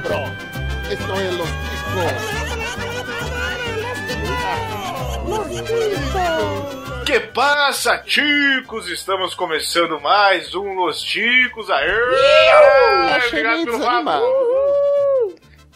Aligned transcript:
cabrón. 0.00 0.32
Esto 0.90 1.20
es 1.20 1.34
los 1.34 1.48
ticos. 1.48 2.12
Que 7.04 7.20
passa, 7.20 7.98
ticos? 7.98 8.88
Estamos 8.88 9.34
começando 9.34 10.00
mais 10.00 10.54
um 10.54 10.74
Los 10.74 11.02
Ticos. 11.02 11.68
Aê! 11.70 11.88
Achei 13.16 13.42
meio 13.42 13.64
desanimado. 13.66 14.26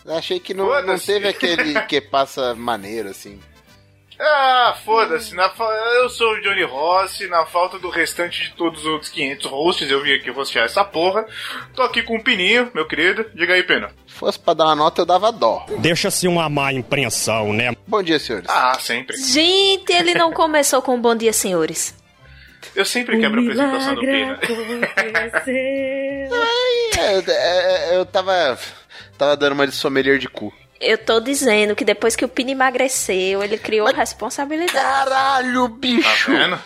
Achei 0.06 0.40
que 0.40 0.52
não, 0.52 0.82
não 0.82 0.98
teve 0.98 1.28
aquele 1.28 1.80
que 1.82 2.00
passa 2.00 2.54
maneiro, 2.54 3.08
assim. 3.08 3.40
Ah, 4.24 4.76
foda-se. 4.84 5.34
na 5.34 5.50
fa- 5.50 5.64
Eu 5.96 6.08
sou 6.08 6.32
o 6.34 6.40
Johnny 6.40 6.62
Rossi. 6.62 7.26
Na 7.26 7.44
falta 7.44 7.78
do 7.78 7.90
restante 7.90 8.44
de 8.44 8.50
todos 8.54 8.80
os 8.80 8.86
outros 8.86 9.10
500 9.10 9.50
hosts, 9.50 9.90
eu 9.90 10.00
vim 10.02 10.12
aqui 10.14 10.30
rostear 10.30 10.64
essa 10.66 10.84
porra. 10.84 11.26
Tô 11.74 11.82
aqui 11.82 12.02
com 12.02 12.16
o 12.16 12.22
Pininho, 12.22 12.70
meu 12.72 12.86
querido. 12.86 13.26
Diga 13.34 13.54
aí, 13.54 13.62
Pena. 13.64 13.88
Se 14.06 14.14
fosse 14.14 14.38
pra 14.38 14.54
dar 14.54 14.66
uma 14.66 14.76
nota, 14.76 15.02
eu 15.02 15.06
dava 15.06 15.32
dó. 15.32 15.66
Deixa-se 15.78 16.28
uma 16.28 16.48
má 16.48 16.72
impressão, 16.72 17.52
né? 17.52 17.72
Bom 17.86 18.02
dia, 18.02 18.18
senhores. 18.20 18.48
Ah, 18.48 18.78
sempre. 18.78 19.16
Gente, 19.16 19.92
ele 19.92 20.14
não 20.14 20.32
começou 20.32 20.80
com 20.82 21.00
bom 21.00 21.14
dia, 21.16 21.32
senhores. 21.32 21.94
Eu 22.76 22.84
sempre 22.84 23.18
quebro 23.18 23.40
a 23.40 23.42
apresentação 23.42 23.94
do 23.96 24.00
Pena. 24.02 24.38
É, 26.96 27.16
eu, 27.16 27.24
é, 27.26 27.96
eu 27.96 28.06
tava, 28.06 28.58
tava 29.18 29.36
dando 29.36 29.52
uma 29.54 29.66
de 29.66 29.74
sommelier 29.74 30.18
de 30.18 30.28
cu. 30.28 30.52
Eu 30.82 30.98
tô 30.98 31.20
dizendo 31.20 31.74
que 31.76 31.84
depois 31.84 32.16
que 32.16 32.24
o 32.24 32.28
Pino 32.28 32.50
emagreceu, 32.50 33.42
ele 33.42 33.56
criou 33.56 33.86
responsabilidade. 33.92 34.72
Caralho, 34.84 35.68
Tá 35.68 35.74
bicho! 35.76 36.30
vendo? 36.32 36.58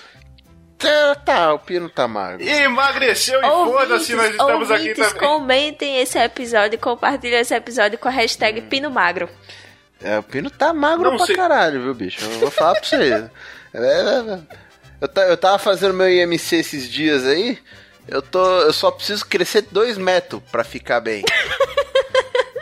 Tá, 0.79 1.15
tá, 1.15 1.55
o 1.55 1.59
Pino 1.59 1.89
tá 1.89 2.07
magro. 2.07 2.47
Emagreceu 2.47 3.39
e 3.41 3.43
foda-se, 3.43 4.15
nós 4.15 4.31
estamos 4.31 4.71
aqui 4.71 4.95
também. 4.95 5.15
comentem 5.15 5.99
esse 6.01 6.19
episódio, 6.19 6.79
compartilhem 6.79 7.41
esse 7.41 7.55
episódio 7.55 7.99
com 7.99 8.09
a 8.09 8.11
hashtag 8.11 8.61
Hum. 8.61 8.69
Pino 8.69 8.91
Magro. 8.91 9.29
É, 10.03 10.19
o 10.19 10.23
Pino 10.23 10.51
tá 10.51 10.75
magro 10.75 11.11
Não 11.11 11.17
pra 11.17 11.27
sei. 11.27 11.35
caralho, 11.35 11.83
viu, 11.83 11.95
bicho? 11.95 12.23
Eu 12.23 12.31
vou 12.41 12.51
falar 12.51 12.75
pra 12.75 12.85
você. 12.85 12.97
É, 13.75 13.79
é, 13.79 13.81
é. 13.81 14.39
eu, 15.03 15.23
eu 15.31 15.37
tava 15.37 15.59
fazendo 15.59 15.93
meu 15.93 16.09
IMC 16.09 16.57
esses 16.57 16.89
dias 16.89 17.27
aí. 17.27 17.59
Eu, 18.09 18.23
tô, 18.23 18.61
eu 18.61 18.73
só 18.73 18.91
preciso 18.91 19.27
crescer 19.27 19.67
dois 19.71 19.99
metros 19.99 20.41
pra 20.51 20.63
ficar 20.65 21.01
bem. 21.01 21.23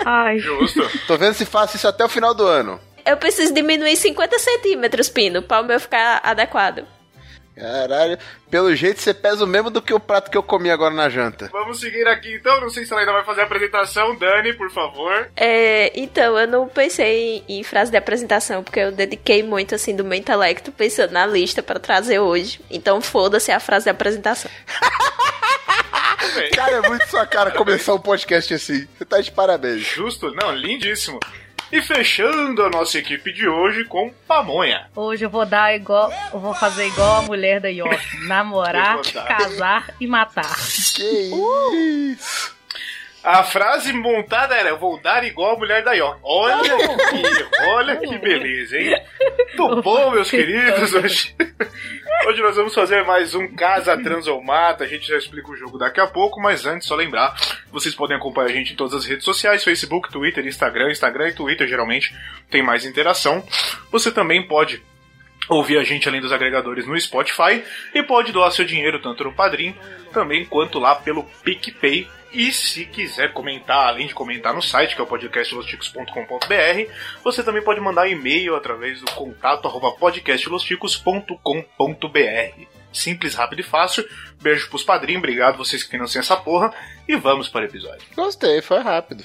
Ai, 0.05 0.39
Justo. 0.39 0.83
Tô 1.07 1.17
vendo 1.17 1.35
se 1.35 1.45
faço 1.45 1.77
isso 1.77 1.89
até 1.89 2.05
o 2.05 2.09
final 2.09 2.35
do 2.35 2.45
ano. 2.47 2.81
Eu 3.05 3.17
preciso 3.17 3.53
diminuir 3.53 3.97
50 3.97 4.39
centímetros, 4.39 5.09
Pino, 5.09 5.43
pra 5.43 5.61
o 5.61 5.65
meu 5.65 5.79
ficar 5.79 6.21
adequado. 6.25 6.87
Caralho, 7.57 8.19
pelo 8.51 8.75
jeito 8.75 9.01
você 9.01 9.15
pesa 9.15 9.45
o 9.45 9.47
mesmo 9.47 9.71
do 9.71 9.81
que 9.81 9.95
o 9.95 10.01
prato 10.01 10.29
que 10.29 10.37
eu 10.37 10.43
comi 10.43 10.71
agora 10.71 10.93
na 10.93 11.09
janta. 11.09 11.49
Vamos 11.53 11.79
seguir 11.79 12.07
aqui 12.09 12.35
então. 12.35 12.61
Não 12.61 12.69
sei 12.69 12.85
se 12.85 12.93
ela 12.93 13.03
ainda 13.03 13.13
vai 13.13 13.25
fazer 13.25 13.43
a 13.43 13.45
apresentação. 13.45 14.17
Dani, 14.17 14.53
por 14.55 14.71
favor. 14.71 15.29
É, 15.37 15.93
então, 15.95 16.37
eu 16.37 16.49
não 16.49 16.67
pensei 16.67 17.45
em, 17.49 17.61
em 17.61 17.63
frase 17.63 17.93
de 17.93 17.97
apresentação, 17.97 18.65
porque 18.65 18.81
eu 18.81 18.91
dediquei 18.91 19.43
muito, 19.43 19.75
assim, 19.75 19.95
do 19.95 20.05
meu 20.05 20.19
intelecto 20.19 20.73
pensando 20.73 21.13
na 21.13 21.27
lista 21.27 21.63
pra 21.63 21.79
trazer 21.79 22.19
hoje. 22.19 22.61
Então, 22.69 23.01
foda-se 23.01 23.53
a 23.53 23.61
frase 23.61 23.85
de 23.85 23.91
apresentação. 23.91 24.51
Cara, 26.55 26.77
é 26.77 26.89
muito 26.89 27.09
sua 27.09 27.27
cara 27.27 27.51
começar 27.51 27.95
um 27.95 28.01
podcast 28.01 28.55
assim. 28.55 28.87
Você 28.97 29.05
tá 29.05 29.21
de 29.21 29.31
parabéns. 29.31 29.83
Justo? 29.83 30.31
Não, 30.35 30.55
lindíssimo. 30.55 31.19
E 31.73 31.83
fechando 31.83 32.63
a 32.63 32.71
nossa 32.71 32.99
equipe 32.99 33.33
de 33.33 33.49
hoje 33.49 33.85
com 33.85 34.13
Pamonha. 34.29 34.87
hoje 34.95 35.25
eu 35.25 35.31
vou 35.31 35.45
dar 35.45 35.75
igual. 35.75 36.13
Eu 36.33 36.39
vou 36.39 36.55
fazer 36.55 36.87
igual 36.87 37.17
a 37.17 37.23
mulher 37.23 37.61
da 37.61 37.69
York. 37.69 38.01
Namorar, 38.29 39.01
casar 39.27 39.95
e 40.01 40.07
matar. 40.07 40.55
Que 40.95 41.31
isso? 42.13 42.55
A 43.25 43.43
frase 43.43 43.91
montada 43.95 44.55
era: 44.55 44.69
Eu 44.69 44.79
vou 44.79 45.01
dar 45.01 45.25
igual 45.25 45.57
a 45.57 45.59
mulher 45.59 45.83
da 45.83 45.95
York. 45.95 46.21
Olha 46.23 46.77
que, 46.77 47.67
olha 47.67 47.97
que 47.97 48.19
beleza, 48.19 48.79
hein? 48.79 49.03
Muito 49.57 49.81
bom, 49.81 50.11
meus 50.11 50.31
queridos. 50.31 50.93
Hoje, 50.93 51.35
hoje 52.27 52.43
nós 52.43 52.55
vamos 52.55 52.75
fazer 52.75 53.03
mais 53.03 53.35
um 53.35 53.49
Casa 53.57 53.97
Trans 53.97 54.27
ou 54.27 54.45
Mata. 54.45 54.85
A 54.85 54.87
gente 54.87 55.09
já 55.09 55.17
explica 55.17 55.51
o 55.51 55.57
jogo 55.57 55.79
daqui 55.79 56.01
a 56.01 56.07
pouco, 56.07 56.39
mas 56.39 56.67
antes, 56.67 56.87
só 56.87 56.95
lembrar: 56.95 57.35
vocês 57.73 57.95
podem 57.95 58.15
acompanhar 58.15 58.51
a 58.51 58.53
gente 58.53 58.75
em 58.75 58.77
todas 58.77 58.93
as 58.93 59.07
redes 59.07 59.25
sociais: 59.25 59.65
Facebook, 59.65 60.13
Twitter, 60.13 60.47
Instagram. 60.47 60.91
Instagram 60.91 61.29
e 61.29 61.33
Twitter 61.33 61.67
geralmente 61.67 62.15
tem 62.51 62.63
mais 62.63 62.85
interação. 62.85 63.43
Você 63.91 64.13
também 64.13 64.47
pode 64.47 64.83
ouvir 65.49 65.79
a 65.79 65.83
gente 65.83 66.07
além 66.07 66.21
dos 66.21 66.33
agregadores 66.33 66.87
no 66.87 66.99
Spotify 67.01 67.65
e 67.95 68.03
pode 68.03 68.33
doar 68.33 68.51
seu 68.51 68.67
dinheiro 68.67 69.01
tanto 69.01 69.25
no 69.25 69.33
Padrim 69.33 69.75
também 70.13 70.45
quanto 70.45 70.79
lá 70.79 70.95
pelo 70.95 71.25
PicPay. 71.43 72.07
E 72.35 72.53
se 72.53 72.85
quiser 72.85 73.33
comentar, 73.33 73.87
além 73.87 74.09
de 74.09 74.15
comentar 74.15 74.53
no 74.53 74.61
site, 74.61 74.97
que 74.97 75.01
é 75.01 75.05
o 75.05 75.07
podcastlosticos.com.br, 75.07 76.93
você 77.23 77.45
também 77.45 77.63
pode 77.63 77.81
mandar 77.81 78.09
e-mail 78.09 78.57
através 78.57 79.01
do 79.01 79.09
contato 79.13 79.69
arroba 79.69 79.93
podcastlosticos.com.br. 79.93 82.67
Simples, 82.93 83.37
rápido 83.37 83.61
e 83.61 83.63
fácil. 83.63 84.05
Beijo 84.43 84.69
pros 84.69 84.83
padrinhos, 84.83 85.21
obrigado 85.21 85.57
vocês 85.57 85.85
que 85.85 85.91
financiam 85.91 86.21
essa 86.21 86.37
porra. 86.37 86.75
E 87.09 87.15
vamos 87.15 87.49
para 87.49 87.63
o 87.63 87.69
episódio. 87.69 88.03
Gostei, 88.17 88.61
foi 88.61 88.81
rápido. 88.81 89.23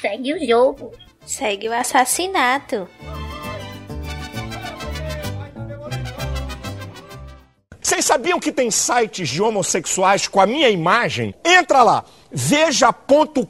Segue 0.00 0.34
o 0.34 0.46
jogo. 0.46 0.92
Segue 1.26 1.68
o 1.68 1.72
assassinato. 1.72 2.88
Vocês 7.92 8.06
sabiam 8.06 8.40
que 8.40 8.50
tem 8.50 8.70
sites 8.70 9.28
de 9.28 9.42
homossexuais 9.42 10.26
com 10.26 10.40
a 10.40 10.46
minha 10.46 10.70
imagem? 10.70 11.34
Entra 11.44 11.82
lá, 11.82 12.02
veja.com.br. 12.30 13.44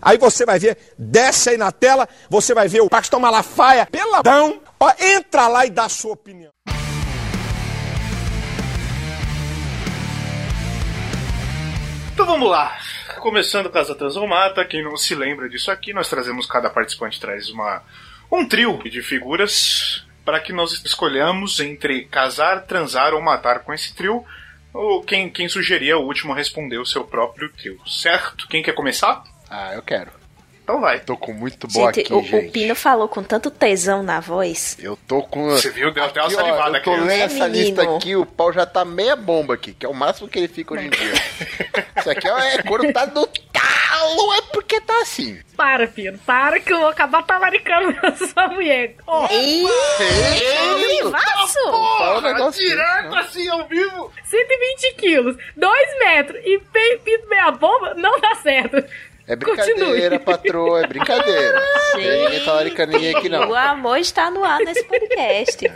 Aí 0.00 0.16
você 0.16 0.46
vai 0.46 0.58
ver, 0.58 0.78
desce 0.98 1.50
aí 1.50 1.58
na 1.58 1.70
tela, 1.70 2.08
você 2.30 2.54
vai 2.54 2.66
ver 2.66 2.80
o 2.80 2.88
Pastor 2.88 3.20
Malafaia 3.20 3.84
peladão. 3.84 4.62
Ó, 4.80 4.90
entra 4.98 5.46
lá 5.46 5.66
e 5.66 5.70
dá 5.70 5.84
a 5.84 5.88
sua 5.90 6.12
opinião. 6.14 6.50
Então 12.14 12.24
vamos 12.24 12.48
lá. 12.48 12.78
Começando 13.20 13.68
Casa 13.68 13.94
Transomata, 13.94 14.64
quem 14.64 14.82
não 14.82 14.96
se 14.96 15.14
lembra 15.14 15.50
disso 15.50 15.70
aqui, 15.70 15.92
nós 15.92 16.08
trazemos 16.08 16.46
cada 16.46 16.70
participante 16.70 17.20
traz 17.20 17.50
uma 17.50 17.82
um 18.32 18.48
trio 18.48 18.82
de 18.84 19.02
figuras 19.02 20.02
para 20.24 20.40
que 20.40 20.52
nós 20.52 20.72
escolhamos 20.84 21.60
entre 21.60 22.04
casar, 22.06 22.62
transar 22.64 23.12
ou 23.14 23.20
matar 23.22 23.60
com 23.60 23.72
esse 23.72 23.94
trio. 23.94 24.24
Ou 24.72 25.02
quem, 25.04 25.30
quem 25.30 25.48
sugeria 25.48 25.96
o 25.96 26.04
último 26.04 26.32
responder 26.32 26.78
o 26.78 26.86
seu 26.86 27.04
próprio 27.04 27.48
trio, 27.52 27.78
certo? 27.86 28.48
Quem 28.48 28.62
quer 28.62 28.72
começar? 28.72 29.22
Ah, 29.48 29.72
eu 29.74 29.82
quero. 29.82 30.10
Então 30.64 30.80
vai. 30.80 30.98
Tô 30.98 31.14
com 31.16 31.32
muito 31.32 31.68
boa 31.68 31.92
gente, 31.92 32.06
aqui, 32.06 32.12
o, 32.14 32.22
gente. 32.22 32.48
o 32.48 32.50
Pino 32.50 32.74
falou 32.74 33.06
com 33.06 33.22
tanto 33.22 33.50
tesão 33.50 34.02
na 34.02 34.18
voz. 34.18 34.76
Eu 34.80 34.96
tô 35.06 35.22
com. 35.22 35.50
Você 35.50 35.70
viu? 35.70 35.92
Deu 35.92 36.02
até 36.02 36.20
uma 36.20 36.26
Aqui, 36.26 36.34
salivada 36.36 36.78
eu 36.78 36.82
tô 36.82 36.90
aqui. 36.92 37.00
lendo 37.02 37.10
É, 37.10 37.20
essa 37.20 37.48
menino. 37.48 37.66
lista 37.66 37.82
aqui, 37.82 38.16
o 38.16 38.24
pau 38.26 38.50
já 38.52 38.64
tá 38.64 38.82
meia 38.84 39.14
bomba 39.14 39.54
aqui, 39.54 39.74
que 39.74 39.84
é 39.84 39.88
o 39.88 39.94
máximo 39.94 40.26
que 40.26 40.38
ele 40.38 40.48
fica 40.48 40.72
hoje 40.74 40.86
em 40.86 40.90
dia. 40.90 41.12
Isso 41.98 42.10
aqui 42.10 42.26
é 42.26 42.62
quando 42.62 42.90
tá 42.92 43.06
no 43.06 43.28
talo, 44.16 44.34
é 44.34 44.42
porque 44.52 44.80
tá 44.80 45.00
assim. 45.02 45.40
Para, 45.56 45.86
filho, 45.86 46.18
para 46.26 46.58
que 46.60 46.72
eu 46.72 46.78
vou 46.80 46.88
acabar 46.88 47.22
talaricando 47.22 47.96
essa 48.02 48.48
mulher. 48.48 48.96
Ó, 49.06 49.26
Ih, 49.30 49.64
Isso! 49.64 51.04
Vivaço! 51.04 52.20
Negócio 52.22 52.62
desse, 52.62 52.74
Direto 52.74 53.10
né? 53.10 53.20
assim 53.20 53.48
ao 53.48 53.66
vivo! 53.66 54.12
120 54.24 54.94
quilos, 54.96 55.36
2 55.56 55.98
metros 55.98 56.40
e 56.44 56.58
pinto 56.58 57.28
meia 57.28 57.50
bomba, 57.52 57.94
não 57.94 58.18
dá 58.20 58.34
certo. 58.36 58.84
É 59.26 59.34
brincadeira, 59.36 60.18
Continue. 60.18 60.18
patroa, 60.18 60.80
é 60.82 60.86
brincadeira. 60.86 61.58
Não 61.60 61.92
tem 62.00 62.24
ninguém 62.24 62.44
tá 62.44 62.52
laricando 62.52 62.92
ninguém 62.92 63.14
aqui, 63.16 63.28
não. 63.28 63.48
O 63.48 63.54
amor 63.54 63.98
está 63.98 64.30
no 64.30 64.44
ar 64.44 64.58
nesse 64.60 64.84
podcast. 64.84 65.72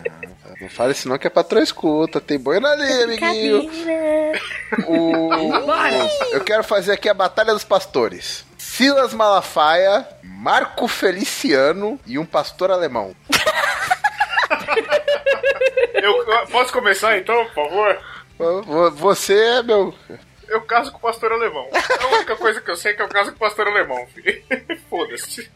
Não 0.60 0.68
fale 0.68 0.92
isso 0.92 1.08
não 1.08 1.16
que 1.16 1.26
a 1.26 1.30
patroa 1.30 1.62
escuta. 1.62 2.20
Tem 2.20 2.38
boi 2.38 2.60
na 2.60 2.74
linha, 2.74 3.04
amiguinho. 3.04 3.70
O... 4.86 5.28
Bora. 5.64 6.10
Eu 6.32 6.42
quero 6.44 6.62
fazer 6.62 6.92
aqui 6.92 7.08
a 7.08 7.14
Batalha 7.14 7.54
dos 7.54 7.64
Pastores. 7.64 8.44
Silas 8.58 9.14
Malafaia, 9.14 10.06
Marco 10.22 10.86
Feliciano 10.86 11.98
e 12.06 12.18
um 12.18 12.26
pastor 12.26 12.70
alemão. 12.70 13.14
Eu, 15.94 16.46
posso 16.50 16.72
começar 16.72 17.16
então, 17.18 17.44
por 17.46 17.54
favor? 17.54 17.98
Vo- 18.64 18.90
Você 18.92 19.34
é 19.34 19.62
meu. 19.62 19.94
Eu 20.48 20.62
caso 20.62 20.90
com 20.90 20.98
o 20.98 21.00
pastor 21.00 21.32
alemão. 21.32 21.68
É 21.72 22.04
a 22.04 22.16
única 22.16 22.36
coisa 22.36 22.60
que 22.60 22.70
eu 22.70 22.76
sei 22.76 22.92
é 22.92 22.94
que 22.94 23.02
eu 23.02 23.08
caso 23.08 23.30
com 23.30 23.36
o 23.36 23.40
pastor 23.40 23.68
alemão, 23.68 24.06
filho. 24.08 24.42
Foda-se. 24.88 25.50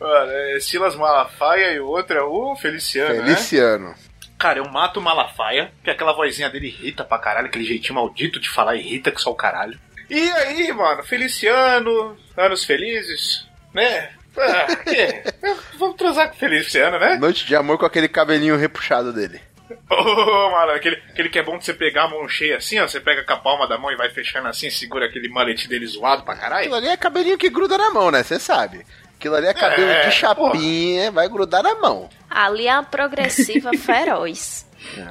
Mano, 0.00 0.32
é 0.32 0.60
Silas 0.60 0.96
Malafaia 0.96 1.72
e 1.72 1.80
o 1.80 1.86
outro 1.86 2.16
é 2.16 2.22
o 2.22 2.56
Feliciano, 2.56 3.14
né? 3.14 3.34
Feliciano. 3.34 3.94
Cara, 4.38 4.58
eu 4.58 4.68
mato 4.68 5.00
o 5.00 5.02
Malafaia, 5.02 5.72
que 5.82 5.90
aquela 5.90 6.12
vozinha 6.12 6.50
dele 6.50 6.66
irrita 6.66 7.04
pra 7.04 7.18
caralho, 7.18 7.46
aquele 7.46 7.64
jeitinho 7.64 7.94
maldito 7.94 8.40
de 8.40 8.50
falar 8.50 8.76
irrita 8.76 9.10
que 9.10 9.20
só 9.20 9.30
o 9.30 9.36
caralho. 9.36 9.78
E 10.10 10.30
aí, 10.30 10.72
mano, 10.72 11.02
Feliciano, 11.02 12.16
anos 12.36 12.64
felizes, 12.64 13.48
né? 13.72 14.10
Ah, 14.36 14.76
que? 14.76 15.22
Vamos 15.78 15.96
transar 15.96 16.28
com 16.28 16.34
o 16.34 16.38
Feliciano, 16.38 16.98
né? 16.98 17.16
Noite 17.16 17.46
de 17.46 17.54
amor 17.54 17.78
com 17.78 17.86
aquele 17.86 18.08
cabelinho 18.08 18.56
repuxado 18.56 19.12
dele. 19.12 19.40
Ô, 19.88 20.50
mano, 20.50 20.72
aquele, 20.72 20.96
aquele 21.08 21.28
que 21.28 21.38
é 21.38 21.42
bom 21.42 21.56
de 21.56 21.64
você 21.64 21.72
pegar 21.72 22.04
a 22.04 22.08
mão 22.08 22.28
cheia 22.28 22.56
assim, 22.58 22.78
ó. 22.78 22.86
Você 22.86 23.00
pega 23.00 23.24
com 23.24 23.32
a 23.32 23.36
palma 23.36 23.66
da 23.66 23.78
mão 23.78 23.90
e 23.90 23.96
vai 23.96 24.10
fechando 24.10 24.48
assim, 24.48 24.68
segura 24.70 25.06
aquele 25.06 25.28
malete 25.28 25.68
dele 25.68 25.86
zoado 25.86 26.22
pra 26.22 26.36
caralho. 26.36 26.60
Aquilo 26.62 26.74
ali 26.76 26.88
é 26.88 26.96
cabelinho 26.96 27.38
que 27.38 27.48
gruda 27.48 27.78
na 27.78 27.90
mão, 27.90 28.10
né? 28.10 28.22
Você 28.22 28.38
sabe. 28.38 28.84
Aquilo 29.18 29.36
ali 29.36 29.46
é 29.46 29.54
cabelo 29.54 29.90
É, 29.90 30.08
de 30.08 30.14
chapinha, 30.14 31.10
vai 31.10 31.28
grudar 31.28 31.62
na 31.62 31.74
mão. 31.76 32.10
Ali 32.28 32.66
é 32.66 32.72
uma 32.74 32.82
progressiva 32.82 33.70
feroz. 33.78 34.66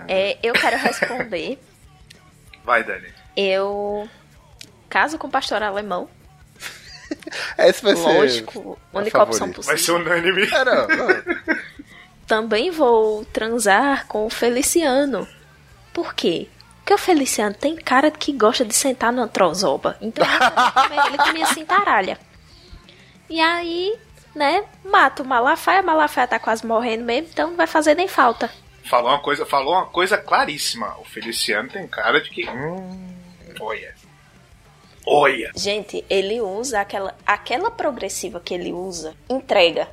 É, 0.07 0.37
eu 0.43 0.53
quero 0.53 0.77
responder. 0.77 1.57
Vai, 2.63 2.83
Dani. 2.83 3.07
Eu 3.35 4.07
caso 4.87 5.17
com 5.17 5.25
o 5.27 5.31
pastor 5.31 5.63
alemão. 5.63 6.07
Esse 7.57 7.83
vai 7.83 7.95
ser. 7.95 8.03
Lógico, 8.03 8.79
a 8.93 8.97
única 8.99 9.23
opção 9.23 9.47
favorita. 9.47 9.61
Vai 9.63 9.77
ser 9.77 9.93
possível. 9.93 10.13
unânime. 10.13 10.43
É, 10.43 10.65
não, 10.65 10.87
não. 10.87 11.57
Também 12.33 12.71
vou 12.71 13.23
transar 13.25 14.07
com 14.07 14.25
o 14.25 14.29
Feliciano. 14.29 15.27
Por 15.93 16.15
quê? 16.15 16.49
Porque 16.77 16.91
o 16.95 16.97
Feliciano 16.97 17.53
tem 17.53 17.75
cara 17.75 18.09
que 18.09 18.33
gosta 18.33 18.65
de 18.65 18.73
sentar 18.73 19.13
numa 19.13 19.27
trozoba. 19.27 19.95
Então 20.01 20.25
comer 20.73 21.05
ele 21.05 21.17
com 21.19 21.31
minha 21.31 21.45
cintaralha. 21.45 22.19
E 23.29 23.39
aí, 23.39 23.95
né, 24.33 24.65
mato 24.83 25.21
o 25.21 25.25
Malafaia. 25.27 25.83
O 25.83 25.85
Malafaia 25.85 26.27
tá 26.27 26.39
quase 26.39 26.65
morrendo 26.65 27.03
mesmo, 27.03 27.29
então 27.31 27.51
não 27.51 27.55
vai 27.55 27.67
fazer 27.67 27.93
nem 27.93 28.07
falta. 28.07 28.49
Falou 28.83 29.11
uma 29.11 29.19
coisa, 29.19 29.45
falou 29.45 29.75
uma 29.75 29.85
coisa 29.85 30.17
claríssima. 30.17 30.97
O 31.01 31.05
Feliciano 31.05 31.69
tem 31.69 31.87
cara 31.87 32.19
de 32.19 32.31
que. 32.31 32.49
Hum, 32.49 33.15
olha. 33.59 33.93
Olha. 35.05 35.51
Gente, 35.55 36.03
ele 36.09 36.41
usa 36.41 36.81
aquela, 36.81 37.15
aquela 37.25 37.69
progressiva 37.69 38.39
que 38.39 38.53
ele 38.53 38.71
usa, 38.71 39.13
entrega. 39.29 39.89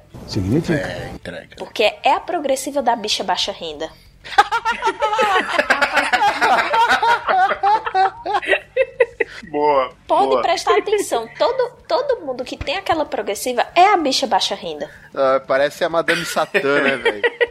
É, 0.72 1.10
entrega. 1.14 1.56
Porque 1.56 1.94
é 2.02 2.12
a 2.12 2.20
progressiva 2.20 2.82
da 2.82 2.94
bicha 2.94 3.24
baixa 3.24 3.52
renda. 3.52 3.90
Boa. 9.50 9.90
Pode 10.06 10.28
boa. 10.28 10.42
prestar 10.42 10.78
atenção. 10.78 11.28
Todo, 11.38 11.72
todo 11.88 12.20
mundo 12.20 12.44
que 12.44 12.56
tem 12.56 12.76
aquela 12.76 13.04
progressiva 13.04 13.66
é 13.74 13.92
a 13.92 13.96
bicha 13.96 14.26
baixa 14.26 14.54
renda. 14.54 14.90
Ah, 15.14 15.42
parece 15.44 15.84
a 15.84 15.88
Madame 15.88 16.24
Satã, 16.24 16.82
né, 16.82 16.96
velho? 16.96 17.22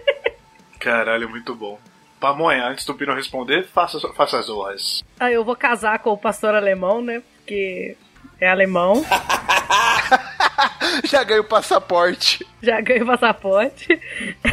Caralho, 0.79 1.29
muito 1.29 1.53
bom. 1.53 1.77
Pamonha, 2.19 2.67
antes 2.67 2.85
do 2.85 2.93
Pino 2.93 3.13
responder, 3.13 3.67
faça, 3.67 3.99
faça 4.13 4.39
as 4.39 4.49
honras. 4.49 5.03
Aí 5.19 5.33
eu 5.33 5.43
vou 5.43 5.55
casar 5.55 5.99
com 5.99 6.11
o 6.11 6.17
pastor 6.17 6.53
alemão, 6.53 7.01
né? 7.01 7.21
Porque 7.49 7.97
é 8.39 8.47
alemão. 8.47 9.03
Já 11.03 11.23
ganhei 11.23 11.41
o 11.41 11.47
passaporte. 11.47 12.45
Já 12.61 12.79
ganhei 12.79 13.01
o 13.01 13.07
passaporte. 13.07 13.99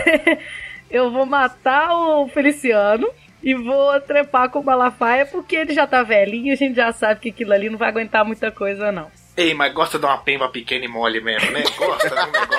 eu 0.90 1.10
vou 1.10 1.26
matar 1.26 1.94
o 1.94 2.26
Feliciano 2.28 3.06
e 3.43 3.54
vou 3.54 4.00
trepar 4.00 4.48
com 4.48 4.60
o 4.60 4.64
Malafaia 4.64 5.26
porque 5.26 5.56
ele 5.56 5.75
já 5.75 5.87
tá 5.87 6.02
velhinho 6.02 6.46
e 6.46 6.52
a 6.52 6.56
gente 6.56 6.75
já 6.75 6.90
sabe 6.90 7.20
que 7.20 7.28
aquilo 7.28 7.52
ali 7.52 7.69
não 7.69 7.76
vai 7.76 7.90
aguentar 7.90 8.25
muita 8.25 8.50
coisa, 8.50 8.90
não. 8.90 9.10
Ei, 9.37 9.52
mas 9.52 9.75
gosta 9.75 9.99
de 9.99 10.06
uma 10.06 10.16
pemba 10.16 10.49
pequena 10.49 10.87
e 10.87 10.88
mole 10.88 11.20
mesmo, 11.20 11.50
né? 11.50 11.62
Gosta 11.76 12.08
de 12.08 12.14
um 12.14 12.32
negócio. 12.32 12.55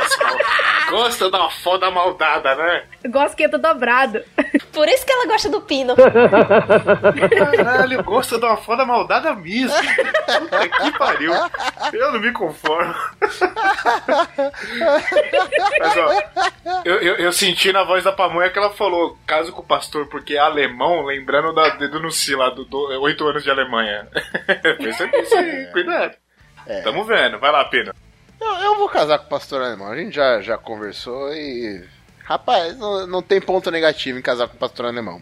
Gosta 0.89 1.29
de 1.29 1.35
uma 1.35 1.49
foda 1.49 1.91
maldada, 1.91 2.55
né? 2.55 2.85
Eu 3.03 3.11
gosto 3.11 3.35
que 3.35 3.43
entra 3.43 3.57
dobrado. 3.59 4.23
Por 4.71 4.87
isso 4.87 5.05
que 5.05 5.11
ela 5.11 5.25
gosta 5.25 5.49
do 5.49 5.61
Pino. 5.61 5.95
Caralho, 7.57 8.03
gosta 8.03 8.39
de 8.39 8.45
uma 8.45 8.57
foda 8.57 8.85
maldada 8.85 9.35
mesmo. 9.35 9.75
Puta 10.39 10.69
que 10.69 10.97
pariu. 10.97 11.33
Eu 11.93 12.11
não 12.13 12.19
me 12.19 12.31
conformo. 12.31 12.95
Mas 15.79 15.97
ó, 15.97 16.81
eu, 16.85 16.95
eu, 17.01 17.15
eu 17.15 17.31
senti 17.31 17.71
na 17.71 17.83
voz 17.83 18.03
da 18.03 18.11
pamonha 18.11 18.49
que 18.49 18.59
ela 18.59 18.71
falou 18.71 19.17
caso 19.25 19.51
com 19.51 19.61
o 19.61 19.65
pastor, 19.65 20.07
porque 20.07 20.35
é 20.35 20.39
alemão, 20.39 21.05
lembrando 21.05 21.53
da 21.53 21.69
dedo 21.69 21.99
no 21.99 22.11
si 22.11 22.35
lá, 22.35 22.49
do, 22.49 22.65
do 22.65 23.01
8 23.01 23.27
anos 23.27 23.43
de 23.43 23.51
Alemanha. 23.51 24.07
Pensa 24.77 25.07
nisso 25.07 25.35
aí, 25.35 25.67
cuidado. 25.71 26.15
Tamo 26.83 27.03
vendo, 27.03 27.39
vai 27.39 27.51
lá, 27.51 27.65
Pino. 27.65 27.93
Eu, 28.39 28.47
eu 28.47 28.75
vou 28.77 28.89
casar 28.89 29.19
com 29.19 29.25
o 29.25 29.29
pastor 29.29 29.61
alemão. 29.61 29.87
A 29.91 29.97
gente 29.97 30.15
já, 30.15 30.41
já 30.41 30.57
conversou 30.57 31.33
e. 31.33 31.83
Rapaz, 32.23 32.77
não, 32.77 33.07
não 33.07 33.21
tem 33.21 33.39
ponto 33.39 33.71
negativo 33.71 34.19
em 34.19 34.21
casar 34.21 34.47
com 34.47 34.55
o 34.55 34.59
pastor 34.59 34.85
alemão. 34.85 35.21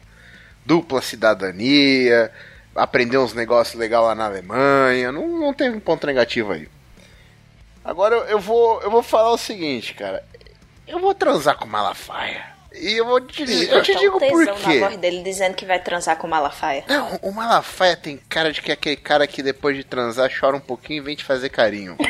Dupla 0.65 1.01
cidadania, 1.01 2.31
aprender 2.75 3.17
uns 3.17 3.33
negócios 3.33 3.75
legais 3.79 4.03
lá 4.03 4.15
na 4.15 4.25
Alemanha. 4.25 5.11
Não, 5.11 5.27
não 5.27 5.53
tem 5.53 5.69
um 5.69 5.79
ponto 5.79 6.07
negativo 6.07 6.51
aí. 6.53 6.67
Agora 7.83 8.15
eu, 8.15 8.23
eu 8.25 8.39
vou, 8.39 8.81
eu 8.81 8.89
vou 8.89 9.03
falar 9.03 9.31
o 9.31 9.37
seguinte, 9.37 9.93
cara. 9.93 10.23
Eu 10.87 10.99
vou 10.99 11.13
transar 11.13 11.57
com 11.57 11.67
Malafaia. 11.67 12.43
E 12.73 12.93
eu 12.97 13.05
vou 13.05 13.21
te, 13.21 13.43
eu 13.43 13.81
te 13.81 13.93
Tá 13.93 13.97
um 13.99 14.01
digo 14.01 14.19
por 14.19 14.45
tesão 14.45 14.55
quê. 14.55 14.79
na 14.79 14.87
voz 14.87 14.97
dele 14.99 15.23
dizendo 15.23 15.53
que 15.55 15.65
vai 15.65 15.79
transar 15.79 16.17
com 16.17 16.27
o 16.27 16.29
Malafaia. 16.29 16.83
Não, 16.87 17.17
o 17.21 17.31
Malafaia 17.31 17.95
tem 17.95 18.17
cara 18.27 18.51
de 18.51 18.61
que 18.61 18.71
é 18.71 18.73
aquele 18.73 18.97
cara 18.97 19.25
que 19.27 19.41
depois 19.41 19.77
de 19.77 19.83
transar 19.83 20.29
chora 20.37 20.57
um 20.57 20.59
pouquinho 20.59 20.97
e 20.97 21.05
vem 21.05 21.15
te 21.15 21.23
fazer 21.23 21.49
carinho. 21.49 21.95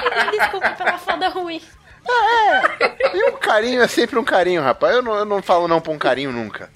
Desculpa 0.30 0.70
pela 0.70 0.98
foda 0.98 1.28
ruim. 1.28 1.60
E 3.14 3.30
um 3.30 3.36
carinho 3.36 3.82
é 3.82 3.88
sempre 3.88 4.18
um 4.18 4.24
carinho, 4.24 4.62
rapaz. 4.62 4.94
Eu 4.96 5.02
não, 5.02 5.14
eu 5.14 5.24
não 5.24 5.42
falo 5.42 5.66
não 5.66 5.80
pra 5.80 5.92
um 5.92 5.98
carinho 5.98 6.32
nunca. 6.32 6.70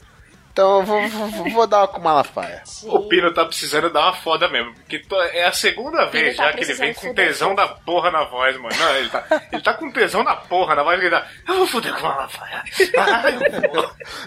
Então 0.52 0.81
eu 0.81 0.84
vou, 0.84 1.08
vou, 1.08 1.50
vou 1.50 1.67
dar 1.67 1.78
uma 1.78 1.88
com 1.88 2.00
Malafaia. 2.00 2.62
O 2.84 3.08
Pino 3.08 3.32
tá 3.32 3.44
precisando 3.44 3.88
dar 3.88 4.06
uma 4.06 4.12
foda 4.14 4.49
mesmo. 4.49 4.75
Porque 4.75 5.02
é 5.32 5.46
a 5.46 5.52
segunda 5.52 6.06
vez 6.06 6.37
tá 6.37 6.46
já 6.46 6.52
que 6.52 6.64
ele 6.64 6.75
vem 6.75 6.93
com 6.93 7.14
tesão 7.14 7.55
da 7.55 7.69
porra 7.69 8.11
na 8.11 8.25
voz, 8.25 8.56
mano. 8.56 8.75
Não, 8.76 8.96
ele, 8.96 9.08
tá, 9.08 9.25
ele 9.52 9.62
tá 9.62 9.75
com 9.75 9.90
tesão 9.93 10.25
na 10.25 10.34
porra 10.34 10.75
na 10.75 10.82
voz. 10.82 11.00
Ele 11.00 11.08
tá. 11.08 11.26
Eu 11.46 11.55
vou 11.55 11.66
foder 11.66 11.94
com 11.94 12.06
a 12.06 12.11
Malafaia. 12.11 12.64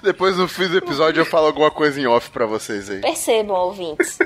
Depois 0.01 0.37
no 0.37 0.47
fim 0.47 0.67
do 0.69 0.77
episódio 0.77 1.21
eu 1.21 1.25
falo 1.25 1.47
alguma 1.47 1.69
coisa 1.69 1.99
em 1.99 2.07
off 2.07 2.29
pra 2.31 2.45
vocês 2.45 2.89
aí. 2.89 3.01
Percebam, 3.01 3.57
ouvintes. 3.57 4.17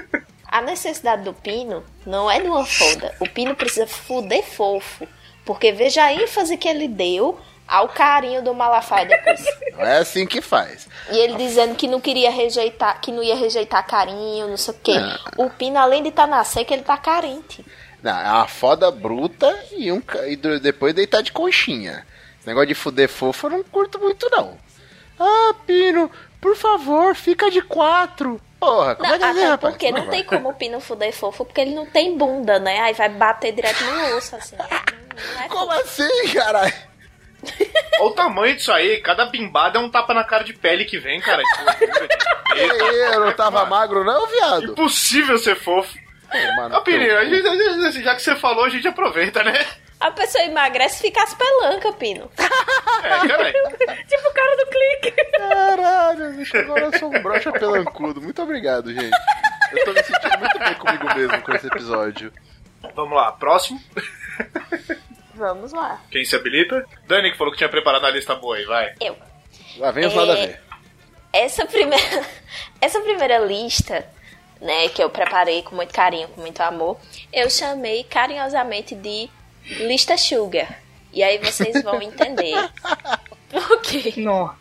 A 0.58 0.62
necessidade 0.62 1.22
do 1.22 1.36
Pino 1.36 1.84
não 2.04 2.32
é 2.32 2.40
de 2.40 2.48
uma 2.48 2.66
foda. 2.66 3.14
O 3.20 3.30
Pino 3.30 3.56
precisa 3.56 3.86
fuder 3.86 4.44
fofo. 4.44 5.08
Porque 5.46 5.72
veja 5.72 6.04
a 6.04 6.12
ênfase 6.12 6.58
que 6.58 6.68
ele 6.68 6.88
deu 6.88 7.40
ao 7.68 7.88
carinho 7.90 8.42
do 8.42 8.56
Malafaia 8.56 9.06
depois. 9.06 9.46
Não 9.74 9.86
é 9.86 10.00
assim 10.00 10.26
que 10.26 10.42
faz. 10.42 10.90
E 11.12 11.18
ele 11.20 11.36
dizendo 11.36 11.76
que 11.76 11.88
não 11.88 12.02
queria 12.02 12.32
rejeitar, 12.32 13.00
que 13.00 13.12
não 13.12 13.22
ia 13.22 13.36
rejeitar 13.36 13.86
carinho, 13.86 14.48
não 14.48 14.58
sei 14.58 14.74
o 14.74 14.78
quê. 14.82 14.96
O 15.38 15.48
Pino, 15.48 15.78
além 15.78 16.02
de 16.02 16.10
estar 16.10 16.26
na 16.26 16.44
seca, 16.44 16.74
ele 16.74 16.82
tá 16.82 16.98
carente. 16.98 17.64
Não, 18.02 18.20
é 18.20 18.28
uma 18.28 18.48
foda 18.48 18.90
bruta 18.90 19.56
e, 19.74 19.92
um, 19.92 20.02
e 20.26 20.36
depois 20.60 20.92
deitar 20.92 21.22
de 21.22 21.32
conchinha. 21.32 22.04
Esse 22.40 22.48
negócio 22.48 22.70
de 22.70 22.74
fuder 22.74 23.08
fofo 23.08 23.46
eu 23.46 23.52
não 23.52 23.64
curto 23.64 24.00
muito, 24.00 24.28
não. 24.32 24.58
Ah, 25.20 25.54
Pino, 25.68 26.10
por 26.42 26.56
favor, 26.56 27.14
fica 27.14 27.52
de 27.52 27.62
quatro. 27.62 28.42
Porra, 28.60 28.96
como 28.96 29.08
Não, 29.08 29.16
é 29.16 29.20
que 29.34 29.40
é, 29.40 29.46
até 29.52 29.58
porque 29.70 29.92
não 29.92 30.08
tem 30.08 30.24
como 30.24 30.50
o 30.50 30.54
Pino 30.54 30.80
fuder 30.80 31.14
fofo, 31.14 31.46
porque 31.46 31.62
ele 31.62 31.76
não 31.76 31.86
tem 31.86 32.18
bunda, 32.18 32.58
né? 32.60 32.80
Aí 32.80 32.94
vai 32.94 33.08
bater 33.10 33.52
direto 33.54 33.84
no 33.84 34.18
osso, 34.18 34.36
assim. 34.36 34.56
Não, 34.56 34.66
não 35.36 35.42
é 35.44 35.48
Como 35.48 35.72
fofo. 35.74 35.80
assim, 36.04 36.34
caralho? 36.34 36.74
Olha 38.00 38.08
o 38.10 38.12
tamanho 38.12 38.56
disso 38.56 38.72
aí. 38.72 38.98
Cada 39.02 39.28
bimbada 39.28 39.78
é 39.78 39.82
um 39.82 39.90
tapa 39.92 40.12
na 40.14 40.24
cara 40.24 40.44
de 40.44 40.54
pele 40.54 40.86
que 40.86 40.98
vem, 40.98 41.22
cara. 41.22 41.42
Eu 43.14 43.20
não 43.26 43.32
tava 43.34 43.66
magro, 43.66 44.04
não, 44.04 44.26
viado? 44.28 44.72
Impossível 44.72 45.38
ser 45.38 45.56
fofo. 45.56 45.96
Ô, 46.34 46.56
mano, 46.58 46.76
Ô, 46.78 46.82
Pino, 46.82 47.06
teu 47.06 47.18
a 47.18 47.24
cu. 47.24 47.30
gente- 47.30 47.48
a 47.48 47.92
gente- 47.92 48.04
já 48.04 48.16
que 48.16 48.22
você 48.22 48.36
falou, 48.36 48.66
a 48.66 48.70
gente 48.70 48.88
aproveita, 48.88 49.44
né? 49.44 49.66
A 50.00 50.12
pessoa 50.12 50.44
emagrece 50.46 50.98
e 51.00 51.08
fica 51.10 51.24
as 51.24 51.34
pelancas, 51.34 51.96
Pino. 51.96 52.30
É, 53.04 53.10
caralho. 53.28 53.54
tipo 54.10 54.28
o 54.28 54.34
cara 54.34 54.56
do 54.58 54.66
clique. 54.68 55.12
Caralho, 55.38 56.34
bicho, 56.34 56.58
agora 56.58 56.86
eu 56.86 57.00
sou 57.00 57.10
um 57.14 57.22
brocha 57.22 57.52
pelancudo. 57.52 58.20
Muito 58.22 58.42
obrigado, 58.42 58.92
gente. 58.92 59.16
Eu 59.72 59.86
tô 59.86 59.94
me 59.94 60.04
sentindo 60.04 60.40
muito 60.40 60.60
bem 60.60 60.74
comigo 60.74 61.16
mesmo 61.16 61.42
com 61.44 61.54
esse 61.54 61.68
episódio. 61.68 62.34
Vamos 62.96 63.16
lá, 63.16 63.32
próximo. 63.34 63.80
Vamos 65.36 65.72
lá. 65.74 66.02
Quem 66.12 66.26
se 66.26 66.36
habilita? 66.36 66.86
Dani 67.08 67.32
que 67.32 67.38
falou 67.38 67.52
que 67.52 67.58
tinha 67.60 67.70
preparado 67.70 68.06
a 68.06 68.10
lista 68.12 68.36
boa 68.36 68.58
aí, 68.58 68.66
vai. 68.66 68.96
Eu. 69.00 69.16
Lá 69.78 69.92
vem 69.92 70.08
os 70.08 70.14
É. 70.14 70.16
nada 70.16 70.34
a 70.34 70.36
ver. 70.36 70.62
Essa 71.32 71.66
primeira, 71.66 72.26
essa 72.82 73.00
primeira 73.02 73.38
lista, 73.40 74.08
né, 74.60 74.90
que 74.90 75.04
eu 75.04 75.10
preparei 75.10 75.62
com 75.62 75.76
muito 75.76 75.94
carinho, 75.94 76.28
com 76.30 76.42
muito 76.42 76.62
amor, 76.62 76.98
eu 77.32 77.48
chamei 77.50 78.04
carinhosamente 78.04 78.96
de 78.96 79.30
lista 79.80 80.18
sugar. 80.18 80.82
E 81.14 81.24
aí 81.24 81.38
vocês 81.38 81.82
vão 81.84 82.02
entender. 82.02 82.56
Por 83.50 83.82
quê? 83.82 84.14
Não. 84.18 84.54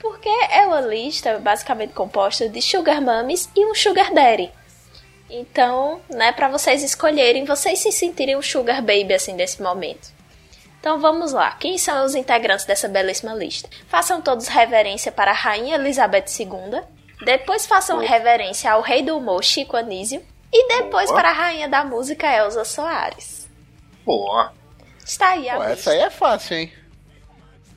Porque 0.00 0.28
é 0.28 0.66
uma 0.66 0.80
lista 0.80 1.38
basicamente 1.38 1.92
composta 1.92 2.48
de 2.48 2.62
sugar 2.62 3.00
mummies 3.00 3.48
e 3.54 3.64
um 3.66 3.74
sugar 3.74 4.12
daddy. 4.12 4.50
Então, 5.30 6.00
né, 6.08 6.32
para 6.32 6.48
vocês 6.48 6.82
escolherem, 6.82 7.44
vocês 7.44 7.80
se 7.80 7.92
sentirem 7.92 8.36
um 8.36 8.42
sugar 8.42 8.80
baby 8.80 9.12
assim 9.12 9.36
desse 9.36 9.60
momento. 9.62 10.08
Então 10.80 10.98
vamos 10.98 11.32
lá. 11.32 11.52
Quem 11.52 11.76
são 11.76 12.04
os 12.04 12.14
integrantes 12.14 12.64
dessa 12.64 12.88
belíssima 12.88 13.34
lista? 13.34 13.68
Façam 13.88 14.22
todos 14.22 14.46
reverência 14.46 15.10
para 15.10 15.32
a 15.32 15.34
Rainha 15.34 15.74
Elizabeth 15.74 16.26
II. 16.38 16.80
Depois 17.24 17.66
façam 17.66 17.98
reverência 17.98 18.72
ao 18.72 18.80
rei 18.80 19.02
do 19.02 19.16
humor, 19.16 19.42
Chico 19.42 19.76
Anísio. 19.76 20.24
E 20.52 20.68
depois 20.68 21.10
para 21.10 21.28
a 21.28 21.32
rainha 21.32 21.68
da 21.68 21.84
música, 21.84 22.26
Elza 22.26 22.64
Soares. 22.64 23.37
Boa. 24.08 24.54
Está 25.04 25.32
aí 25.32 25.50
a 25.50 25.56
Pô, 25.56 25.64
lista. 25.64 25.72
essa 25.74 25.90
aí 25.90 25.98
é 25.98 26.08
fácil, 26.08 26.56
hein? 26.56 26.72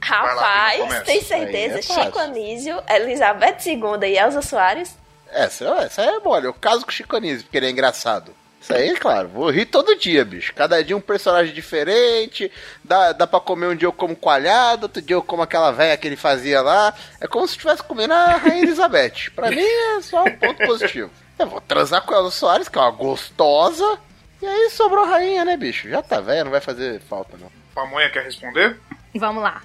Rapaz, 0.01 0.79
começa. 0.79 1.03
tem 1.03 1.17
é 1.17 1.21
certeza? 1.21 1.83
fácil. 1.83 2.03
Chico 2.03 2.19
Anísio, 2.19 2.83
Elizabeth 2.89 3.57
II 3.65 4.09
e 4.09 4.17
Elza 4.17 4.41
Soares? 4.41 4.97
Essa, 5.29 5.65
essa 5.81 6.01
é 6.03 6.19
mole. 6.19 6.45
Eu 6.45 6.53
caso 6.53 6.85
com 6.85 6.89
o 6.89 6.93
Chico 6.93 7.17
Anísio, 7.17 7.43
porque 7.43 7.57
ele 7.57 7.65
é 7.67 7.69
engraçado. 7.69 8.33
Isso 8.61 8.73
aí, 8.73 8.95
claro, 8.95 9.27
vou 9.27 9.49
rir 9.49 9.65
todo 9.65 9.97
dia, 9.97 10.23
bicho. 10.23 10.53
Cada 10.53 10.81
dia 10.81 10.95
um 10.95 11.01
personagem 11.01 11.53
diferente. 11.53 12.49
Dá, 12.81 13.11
dá 13.11 13.27
pra 13.27 13.41
comer 13.41 13.67
um 13.67 13.75
dia 13.75 13.87
eu 13.87 13.91
como 13.91 14.15
coalhada, 14.15 14.85
outro 14.85 15.01
dia 15.01 15.17
eu 15.17 15.21
como 15.21 15.41
aquela 15.43 15.71
velha 15.71 15.97
que 15.97 16.07
ele 16.07 16.15
fazia 16.15 16.61
lá. 16.61 16.93
É 17.19 17.27
como 17.27 17.45
se 17.45 17.55
estivesse 17.55 17.83
comendo 17.83 18.13
a 18.13 18.37
Rainha 18.37 18.63
Elizabeth. 18.63 19.31
Pra 19.35 19.49
mim 19.51 19.59
é 19.59 20.01
só 20.01 20.23
um 20.23 20.37
ponto 20.37 20.65
positivo. 20.65 21.11
Eu 21.37 21.47
vou 21.47 21.59
transar 21.59 22.03
com 22.03 22.13
a 22.13 22.19
Elza 22.19 22.31
Soares, 22.31 22.69
que 22.69 22.77
é 22.77 22.81
uma 22.81 22.91
gostosa. 22.91 23.99
E 24.41 24.45
aí 24.45 24.69
sobrou 24.71 25.05
rainha, 25.05 25.45
né, 25.45 25.55
bicho? 25.57 25.87
Já 25.89 26.01
tá 26.01 26.19
velha, 26.19 26.43
não 26.43 26.51
vai 26.51 26.61
fazer 26.61 26.99
falta, 27.01 27.37
não. 27.39 27.51
Pamonha 27.75 28.09
quer 28.09 28.23
responder? 28.23 28.77
Vamos 29.15 29.43
lá. 29.43 29.61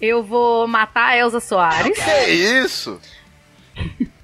Eu 0.00 0.22
vou 0.22 0.66
matar 0.66 1.10
a 1.10 1.16
Elza 1.16 1.40
Soares. 1.40 1.96
Que 1.98 2.30
isso? 2.30 3.00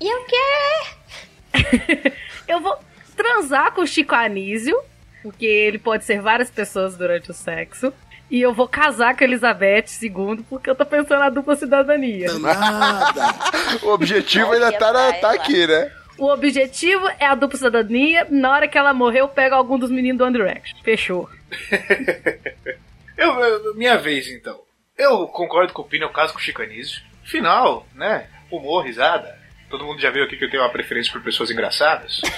E 0.01 0.13
o 0.15 0.25
quê? 0.27 2.13
Eu 2.49 2.61
vou 2.61 2.77
transar 3.17 3.73
com 3.73 3.83
o 3.83 3.87
Chico 3.87 4.15
Anísio, 4.15 4.77
porque 5.23 5.45
ele 5.47 5.79
pode 5.79 6.05
ser 6.05 6.21
várias 6.21 6.51
pessoas 6.51 6.97
durante 6.97 7.31
o 7.31 7.35
sexo. 7.35 7.93
E 8.31 8.41
eu 8.41 8.55
vou 8.55 8.67
casar 8.67 9.15
com 9.15 9.23
a 9.23 9.27
Elizabeth 9.27 9.85
II, 10.03 10.43
porque 10.49 10.69
eu 10.71 10.75
tô 10.75 10.87
pensando 10.87 11.19
na 11.21 11.29
dupla 11.29 11.55
cidadania. 11.55 12.29
O 13.83 13.89
objetivo 13.91 14.53
ainda 14.53 14.73
tá, 14.73 14.91
na- 14.93 15.13
tá 15.15 15.33
aqui, 15.33 15.67
né? 15.67 15.91
O 16.19 16.31
objetivo 16.31 17.09
é 17.19 17.27
a 17.27 17.35
dupla 17.35 17.59
cidadania. 17.59 18.27
Na 18.31 18.51
hora 18.53 18.69
que 18.69 18.77
ela 18.79 18.93
morrer, 18.95 19.21
eu 19.21 19.29
pego 19.29 19.55
algum 19.55 19.79
dos 19.79 19.91
meninos 19.91 20.19
do 20.19 20.25
One 20.25 20.37
Direction. 20.37 20.77
Fechou. 20.83 21.29
Eu, 23.17 23.39
eu- 23.39 23.75
minha 23.75 23.97
vez, 23.99 24.27
então. 24.29 24.59
Eu 24.99 25.29
concordo 25.29 25.73
com 25.73 25.83
o 25.83 25.85
Pino, 25.85 26.07
eu 26.07 26.11
caso 26.11 26.33
com 26.33 26.39
o 26.39 26.43
Chico 26.43 26.63
Anísio. 26.63 27.03
Final, 27.25 27.87
né? 27.95 28.27
Humor, 28.51 28.85
risada. 28.85 29.39
Todo 29.71 29.85
mundo 29.85 30.01
já 30.01 30.11
viu 30.11 30.25
aqui 30.25 30.37
que 30.37 30.45
eu 30.45 30.51
tenho 30.51 30.63
uma 30.63 30.71
preferência 30.73 31.13
por 31.13 31.23
pessoas 31.23 31.51
engraçadas. 31.51 32.21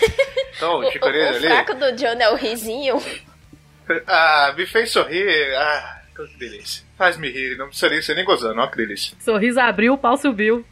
Então, 0.57 0.79
o 0.79 0.91
Chico 0.93 1.05
O, 1.05 1.09
Anísio 1.09 1.33
o 1.33 1.37
ali... 1.37 1.47
fraco 1.49 1.75
do 1.75 1.93
John 1.97 2.21
é 2.21 2.31
o 2.31 2.37
risinho. 2.37 2.97
Ah, 4.07 4.55
me 4.57 4.65
fez 4.67 4.91
sorrir. 4.93 5.55
Ah, 5.57 6.03
que 6.17 6.39
delícia. 6.39 6.85
Faz-me 6.97 7.29
rir, 7.31 7.57
não 7.59 7.67
precisa 7.67 7.89
nem 7.91 8.01
ser 8.01 8.15
nem 8.15 8.25
gozando, 8.25 8.59
ó 8.61 8.67
que 8.67 8.77
delícia. 8.79 9.15
Sorriso 9.21 9.61
abriu, 9.61 9.93
o 9.95 9.99
pau 9.99 10.17
subiu. 10.17 10.65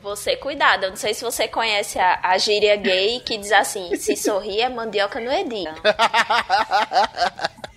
Você, 0.00 0.36
cuidado, 0.36 0.84
eu 0.84 0.90
não 0.90 0.96
sei 0.96 1.14
se 1.14 1.22
você 1.22 1.46
conhece 1.46 1.98
a, 1.98 2.18
a 2.22 2.38
gíria 2.38 2.74
gay 2.76 3.20
que 3.20 3.36
diz 3.38 3.52
assim: 3.52 3.94
se 3.96 4.16
sorrir 4.16 4.60
é 4.62 4.68
mandioca 4.68 5.20
no 5.20 5.30
Edi. 5.32 5.64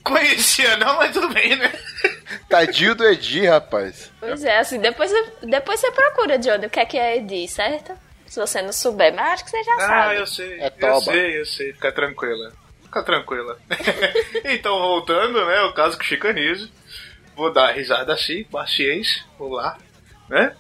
Conhecia 0.04 0.78
não, 0.78 0.98
mas 0.98 1.12
tudo 1.14 1.30
bem, 1.34 1.56
né? 1.56 1.72
Tadinho 2.48 2.94
do 2.96 3.04
Edi, 3.08 3.46
rapaz. 3.48 4.12
Pois 4.20 4.44
é, 4.44 4.60
assim, 4.60 4.80
depois, 4.80 5.10
você- 5.12 5.34
depois 5.48 5.80
você 5.80 5.92
procura, 5.92 6.38
Johnny, 6.38 6.68
o 6.68 6.70
que 6.70 6.80
é 6.80 6.86
que 6.86 6.98
é 6.98 7.18
Edi, 7.18 7.48
certo? 7.48 7.94
Se 8.28 8.40
você 8.40 8.62
não 8.62 8.72
souber, 8.74 9.14
mas 9.14 9.34
acho 9.34 9.46
que 9.46 9.50
você 9.52 9.64
já 9.64 9.74
Ah, 9.76 9.80
sabe. 9.80 10.16
eu 10.20 10.28
sei. 10.28 10.60
É 10.60 10.68
eu 10.68 10.72
toba. 10.72 11.02
sei, 11.02 11.40
eu 11.42 11.46
sei. 11.46 11.74
Fica 11.74 11.92
tranquila. 11.92 12.52
Fica 12.84 13.04
tranquila. 13.04 13.58
então, 14.46 14.78
voltando, 14.80 15.44
né? 15.46 15.62
O 15.62 15.74
caso 15.74 15.98
com 15.98 16.04
o 16.04 16.06
Chico 16.06 16.28
Anísio. 16.28 16.70
Vou 17.36 17.52
dar 17.52 17.72
risada 17.72 18.14
assim, 18.14 18.44
paciência. 18.46 19.24
Vou 19.38 19.50
lá, 19.54 19.78
né? 20.30 20.56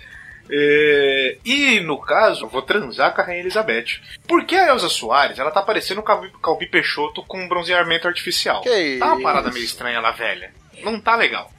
É, 0.49 1.37
e 1.43 1.79
no 1.79 1.99
caso, 1.99 2.45
eu 2.45 2.49
vou 2.49 2.61
transar 2.61 3.13
com 3.13 3.21
a 3.21 3.23
Rainha 3.23 3.41
Elizabeth. 3.41 3.99
Porque 4.27 4.55
a 4.55 4.67
Elza 4.67 4.89
Soares, 4.89 5.39
ela 5.39 5.51
tá 5.51 5.61
parecendo 5.61 6.01
um 6.01 6.03
Calbi, 6.03 6.31
Calbi 6.41 6.67
Peixoto 6.67 7.23
com 7.23 7.39
um 7.39 7.47
bronzeamento 7.47 8.07
artificial. 8.07 8.61
Que 8.61 8.97
tá 8.99 9.07
uma 9.07 9.15
isso? 9.15 9.23
parada 9.23 9.51
meio 9.51 9.65
estranha 9.65 9.97
ela 9.97 10.11
velha. 10.11 10.51
Não 10.83 10.99
tá 10.99 11.15
legal. 11.15 11.51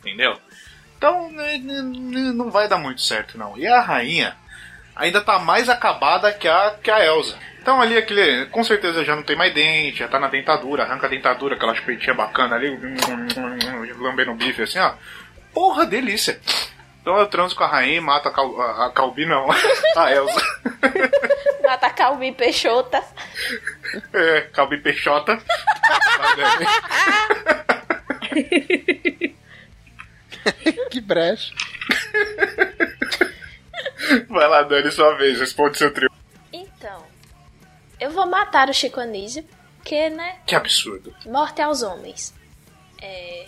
Entendeu? 0.00 0.36
Então, 0.96 1.30
não 2.34 2.50
vai 2.50 2.68
dar 2.68 2.78
muito 2.78 3.02
certo, 3.02 3.38
não. 3.38 3.56
E 3.56 3.66
a 3.66 3.80
rainha 3.80 4.36
ainda 4.96 5.20
tá 5.20 5.38
mais 5.38 5.68
acabada 5.68 6.32
que 6.32 6.48
a, 6.48 6.74
que 6.82 6.90
a 6.90 7.04
Elsa. 7.04 7.38
Então 7.60 7.80
ali 7.80 7.96
aquele, 7.96 8.46
com 8.46 8.62
certeza 8.62 9.04
já 9.04 9.16
não 9.16 9.22
tem 9.22 9.36
mais 9.36 9.54
dente, 9.54 10.00
já 10.00 10.08
tá 10.08 10.20
na 10.20 10.28
dentadura, 10.28 10.82
arranca 10.82 11.06
a 11.06 11.10
dentadura, 11.10 11.54
aquela 11.54 11.74
peitinha 11.74 12.14
bacana 12.14 12.56
ali, 12.56 12.68
lambendo 13.98 14.32
o 14.32 14.34
bife 14.34 14.62
assim, 14.62 14.78
ó. 14.78 14.92
Porra, 15.52 15.86
delícia. 15.86 16.38
Então 17.04 17.18
eu 17.18 17.26
transo 17.26 17.54
com 17.54 17.62
a 17.62 17.66
rainha 17.66 17.98
e 17.98 18.00
mato 18.00 18.28
a, 18.28 18.32
Cal, 18.32 18.58
a, 18.58 18.86
a 18.86 18.90
Calbi, 18.90 19.26
não, 19.26 19.46
a 19.94 20.10
Elsa. 20.10 20.40
Mata 21.62 21.90
Calvi 21.90 22.32
Peixota. 22.32 23.04
É, 24.10 24.40
Calbi 24.54 24.78
Peixota. 24.80 25.38
Que 30.90 31.00
brecha. 31.00 31.52
Vai 34.28 34.48
lá, 34.48 34.62
Dani, 34.62 34.90
sua 34.90 35.14
vez, 35.16 35.38
responde 35.40 35.78
seu 35.78 35.92
trio. 35.92 36.10
Então, 36.52 37.04
eu 38.00 38.10
vou 38.10 38.26
matar 38.26 38.68
o 38.68 38.74
Chico 38.74 39.00
Anísio, 39.00 39.44
porque, 39.76 40.10
né, 40.10 40.36
Que 40.46 40.54
absurdo. 40.54 41.14
morte 41.26 41.62
aos 41.62 41.82
homens. 41.82 42.34
É, 43.00 43.46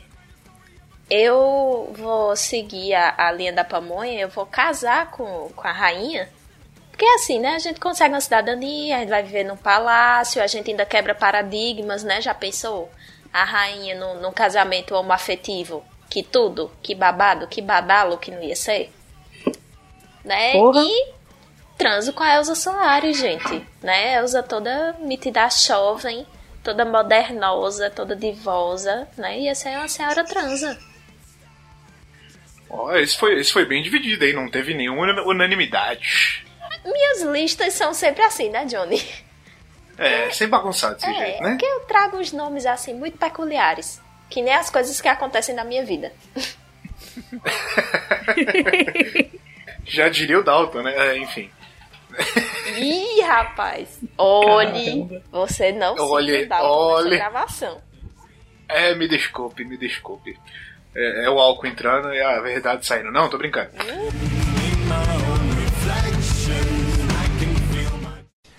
eu 1.08 1.92
vou 1.96 2.34
seguir 2.34 2.94
a, 2.94 3.14
a 3.16 3.32
linha 3.32 3.52
da 3.52 3.64
pamonha, 3.64 4.20
eu 4.20 4.28
vou 4.28 4.44
casar 4.44 5.10
com, 5.10 5.48
com 5.54 5.66
a 5.66 5.72
rainha. 5.72 6.28
Porque 6.90 7.04
assim, 7.04 7.38
né? 7.38 7.54
A 7.54 7.58
gente 7.58 7.78
consegue 7.78 8.14
uma 8.14 8.20
cidadania, 8.20 8.96
a 8.96 9.00
gente 9.00 9.10
vai 9.10 9.22
viver 9.22 9.44
num 9.44 9.56
palácio, 9.56 10.42
a 10.42 10.46
gente 10.46 10.70
ainda 10.70 10.86
quebra 10.86 11.14
paradigmas, 11.14 12.02
né? 12.02 12.20
Já 12.20 12.34
pensou? 12.34 12.90
A 13.32 13.44
rainha 13.44 13.94
num, 13.94 14.20
num 14.20 14.32
casamento 14.32 14.94
homoafetivo. 14.94 15.84
Que 16.08 16.22
tudo, 16.22 16.70
que 16.82 16.94
babado, 16.94 17.46
que 17.46 17.60
badalo 17.60 18.16
que 18.16 18.30
não 18.30 18.42
ia 18.42 18.56
ser. 18.56 18.92
Né? 20.25 20.52
Porra. 20.52 20.82
E 20.84 21.12
transo 21.76 22.12
com 22.12 22.22
a 22.22 22.34
Elza 22.34 22.54
Soares, 22.54 23.18
gente. 23.18 23.66
Né? 23.82 24.14
Elza 24.14 24.42
toda 24.42 24.96
metida 25.00 25.48
jovem, 25.50 26.26
toda 26.64 26.84
modernosa, 26.84 27.90
toda 27.90 28.16
divosa, 28.16 29.06
né? 29.16 29.38
Ia 29.40 29.54
ser 29.54 29.76
uma 29.76 29.86
senhora 29.86 30.25
transa. 30.25 30.78
Ó, 32.68 32.92
esse 32.96 33.16
foi, 33.16 33.38
esse 33.38 33.52
foi 33.52 33.64
bem 33.64 33.82
dividido 33.82 34.25
aí, 34.25 34.32
não 34.32 34.50
teve 34.50 34.75
nenhuma 34.75 35.06
unanimidade. 35.23 36.44
Minhas 36.85 37.23
listas 37.23 37.75
são 37.75 37.94
sempre 37.94 38.23
assim, 38.23 38.50
né, 38.50 38.64
Johnny? 38.64 39.02
É, 39.99 40.30
sem 40.30 40.49
bagunçar 40.49 40.94
desse 40.94 41.06
É, 41.06 41.14
jeito, 41.14 41.42
né? 41.42 41.50
porque 41.50 41.66
eu 41.66 41.80
trago 41.80 42.18
uns 42.18 42.32
nomes 42.32 42.66
assim 42.66 42.94
muito 42.94 43.18
peculiares. 43.18 44.00
Que 44.28 44.42
nem 44.42 44.52
as 44.54 44.68
coisas 44.68 45.00
que 45.00 45.06
acontecem 45.08 45.54
na 45.54 45.64
minha 45.64 45.85
vida. 45.85 46.12
Já 49.85 50.08
diria 50.08 50.38
o 50.40 50.44
Dalton, 50.44 50.82
né? 50.82 50.94
É, 50.96 51.18
enfim. 51.18 51.50
Ih, 52.76 53.20
rapaz! 53.23 54.00
Olhe! 54.18 55.06
Caramba. 55.06 55.23
Você 55.30 55.73
não 55.73 55.94
Olhe, 55.96 56.40
se 56.40 56.46
dá 56.46 56.62
olhe. 56.62 57.11
nessa 57.11 57.16
gravação. 57.30 57.82
É, 58.68 58.94
me 58.94 59.06
desculpe, 59.06 59.64
me 59.64 59.76
desculpe. 59.76 60.37
É, 60.99 61.26
é 61.26 61.31
o 61.31 61.38
álcool 61.38 61.67
entrando 61.67 62.11
e 62.11 62.23
a 62.23 62.41
verdade 62.41 62.87
saindo. 62.87 63.12
Não, 63.12 63.29
tô 63.29 63.37
brincando. 63.37 63.69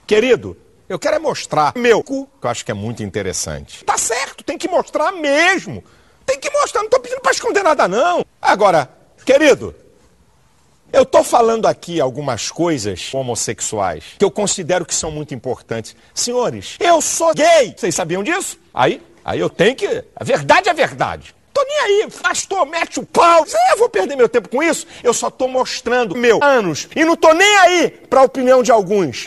Querido, 0.06 0.56
eu 0.88 1.00
quero 1.00 1.16
é 1.16 1.20
mostrar 1.20 1.74
meu 1.76 2.04
cu, 2.04 2.30
que 2.40 2.46
eu 2.46 2.52
acho 2.52 2.64
que 2.64 2.72
é 2.72 2.76
muito 2.76 3.02
interessante. 3.02 3.84
Tá 3.84 3.98
certo, 3.98 4.44
tem 4.44 4.56
que 4.56 4.68
mostrar 4.68 5.12
mesmo. 5.12 5.84
Tem 6.28 6.40
que 6.40 6.50
mostrar, 6.52 6.84
não 6.84 6.90
tô 6.90 7.00
pedindo 7.00 7.22
pra 7.22 7.32
esconder 7.32 7.64
nada, 7.64 7.88
não. 7.88 8.24
Agora, 8.40 8.88
querido, 9.26 9.74
eu 10.94 11.06
tô 11.06 11.24
falando 11.24 11.66
aqui 11.66 12.00
algumas 12.00 12.52
coisas 12.52 13.12
homossexuais 13.14 14.04
que 14.20 14.24
eu 14.24 14.30
considero 14.30 14.86
que 14.86 14.94
são 14.94 15.10
muito 15.10 15.34
importantes. 15.34 15.96
Senhores, 16.14 16.78
eu 16.80 17.02
sou 17.02 17.34
gay. 17.34 17.74
Vocês 17.76 17.96
sabiam 17.96 18.24
disso? 18.24 18.60
Aí, 18.72 19.02
aí 19.26 19.40
eu 19.40 19.50
tenho 19.50 19.76
que. 19.76 20.04
A 20.16 20.24
verdade 20.24 20.70
é 20.70 20.74
verdade. 20.74 21.36
Tô 21.58 21.64
nem 21.64 21.80
aí, 21.80 22.08
pastor, 22.22 22.68
mete 22.68 23.00
o 23.00 23.04
pau. 23.04 23.44
Eu 23.72 23.78
vou 23.80 23.90
perder 23.90 24.16
meu 24.16 24.30
tempo 24.30 24.48
com 24.48 24.62
isso. 24.62 24.86
Eu 25.04 25.12
só 25.12 25.32
tô 25.32 25.48
mostrando 25.48 26.16
meu 26.16 26.38
anos. 26.44 26.88
E 26.96 27.04
não 27.04 27.16
tô 27.16 27.34
nem 27.34 27.58
aí 27.58 27.90
pra 27.90 28.22
opinião 28.22 28.62
de 28.62 28.72
alguns. 28.72 29.26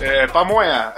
É, 0.00 0.26
Pamonha. 0.28 0.94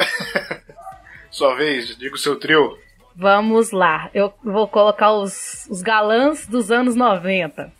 Sua 1.32 1.56
vez, 1.56 1.96
diga 1.98 2.14
o 2.14 2.18
seu 2.18 2.38
trio. 2.38 2.78
Vamos 3.16 3.72
lá. 3.72 4.08
Eu 4.14 4.32
vou 4.44 4.68
colocar 4.68 5.10
os, 5.14 5.66
os 5.68 5.82
galãs 5.82 6.46
dos 6.46 6.70
anos 6.70 6.94
90. 6.94 7.72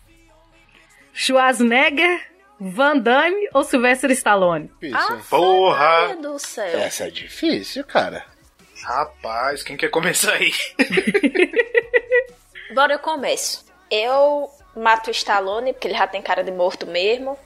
Schwarzenegger, 1.13 2.19
Van 2.59 2.97
Damme 2.97 3.47
ou 3.53 3.63
Sylvester 3.63 4.11
Stallone? 4.11 4.69
Isso, 4.81 4.93
Ah? 4.97 5.21
Porra! 5.29 6.07
Meu 6.09 6.21
Deus 6.21 6.41
do 6.41 6.47
céu. 6.47 6.79
Essa 6.79 7.05
é 7.05 7.09
difícil, 7.09 7.85
cara. 7.85 8.34
Rapaz, 8.83 9.63
quem 9.63 9.77
quer 9.77 9.89
começar 9.89 10.33
aí? 10.33 10.51
Bora, 12.73 12.93
eu 12.93 12.99
começo. 12.99 13.65
Eu 13.89 14.49
mato 14.75 15.07
o 15.07 15.11
Stallone, 15.11 15.73
porque 15.73 15.87
ele 15.87 15.97
já 15.97 16.07
tem 16.07 16.21
cara 16.21 16.43
de 16.43 16.51
morto 16.51 16.85
mesmo. 16.85 17.37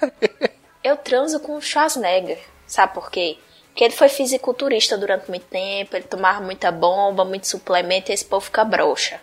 eu 0.82 0.96
transo 0.96 1.40
com 1.40 1.56
o 1.56 1.62
Schwarzenegger. 1.62 2.38
Sabe 2.66 2.94
por 2.94 3.10
quê? 3.10 3.38
Porque 3.66 3.84
ele 3.84 3.94
foi 3.94 4.08
fisiculturista 4.08 4.96
durante 4.96 5.28
muito 5.28 5.46
tempo, 5.46 5.96
ele 5.96 6.06
tomava 6.06 6.40
muita 6.40 6.70
bomba, 6.70 7.24
muito 7.24 7.48
suplemento, 7.48 8.10
e 8.10 8.14
esse 8.14 8.24
povo 8.24 8.44
fica 8.46 8.64
broxa. 8.64 9.20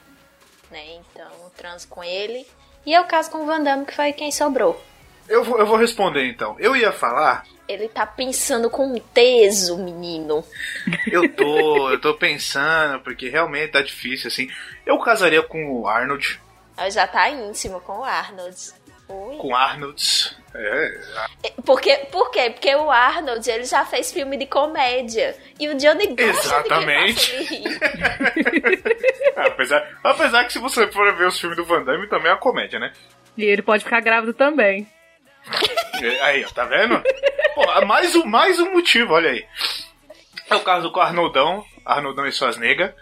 Né? 0.70 0.96
Então 0.96 1.28
eu 1.44 1.50
transo 1.56 1.88
com 1.88 2.04
ele. 2.04 2.46
E 2.86 2.94
eu 2.94 3.04
caso 3.06 3.32
com 3.32 3.40
o 3.40 3.46
Van 3.46 3.62
Damme, 3.62 3.86
que 3.86 3.96
foi 3.96 4.12
quem 4.12 4.32
sobrou. 4.32 4.80
Eu 5.32 5.46
vou, 5.46 5.58
eu 5.58 5.66
vou 5.66 5.78
responder 5.78 6.28
então. 6.28 6.58
Eu 6.60 6.76
ia 6.76 6.92
falar. 6.92 7.46
Ele 7.66 7.88
tá 7.88 8.06
pensando 8.06 8.70
com 8.70 8.94
teso, 9.14 9.78
menino. 9.78 10.44
Eu 11.10 11.34
tô, 11.34 11.90
eu 11.90 12.02
tô 12.02 12.14
pensando, 12.16 13.00
porque 13.00 13.30
realmente 13.30 13.72
tá 13.72 13.82
difícil, 13.82 14.28
assim. 14.28 14.50
Eu 14.86 15.00
casaria 15.00 15.42
com 15.42 15.72
o 15.72 15.88
Arnold. 15.88 16.38
Eu 16.78 16.92
já 16.92 17.08
tá 17.08 17.30
íntimo 17.30 17.80
com 17.80 18.00
o 18.00 18.04
Arnold. 18.04 18.58
Ui. 19.08 19.38
Com 19.38 19.56
Arnold. 19.56 20.36
É. 20.54 21.02
Porque, 21.66 21.96
por 22.12 22.30
quê? 22.30 22.50
Porque 22.50 22.76
o 22.76 22.92
Arnold 22.92 23.50
ele 23.50 23.64
já 23.64 23.86
fez 23.86 24.12
filme 24.12 24.36
de 24.36 24.48
comédia. 24.48 25.34
E 25.58 25.70
o 25.70 25.76
Johnny 25.76 26.08
gosta 26.08 26.26
Exatamente. 26.26 27.46
de 27.46 27.64
apesar, 29.40 29.98
apesar 30.04 30.44
que 30.44 30.52
se 30.52 30.60
você 30.60 30.92
for 30.92 31.16
ver 31.16 31.28
os 31.28 31.40
filmes 31.40 31.56
do 31.56 31.64
Van 31.64 31.84
Damme, 31.84 32.08
também 32.08 32.32
é 32.32 32.34
uma 32.34 32.40
comédia, 32.40 32.80
né? 32.80 32.92
E 33.38 33.46
ele 33.46 33.62
pode 33.62 33.86
ficar 33.86 34.02
grávido 34.02 34.34
também. 34.34 34.86
É, 36.02 36.22
Aí, 36.26 36.46
ó, 36.46 36.50
tá 36.50 36.66
vendo? 36.66 37.02
Pô, 37.56 37.86
mais 37.86 38.16
um, 38.16 38.26
mais 38.26 38.60
um 38.60 38.72
motivo, 38.72 39.14
olha 39.14 39.32
aí. 39.32 39.46
É 40.50 40.56
o 40.56 40.62
caso 40.62 40.92
com 40.92 41.00
o 41.00 41.04
Arnoldão, 41.04 41.66
Arnoldão 41.86 42.28
e 42.28 42.32
suas 42.32 42.58
negas. 42.58 42.94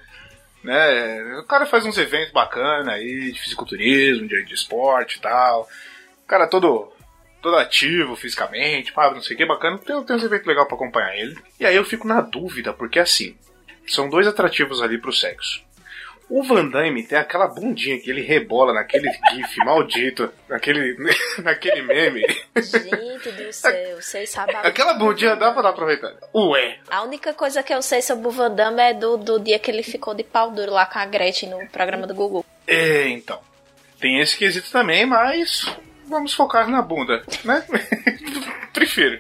Né? 0.63 1.39
O 1.39 1.45
cara 1.45 1.65
faz 1.65 1.85
uns 1.85 1.97
eventos 1.97 2.31
bacanas 2.31 2.93
aí, 2.93 3.31
de 3.31 3.39
fisiculturismo, 3.39 4.27
de, 4.27 4.43
de 4.45 4.53
esporte 4.53 5.17
e 5.17 5.21
tal. 5.21 5.67
O 6.23 6.27
cara 6.27 6.47
todo, 6.47 6.91
todo 7.41 7.57
ativo 7.57 8.15
fisicamente, 8.15 8.91
pá, 8.91 9.11
não 9.11 9.21
sei 9.21 9.35
o 9.35 9.37
que, 9.37 9.45
bacana. 9.45 9.77
Tem, 9.77 10.03
tem 10.03 10.15
uns 10.15 10.23
eventos 10.23 10.45
legais 10.45 10.67
pra 10.67 10.75
acompanhar 10.75 11.15
ele. 11.15 11.37
E 11.59 11.65
aí 11.65 11.75
eu 11.75 11.85
fico 11.85 12.07
na 12.07 12.21
dúvida, 12.21 12.73
porque 12.73 12.99
assim, 12.99 13.37
são 13.87 14.09
dois 14.09 14.27
atrativos 14.27 14.81
ali 14.81 14.97
pro 14.99 15.13
sexo. 15.13 15.63
O 16.29 16.43
Van 16.43 16.67
Damme 16.69 17.01
tem 17.03 17.17
aquela 17.17 17.47
bundinha 17.47 17.99
que 17.99 18.09
ele 18.09 18.21
rebola 18.21 18.71
naquele 18.71 19.09
gif 19.31 19.57
maldito, 19.65 20.31
naquele, 20.47 20.95
naquele 21.43 21.81
meme. 21.81 22.21
Gente 22.55 23.31
do 23.31 23.51
céu, 23.51 23.99
vocês 23.99 24.29
sabem. 24.29 24.55
a- 24.55 24.61
Aquela 24.61 24.93
bundinha 24.93 25.35
dá 25.35 25.51
pra 25.51 25.63
dar 25.63 25.69
aproveitar. 25.69 26.13
Ué. 26.35 26.77
A 26.89 27.01
única 27.01 27.33
coisa 27.33 27.63
que 27.63 27.73
eu 27.73 27.81
sei 27.81 28.01
sobre 28.03 28.27
o 28.27 28.31
Van 28.31 28.51
Damme 28.51 28.81
é 28.81 28.93
do, 28.93 29.17
do 29.17 29.39
dia 29.39 29.57
que 29.57 29.71
ele 29.71 29.81
ficou 29.81 30.13
de 30.13 30.23
pau 30.23 30.51
duro 30.51 30.71
lá 30.71 30.85
com 30.85 30.99
a 30.99 31.05
Gretchen 31.05 31.49
no 31.49 31.67
programa 31.69 32.05
do 32.05 32.13
Google. 32.13 32.45
É, 32.67 33.07
então. 33.07 33.39
Tem 33.99 34.19
esse 34.19 34.37
quesito 34.37 34.71
também, 34.71 35.05
mas 35.07 35.65
vamos 36.07 36.33
focar 36.33 36.69
na 36.69 36.81
bunda, 36.81 37.23
né? 37.43 37.65
Prefiro. 38.71 39.19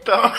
Então. 0.00 0.32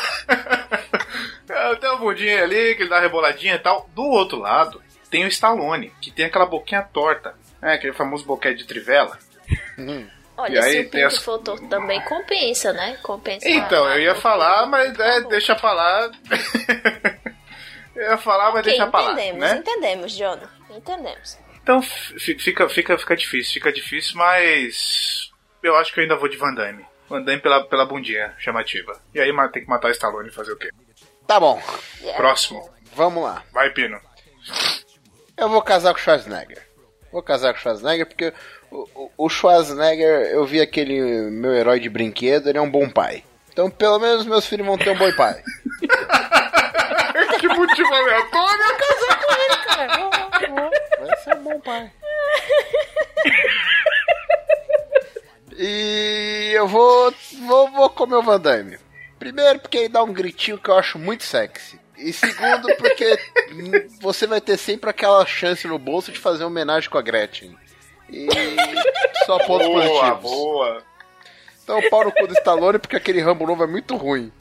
tem 1.80 1.90
uma 1.90 1.98
bundinha 2.00 2.44
ali, 2.44 2.76
que 2.76 2.84
ele 2.84 2.90
dá 2.90 2.96
uma 2.96 3.02
reboladinha 3.02 3.56
e 3.56 3.60
tal. 3.60 3.90
Do 3.94 4.02
outro 4.04 4.40
lado, 4.40 4.82
tem 5.16 5.24
o 5.24 5.30
Stallone, 5.30 5.94
que 6.02 6.12
tem 6.12 6.26
aquela 6.26 6.46
boquinha 6.46 6.82
torta. 6.84 7.34
É, 7.62 7.74
aquele 7.76 7.94
famoso 7.94 8.26
boquete 8.26 8.58
de 8.58 8.66
trivela. 8.66 9.18
Olha, 10.38 10.54
E 10.56 10.58
aí 10.60 10.72
se 10.74 10.80
o 10.82 10.90
pinto 10.90 11.06
as- 11.06 11.18
for 11.24 11.40
torto 11.40 11.68
também 11.70 12.02
compensa, 12.02 12.74
né? 12.74 12.98
Compensa. 13.02 13.48
Então, 13.48 13.86
a- 13.86 13.96
eu 13.98 14.02
ia 14.04 14.16
falar, 14.16 14.66
mas 14.66 15.00
é, 15.00 15.22
deixa 15.22 15.56
pra 15.56 15.72
lá. 15.72 16.12
eu 17.96 18.04
ia 18.12 18.18
falar, 18.18 18.52
mas 18.52 18.64
deixa 18.66 18.86
pra 18.88 19.00
lá. 19.00 19.12
entendemos, 19.14 19.40
Né? 19.40 19.56
entendemos, 19.58 20.12
John. 20.18 20.40
Entendemos. 20.70 21.38
Então 21.64 21.82
fi- 21.82 22.38
fica, 22.38 22.68
fica, 22.68 22.98
fica 22.98 23.16
difícil, 23.16 23.54
fica 23.54 23.72
difícil, 23.72 24.18
mas 24.18 25.32
eu 25.64 25.76
acho 25.78 25.94
que 25.94 26.00
eu 26.00 26.04
ainda 26.04 26.18
vou 26.18 26.28
de 26.28 26.36
Van 26.38 26.54
Damme. 26.54 26.86
Van 27.10 27.22
Damme 27.24 27.42
pela, 27.42 27.64
pela 27.64 27.86
bundinha 27.86 28.34
chamativa. 28.38 29.02
E 29.14 29.20
aí 29.22 29.32
tem 29.54 29.64
que 29.64 29.70
matar 29.70 29.88
o 29.88 29.92
Stallone 29.92 30.28
e 30.28 30.32
fazer 30.34 30.52
o 30.52 30.58
quê? 30.58 30.70
Tá 31.26 31.40
bom, 31.40 31.62
Yeah. 32.02 32.18
Próximo. 32.18 32.70
vamos 32.94 33.24
lá. 33.24 33.42
Vai, 33.54 33.70
Pino. 33.72 34.00
Eu 35.38 35.50
vou 35.50 35.62
casar 35.62 35.94
com 35.94 36.00
o 36.00 36.02
Schwarzenegger. 36.02 36.62
Vou 37.12 37.22
casar 37.22 37.54
com 37.54 37.60
o 37.60 37.62
Schwarzenegger 37.62 38.06
porque 38.06 38.34
o, 38.72 38.88
o- 38.96 39.12
o 39.26 39.30
Schwarzenegger, 39.30 40.28
eu 40.32 40.46
vi 40.46 40.62
aquele 40.62 41.30
meu 41.30 41.54
herói 41.54 41.80
de 41.80 41.90
brinquedo, 41.90 42.48
ele 42.50 42.58
é 42.58 42.62
um 42.62 42.70
bom 42.70 42.90
pai. 42.90 43.24
Então, 43.52 43.70
pelo 43.70 44.00
menos 44.00 44.26
meus 44.26 44.46
filhos 44.46 44.66
vão 44.68 44.78
ter 44.78 44.90
um 44.92 44.98
bom 44.98 45.12
pai. 45.16 45.42
que 47.40 47.48
motivo 47.48 47.94
aleatório! 47.94 48.66
Vai 51.00 51.18
ser 51.24 51.36
um 51.36 51.44
bom 51.44 51.60
pai. 51.62 51.92
E 55.58 56.52
eu 56.54 56.68
vou, 56.68 57.14
vou, 57.48 57.72
vou 57.72 57.90
comer 57.90 58.16
o 58.16 58.22
Van 58.24 58.40
Damme. 58.40 58.78
Primeiro, 59.18 59.60
porque 59.60 59.78
ele 59.78 59.90
dá 59.90 60.04
um 60.04 60.12
gritinho 60.12 60.58
que 60.58 60.70
eu 60.70 60.78
acho 60.78 61.00
muito 61.00 61.24
sexy. 61.24 61.80
E 61.98 62.12
segundo, 62.14 62.76
porque 62.78 63.18
você 64.02 64.28
vai 64.28 64.42
ter 64.42 64.58
sempre 64.58 64.90
aquela 64.90 65.26
chance 65.26 65.68
no 65.68 65.80
bolso 65.80 66.12
de 66.12 66.20
fazer 66.20 66.44
uma 66.44 66.50
homenagem 66.50 66.90
com 66.90 66.98
a 66.98 67.02
Gretchen. 67.02 67.56
E 68.10 68.28
só 69.26 69.38
pontos 69.46 69.68
Boa, 69.68 69.82
positivos. 69.82 70.22
boa. 70.32 70.84
Então, 71.64 71.82
pau 71.90 72.04
no 72.04 72.12
cu 72.12 72.28
do 72.28 72.34
Stallone, 72.34 72.78
porque 72.78 72.96
aquele 72.96 73.22
Rambo 73.22 73.48
novo 73.48 73.64
é 73.64 73.68
muito 73.68 73.96
ruim. 73.96 74.32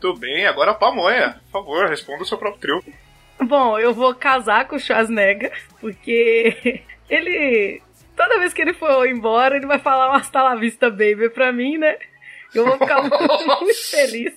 Tudo 0.00 0.18
bem, 0.18 0.46
agora 0.46 0.70
a 0.72 0.74
pamonha. 0.74 1.40
Por 1.44 1.60
favor, 1.60 1.88
responda 1.88 2.22
o 2.22 2.26
seu 2.26 2.38
próprio 2.38 2.60
trio. 2.80 2.94
Bom, 3.40 3.78
eu 3.78 3.92
vou 3.92 4.14
casar 4.14 4.66
com 4.68 4.76
o 4.76 4.80
Schwarzenegger, 4.80 5.52
porque 5.80 6.82
ele. 7.10 7.82
Toda 8.16 8.38
vez 8.38 8.52
que 8.52 8.62
ele 8.62 8.72
for 8.74 9.06
embora, 9.08 9.56
ele 9.56 9.66
vai 9.66 9.78
falar 9.78 10.10
um 10.10 10.14
hasta 10.14 10.40
la 10.42 10.54
vista, 10.54 10.88
baby, 10.88 11.28
pra 11.30 11.52
mim, 11.52 11.76
né? 11.78 11.98
Eu 12.54 12.64
vou 12.64 12.78
ficar 12.78 13.02
muito 13.02 13.90
feliz. 13.90 14.32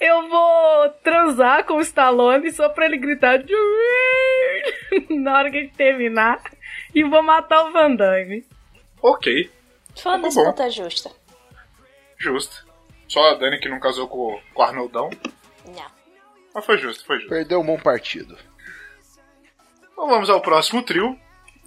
Eu 0.00 0.28
vou 0.28 0.88
transar 1.04 1.64
com 1.66 1.74
o 1.74 1.80
Stallone 1.82 2.50
só 2.52 2.68
pra 2.70 2.86
ele 2.86 2.96
gritar 2.96 3.38
na 5.10 5.36
hora 5.38 5.50
que 5.50 5.58
a 5.58 5.60
gente 5.60 5.74
terminar. 5.74 6.42
E 6.94 7.04
vou 7.04 7.22
matar 7.22 7.66
o 7.66 7.72
Van 7.72 7.94
Damme. 7.94 8.44
Ok, 9.02 9.50
Foi 9.96 10.12
uma 10.12 10.18
bom. 10.18 10.28
disputa 10.28 10.70
justa. 10.70 11.10
justo. 12.18 12.66
Só 13.08 13.30
a 13.30 13.34
Dani 13.34 13.58
que 13.58 13.68
não 13.68 13.80
casou 13.80 14.06
com, 14.08 14.40
com 14.54 14.62
o 14.62 14.64
Arnoldão. 14.64 15.10
Não. 15.66 15.90
Mas 16.54 16.64
foi 16.64 16.78
justo, 16.78 17.04
foi 17.04 17.16
justo. 17.16 17.28
Perdeu 17.30 17.60
um 17.60 17.66
bom 17.66 17.78
partido. 17.78 18.36
Então 19.92 20.06
vamos 20.08 20.30
ao 20.30 20.40
próximo 20.40 20.82
trio. 20.82 21.18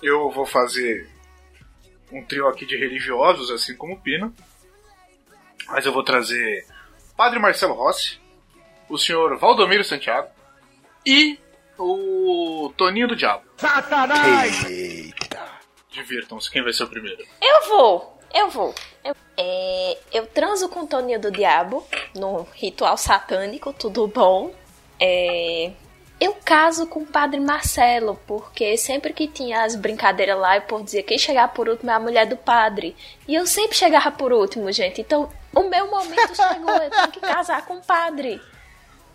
Eu 0.02 0.30
vou 0.32 0.46
fazer 0.46 1.10
um 2.12 2.24
trio 2.24 2.48
aqui 2.48 2.65
de 2.65 2.78
religiosos, 2.78 3.50
assim 3.52 3.76
como 3.76 3.93
o 3.93 4.00
Pino. 4.02 4.34
Mas 5.67 5.86
eu 5.86 5.93
vou 5.93 6.04
trazer 6.04 6.65
Padre 7.17 7.39
Marcelo 7.39 7.74
Rossi, 7.74 8.19
o 8.89 8.98
senhor 8.98 9.38
Valdomiro 9.38 9.84
Santiago 9.84 10.30
e 11.06 11.39
o 11.78 12.72
Toninho 12.78 13.08
do 13.08 13.15
Diabo. 13.15 13.43
Eita. 14.69 15.43
Divirtam-se, 15.89 16.50
quem 16.50 16.63
vai 16.63 16.74
ser 16.74 16.84
o 16.84 16.88
primeiro? 16.88 17.24
Eu 17.41 17.69
vou, 17.69 18.19
eu 18.34 18.50
vou. 18.50 18.74
Eu, 19.04 19.15
é, 19.38 19.98
eu 20.12 20.26
transo 20.28 20.69
com 20.69 20.82
o 20.82 20.88
Toninho 20.88 21.19
do 21.19 21.32
Diabo 21.32 21.86
no 22.15 22.48
ritual 22.54 22.98
satânico, 22.98 23.74
tudo 23.74 24.08
bom. 24.08 24.54
É, 25.00 25.72
eu 26.19 26.36
caso 26.46 26.88
com 26.88 27.02
o 27.02 27.06
Padre 27.06 27.39
Marcelo, 27.39 28.17
porque 28.26 28.78
sempre 28.78 29.12
que 29.12 29.28
tinha 29.28 29.63
as 29.63 29.76
brincadeiras 29.76 30.38
lá, 30.38 30.58
o 30.58 30.62
povo 30.62 30.84
dizia 30.84 31.04
quem 31.04 31.17
chegar 31.17 31.50
por 31.50 31.67
último 31.67 31.91
é 31.91 31.93
a 31.93 32.00
mulher 32.00 32.26
do 32.26 32.38
padre. 32.38 32.96
E 33.28 33.36
eu 33.36 33.46
sempre 33.46 33.76
chegava 33.76 34.10
por 34.10 34.32
último, 34.32 34.72
gente. 34.72 35.02
Então, 35.02 35.30
o 35.54 35.63
meu 35.63 35.91
momento 35.91 36.34
chegou, 36.34 36.76
eu 36.76 36.89
tenho 36.89 37.12
que 37.12 37.19
casar 37.19 37.65
com 37.65 37.76
o 37.76 37.84
padre. 37.84 38.41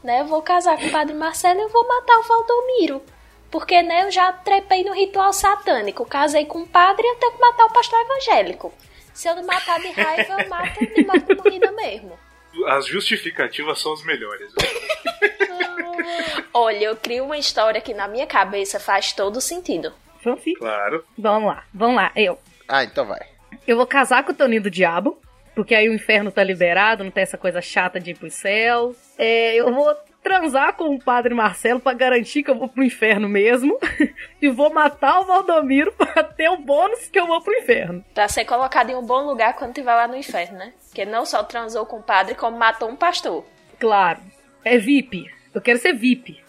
Né? 0.03 0.21
Eu 0.21 0.27
vou 0.27 0.43
casar 0.43 0.79
com 0.79 0.87
o 0.87 0.93
Padre 0.93 1.15
Marcelo 1.15 1.61
e 1.61 1.63
eu 1.63 1.69
vou 1.69 1.87
matar 1.87 2.19
o 2.19 2.23
Valdomiro. 2.23 3.03
Porque, 3.51 3.83
né, 3.83 4.05
eu 4.05 4.11
já 4.11 4.31
trepei 4.33 4.85
no 4.85 4.93
ritual 4.93 5.33
satânico. 5.33 6.05
Casei 6.05 6.45
com 6.45 6.63
o 6.63 6.69
padre 6.69 7.07
e 7.07 7.11
eu 7.11 7.17
tenho 7.17 7.33
que 7.33 7.41
matar 7.41 7.65
o 7.65 7.73
pastor 7.73 7.99
evangélico. 8.01 8.73
Se 9.15 9.29
eu 9.29 9.37
não 9.37 9.45
matar 9.45 9.81
de 9.81 9.89
raiva, 9.89 10.43
eu 10.43 10.49
mato 10.49 10.79
de 10.79 11.05
morte 11.05 11.35
morrida 11.35 11.73
mesmo. 11.73 12.19
As 12.67 12.87
justificativas 12.87 13.81
são 13.81 13.93
as 13.93 14.05
melhores. 14.05 14.53
Olha, 16.53 16.85
eu 16.85 16.97
crio 16.97 17.25
uma 17.25 17.39
história 17.39 17.81
que 17.81 17.95
na 17.95 18.07
minha 18.07 18.27
cabeça 18.27 18.79
faz 18.79 19.13
todo 19.13 19.41
sentido. 19.41 19.93
Então, 20.21 20.37
sim. 20.39 20.55
Claro. 20.55 21.05
Vamos 21.17 21.49
lá, 21.49 21.65
vamos 21.73 21.97
lá. 21.97 22.13
Eu. 22.15 22.39
Ah, 22.69 22.85
então 22.85 23.07
vai. 23.07 23.21
Eu 23.67 23.77
vou 23.77 23.87
casar 23.87 24.25
com 24.25 24.33
o 24.33 24.35
Toninho 24.35 24.63
do 24.63 24.71
Diabo, 24.71 25.21
porque 25.59 25.75
aí 25.75 25.89
o 25.89 25.93
inferno 25.93 26.31
tá 26.31 26.45
liberado, 26.45 27.03
não 27.03 27.11
tem 27.11 27.25
essa 27.25 27.37
coisa 27.37 27.61
chata 27.61 27.99
de 27.99 28.13
ir 28.13 28.15
pro 28.17 28.31
céu. 28.31 28.95
É, 29.19 29.57
eu 29.57 29.75
vou 29.75 29.93
transar 30.23 30.75
com 30.75 30.95
o 30.95 31.03
Padre 31.03 31.35
Marcelo 31.35 31.81
pra 31.81 31.93
garantir 31.95 32.45
que 32.45 32.51
eu 32.53 32.55
vou 32.55 32.69
pro 32.69 32.85
inferno 32.85 33.29
mesmo. 33.29 33.77
e 34.41 34.49
vou 34.49 34.73
matar 34.73 35.19
o 35.19 35.25
Valdomiro 35.25 35.91
pra 35.99 36.23
ter 36.23 36.49
o 36.49 36.59
bônus 36.59 37.09
que 37.09 37.19
eu 37.19 37.27
vou 37.27 37.43
pro 37.43 37.59
inferno. 37.59 38.05
Pra 38.15 38.29
ser 38.29 38.45
colocado 38.45 38.91
em 38.91 38.95
um 38.95 39.05
bom 39.05 39.27
lugar 39.27 39.57
quando 39.57 39.71
estiver 39.71 39.93
lá 39.93 40.07
no 40.07 40.17
inferno, 40.17 40.59
né? 40.59 40.73
Porque 40.85 41.05
não 41.05 41.27
só 41.27 41.43
transou 41.43 41.85
com 41.85 41.97
o 41.97 42.03
padre, 42.05 42.37
como 42.37 42.57
matou 42.57 42.89
um 42.89 42.95
pastor. 42.95 43.45
Claro. 43.81 44.21
É 44.65 44.79
VIP. 44.79 45.29
Eu 45.53 45.61
quero 45.61 45.81
ser 45.81 45.93
VIP. 45.93 46.41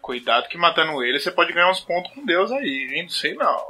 Cuidado 0.00 0.46
que 0.46 0.56
matando 0.56 1.02
ele 1.02 1.18
você 1.18 1.32
pode 1.32 1.52
ganhar 1.52 1.72
uns 1.72 1.80
pontos 1.80 2.12
com 2.12 2.24
Deus 2.24 2.52
aí, 2.52 2.92
hein? 2.94 3.02
Não 3.02 3.10
sei 3.10 3.34
não. 3.34 3.66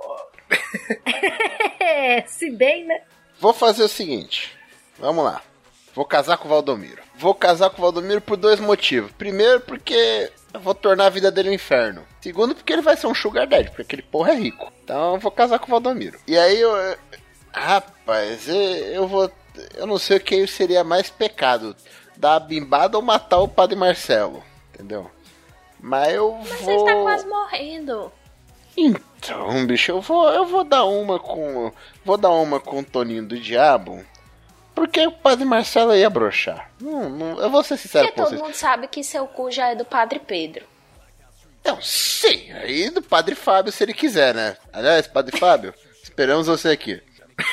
É, 1.80 2.22
se 2.26 2.50
bem, 2.50 2.84
né? 2.84 3.00
Vou 3.40 3.52
fazer 3.52 3.82
o 3.82 3.88
seguinte. 3.88 4.54
Vamos 4.98 5.24
lá. 5.24 5.42
Vou 5.94 6.04
casar 6.04 6.36
com 6.36 6.46
o 6.46 6.50
Valdomiro. 6.50 7.02
Vou 7.16 7.34
casar 7.34 7.70
com 7.70 7.78
o 7.78 7.84
Valdomiro 7.84 8.20
por 8.20 8.36
dois 8.36 8.58
motivos. 8.58 9.12
Primeiro, 9.12 9.60
porque 9.60 10.30
eu 10.52 10.60
vou 10.60 10.74
tornar 10.74 11.06
a 11.06 11.10
vida 11.10 11.30
dele 11.30 11.50
um 11.50 11.54
inferno. 11.54 12.04
Segundo, 12.20 12.54
porque 12.54 12.72
ele 12.72 12.82
vai 12.82 12.96
ser 12.96 13.06
um 13.06 13.14
sugar 13.14 13.46
daddy, 13.46 13.68
porque 13.68 13.82
aquele 13.82 14.02
porra 14.02 14.32
é 14.32 14.36
rico. 14.36 14.72
Então 14.82 15.14
eu 15.14 15.20
vou 15.20 15.30
casar 15.30 15.58
com 15.58 15.66
o 15.66 15.70
Valdomiro. 15.70 16.18
E 16.26 16.36
aí 16.36 16.60
eu... 16.60 16.72
Rapaz, 17.52 18.48
eu, 18.48 18.56
eu 18.56 19.06
vou... 19.06 19.30
Eu 19.74 19.86
não 19.86 19.98
sei 19.98 20.16
o 20.16 20.20
que 20.20 20.46
seria 20.48 20.82
mais 20.82 21.10
pecado. 21.10 21.76
Dar 22.16 22.36
a 22.36 22.40
bimbada 22.40 22.96
ou 22.96 23.02
matar 23.02 23.38
o 23.38 23.48
Padre 23.48 23.76
Marcelo. 23.76 24.42
Entendeu? 24.74 25.08
Mas 25.78 26.14
eu 26.14 26.36
Mas 26.40 26.60
vou... 26.60 26.88
ele 26.88 26.96
tá 26.96 27.02
quase 27.02 27.26
morrendo. 27.26 28.12
Então, 28.76 29.64
bicho, 29.66 29.92
eu 29.92 30.00
vou, 30.00 30.28
eu 30.30 30.46
vou 30.46 30.64
dar 30.64 30.84
uma 30.84 31.20
com. 31.20 31.70
Vou 32.04 32.16
dar 32.16 32.30
uma 32.30 32.58
com 32.58 32.80
o 32.80 32.84
Toninho 32.84 33.24
do 33.24 33.38
Diabo. 33.38 34.04
Porque 34.74 35.06
o 35.06 35.12
padre 35.12 35.44
Marcelo 35.44 35.94
ia 35.94 36.10
broxar. 36.10 36.70
Não, 36.80 37.08
não, 37.08 37.40
eu 37.40 37.48
vou 37.48 37.62
ser 37.62 37.76
sincero 37.76 38.06
Porque 38.06 38.16
com 38.20 38.24
todo 38.24 38.30
vocês. 38.30 38.42
mundo 38.42 38.54
sabe 38.54 38.88
que 38.88 39.04
seu 39.04 39.26
cu 39.26 39.50
já 39.50 39.68
é 39.68 39.74
do 39.74 39.84
Padre 39.84 40.18
Pedro. 40.18 40.66
Não, 41.64 41.80
sim, 41.80 42.52
aí 42.52 42.90
do 42.90 43.00
padre 43.00 43.34
Fábio 43.34 43.72
se 43.72 43.82
ele 43.82 43.94
quiser, 43.94 44.34
né? 44.34 44.56
Aliás, 44.72 45.06
padre 45.06 45.38
Fábio, 45.38 45.72
esperamos 46.02 46.46
você 46.46 46.68
aqui. 46.68 47.00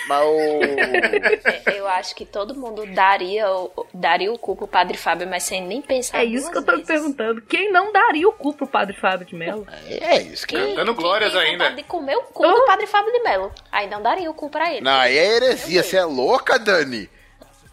Mas 0.07 0.25
o. 0.25 0.61
É, 0.63 1.77
Eu 1.79 1.87
acho 1.87 2.13
que 2.15 2.25
todo 2.25 2.53
mundo 2.55 2.85
daria, 2.93 3.49
o- 3.51 3.87
daria 3.93 4.31
o 4.31 4.37
cu 4.37 4.55
pro 4.55 4.67
Padre 4.67 4.95
Fábio, 4.97 5.27
mas 5.27 5.43
sem 5.43 5.65
nem 5.65 5.81
pensar 5.81 6.19
É 6.19 6.23
isso 6.25 6.51
que 6.51 6.57
eu 6.59 6.63
tô 6.63 6.71
me 6.73 6.77
vezes. 6.83 6.87
perguntando. 6.87 7.41
Quem 7.43 7.71
não 7.71 7.91
daria 7.91 8.27
o 8.27 8.33
cu 8.33 8.53
pro 8.53 8.67
padre 8.67 8.95
Fábio 8.95 9.25
de 9.25 9.35
Mello? 9.35 9.65
É 9.87 10.21
isso 10.21 10.45
que. 10.45 10.55
Quem- 10.55 10.75
Dando 10.75 10.93
quem 10.93 11.03
glórias 11.03 11.35
ainda. 11.35 11.71
de 11.71 11.83
comer 11.83 12.15
o 12.15 12.21
cu 12.23 12.43
do 12.47 12.65
Padre 12.65 12.85
Fábio 12.87 13.11
de 13.11 13.19
Mello. 13.23 13.51
Aí 13.71 13.89
não 13.89 14.01
daria 14.01 14.29
o 14.29 14.33
cu 14.33 14.49
pra 14.49 14.71
ele. 14.71 14.81
Não, 14.81 14.99
aí 14.99 15.17
é 15.17 15.35
heresia, 15.37 15.81
você 15.83 15.97
é 15.97 16.05
louca, 16.05 16.59
Dani? 16.59 17.09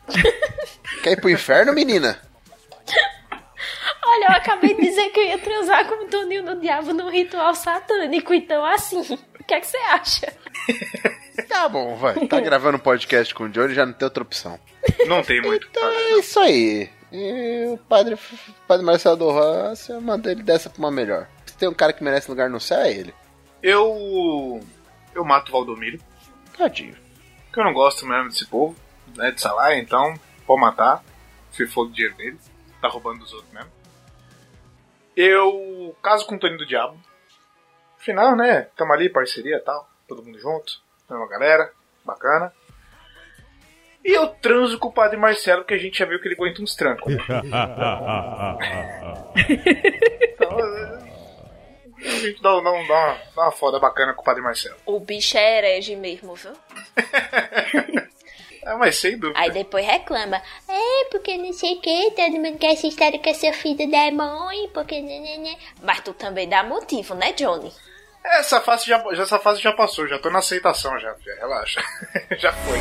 Quer 1.03 1.13
ir 1.13 1.21
pro 1.21 1.29
inferno, 1.31 1.73
menina? 1.75 2.19
Olha, 4.05 4.25
eu 4.25 4.37
acabei 4.37 4.75
de 4.75 4.81
dizer 4.81 5.11
que 5.11 5.21
eu 5.21 5.25
ia 5.27 5.39
transar 5.39 5.87
com 5.87 6.05
o 6.05 6.09
Toninho 6.09 6.43
do 6.45 6.57
Diabo 6.61 6.95
num 6.95 7.11
ritual 7.11 7.55
satânico, 7.55 8.33
então 8.33 8.65
assim, 8.65 9.01
o 9.39 9.45
que 9.45 9.53
é 9.53 9.61
que 9.61 9.67
você 9.67 9.77
acha? 9.77 10.33
Tá 11.49 11.69
bom, 11.69 11.97
vai. 11.97 12.27
Tá 12.27 12.41
gravando 12.41 12.77
um 12.77 12.81
podcast 12.81 13.35
com 13.35 13.45
o 13.45 13.49
Johnny, 13.49 13.75
já 13.75 13.87
não 13.87 13.93
tem 13.93 14.07
outra 14.07 14.23
opção. 14.23 14.59
Não 15.07 15.23
tem 15.23 15.41
muito. 15.41 15.67
Então 15.71 15.89
é 15.89 16.19
isso 16.19 16.39
aí. 16.41 16.91
E 17.13 17.67
o 17.73 17.79
padre, 17.79 18.15
o 18.15 18.19
padre 18.67 18.85
Marcelo 18.85 19.17
do 19.17 19.31
Roça, 19.31 19.93
eu 19.93 20.01
mando 20.01 20.29
ele 20.29 20.43
dessa 20.43 20.69
pra 20.69 20.79
uma 20.79 20.91
melhor. 20.91 21.29
Se 21.47 21.57
tem 21.57 21.69
um 21.69 21.75
cara 21.75 21.93
que 21.93 22.03
merece 22.05 22.31
lugar 22.31 22.51
no 22.51 22.61
céu, 22.61 22.81
é 22.81 22.93
ele. 22.93 23.15
Eu. 23.63 24.61
Eu 25.15 25.25
mato 25.25 25.49
o 25.49 25.53
Valdomiro. 25.53 25.99
Tadinho. 26.57 26.97
Porque 27.47 27.61
eu 27.61 27.65
não 27.65 27.73
gosto 27.73 28.07
mesmo 28.07 28.29
desse 28.29 28.47
povo, 28.47 28.77
né? 29.17 29.31
De 29.31 29.41
salário, 29.41 29.79
então 29.79 30.15
pode 30.47 30.61
matar. 30.61 31.03
Se 31.53 31.67
for 31.67 31.87
o 31.87 31.91
dinheiro 31.91 32.17
dele. 32.17 32.39
Tá 32.81 32.89
roubando 32.89 33.21
dos 33.21 33.33
outros 33.33 33.53
mesmo. 33.53 33.71
Eu 35.17 35.97
caso 36.03 36.27
com 36.27 36.37
o 36.37 36.39
Toninho 36.39 36.59
do 36.59 36.67
Diabo. 36.67 36.97
Afinal, 37.99 38.37
né? 38.37 38.69
Tamo 38.77 38.93
ali, 38.93 39.09
parceria 39.09 39.57
e 39.57 39.61
tal. 39.61 39.89
Todo 40.07 40.23
mundo 40.23 40.39
junto. 40.39 40.81
Mesma 41.09 41.29
galera. 41.29 41.73
Bacana. 42.05 42.53
E 44.05 44.13
eu 44.13 44.29
transo 44.29 44.79
com 44.79 44.89
o 44.89 44.93
Padre 44.93 45.17
Marcelo, 45.17 45.65
que 45.65 45.75
a 45.75 45.79
gente 45.79 45.99
já 45.99 46.07
viu 46.07 46.21
que 46.21 46.29
ele 46.29 46.35
aguenta 46.35 46.63
uns 46.63 46.75
trancos. 46.75 47.15
Né? 47.15 47.23
então, 50.35 50.61
é, 50.61 51.09
a 52.05 52.19
gente 52.19 52.41
dá, 52.41 52.55
dá, 52.55 52.61
dá 52.61 52.71
uma, 52.71 52.87
dá 53.37 53.43
uma 53.43 53.53
foda 53.53 53.79
bacana 53.79 54.15
com 54.15 54.23
o 54.23 54.25
Padre 54.25 54.43
Marcelo. 54.43 54.77
O 54.87 55.01
bicho 55.01 55.37
é 55.37 55.59
herege 55.59 55.97
mesmo, 55.97 56.35
viu? 56.35 56.53
É, 58.61 58.75
mas 58.75 58.97
sem 58.97 59.17
dúvida. 59.17 59.41
Aí 59.41 59.51
depois 59.51 59.87
reclama. 59.87 60.43
É, 60.69 61.05
porque 61.11 61.39
não 61.39 61.53
sei 61.55 61.77
o 61.77 61.81
que, 61.81 62.11
todo 62.11 62.33
mundo 62.33 62.59
quer 62.59 62.73
essa 62.73 62.87
história 62.87 63.19
com 63.19 63.33
seu 63.33 63.53
filho 63.55 63.91
da 63.91 64.11
mãe, 64.11 64.69
porque... 64.75 65.01
né, 65.01 65.21
né, 65.21 65.39
né. 65.39 65.57
Mas 65.81 66.01
tu 66.01 66.13
também 66.13 66.47
dá 66.47 66.63
motivo, 66.63 67.15
né, 67.15 67.33
Johnny? 67.33 67.73
Essa 68.25 68.61
fase 68.61 68.87
já, 68.87 68.99
já- 69.15 69.23
essa 69.23 69.39
fase 69.39 69.61
já 69.61 69.73
passou, 69.73 70.07
já 70.07 70.19
tô 70.19 70.31
na 70.31 70.39
aceitação 70.41 70.99
já, 70.99 71.15
filha, 71.15 71.37
relaxa. 71.41 71.83
já 72.39 72.53
foi. 72.53 72.79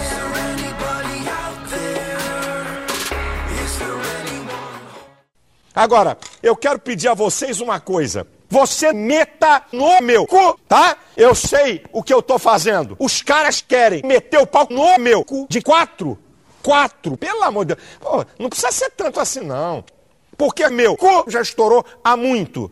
Agora, 5.76 6.18
eu 6.42 6.56
quero 6.56 6.80
pedir 6.80 7.08
a 7.08 7.14
vocês 7.14 7.62
uma 7.62 7.80
coisa. 7.80 8.26
Você 8.50 8.94
meta 8.94 9.62
no 9.72 10.02
meu 10.02 10.26
cu, 10.26 10.58
tá? 10.68 10.98
Eu 11.16 11.36
sei 11.36 11.84
o 11.92 12.02
que 12.02 12.14
eu 12.14 12.22
tô 12.22 12.40
fazendo. 12.40 12.96
Os 13.00 13.22
caras 13.22 13.62
querem 13.62 14.02
meter 14.04 14.40
o 14.40 14.48
pau 14.48 14.66
no 14.70 14.98
meu 14.98 15.24
cu 15.24 15.46
de 15.50 15.62
quatro. 15.62 16.18
Quatro, 16.64 17.16
pelo 17.18 17.44
amor 17.44 17.66
de 17.66 17.76
Deus. 17.76 17.88
Pô, 18.00 18.26
não 18.40 18.50
precisa 18.50 18.72
ser 18.72 18.90
tanto 18.92 19.20
assim, 19.20 19.42
não. 19.42 19.84
Porque 20.38 20.68
meu 20.70 20.96
cu 20.96 21.26
já 21.28 21.42
estourou 21.42 21.86
há 22.04 22.16
muito. 22.18 22.72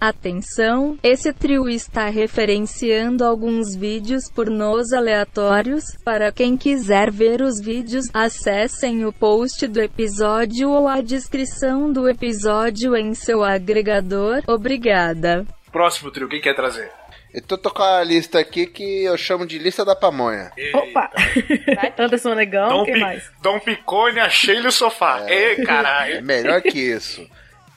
Atenção, 0.00 0.98
esse 1.02 1.30
trio 1.30 1.68
está 1.68 2.08
referenciando 2.08 3.22
alguns 3.22 3.76
vídeos 3.76 4.30
pornôs 4.34 4.94
aleatórios. 4.94 5.84
Para 6.02 6.32
quem 6.32 6.56
quiser 6.56 7.10
ver 7.10 7.42
os 7.42 7.60
vídeos, 7.60 8.06
acessem 8.14 9.04
o 9.04 9.12
post 9.12 9.66
do 9.66 9.78
episódio 9.78 10.70
ou 10.70 10.88
a 10.88 11.02
descrição 11.02 11.92
do 11.92 12.08
episódio 12.08 12.96
em 12.96 13.12
seu 13.12 13.44
agregador. 13.44 14.42
Obrigada. 14.46 15.46
Próximo 15.70 16.10
trio, 16.10 16.30
quem 16.30 16.40
quer 16.40 16.54
trazer? 16.56 16.90
Eu 17.34 17.42
tô, 17.42 17.58
tô 17.58 17.70
com 17.70 17.82
a 17.82 18.02
lista 18.02 18.40
aqui 18.40 18.66
que 18.66 19.04
eu 19.04 19.18
chamo 19.18 19.46
de 19.46 19.58
lista 19.58 19.84
da 19.84 19.94
pamonha. 19.94 20.50
Opa! 20.74 21.10
Anderson 21.98 22.34
Negão, 22.34 22.68
Dom, 22.70 22.84
quem 22.86 22.94
Pi- 22.94 23.00
mais? 23.00 23.30
Dom 23.42 23.60
Picone, 23.60 24.18
achei-lhe 24.18 24.66
o 24.66 24.72
sofá. 24.72 25.26
É 25.28 25.56
caralho. 25.56 26.22
melhor 26.24 26.62
que 26.62 26.78
isso. 26.78 27.24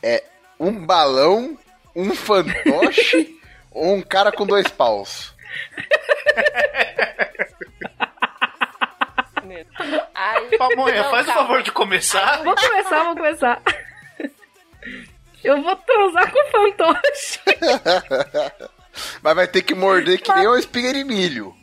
É 0.02 0.24
um 0.60 0.86
balão, 0.86 1.56
um 1.96 2.14
fantoche 2.16 3.40
ou 3.72 3.96
um 3.96 4.02
cara 4.02 4.32
com 4.32 4.46
dois 4.46 4.68
paus. 4.68 5.34
Aí, 10.16 10.58
Pamonha, 10.58 11.04
Não, 11.04 11.10
faz 11.12 11.26
o 11.28 11.32
calma. 11.32 11.42
favor 11.48 11.64
de 11.64 11.72
começar. 11.72 12.44
Vou 12.44 12.56
começar, 12.56 13.04
vou 13.04 13.16
começar. 13.16 13.62
Eu 15.44 15.62
vou 15.62 15.76
transar 15.76 16.32
com 16.32 16.40
o 16.40 16.52
fantoche. 16.52 17.40
Mas 19.22 19.36
vai 19.36 19.48
ter 19.48 19.62
que 19.64 19.76
morder 19.76 20.22
que 20.22 20.32
nem 20.34 20.48
uma 20.48 20.58
espiga 20.60 20.94
de 20.94 21.04
milho. 21.04 21.54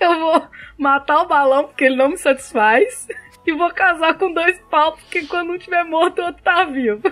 Eu 0.00 0.18
vou 0.20 0.48
matar 0.78 1.22
o 1.22 1.26
balão 1.26 1.64
porque 1.64 1.84
ele 1.84 1.96
não 1.96 2.08
me 2.10 2.16
satisfaz. 2.16 3.06
E 3.46 3.52
vou 3.52 3.70
casar 3.72 4.16
com 4.16 4.32
dois 4.32 4.58
pau 4.70 4.92
porque 4.92 5.26
quando 5.26 5.52
um 5.52 5.58
tiver 5.58 5.84
morto, 5.84 6.20
o 6.20 6.26
outro 6.26 6.42
tá 6.42 6.64
vivo. 6.64 7.02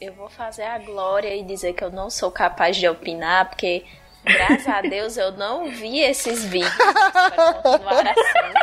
Eu 0.00 0.12
vou 0.14 0.28
fazer 0.28 0.62
a 0.62 0.78
glória 0.78 1.34
e 1.34 1.42
dizer 1.42 1.74
que 1.74 1.84
eu 1.84 1.90
não 1.90 2.08
sou 2.08 2.30
capaz 2.30 2.76
de 2.76 2.88
opinar, 2.88 3.48
porque 3.50 3.84
graças 4.24 4.66
a 4.68 4.80
Deus 4.80 5.16
eu 5.16 5.32
não 5.32 5.68
vi 5.68 6.00
esses 6.00 6.44
vídeos 6.44 6.72
para 6.74 7.52
continuar 7.52 8.06
assim. 8.08 8.54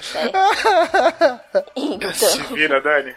Certo? 0.00 0.38
Se 2.14 2.38
Então, 2.40 2.54
vira, 2.54 2.80
Dani. 2.80 3.14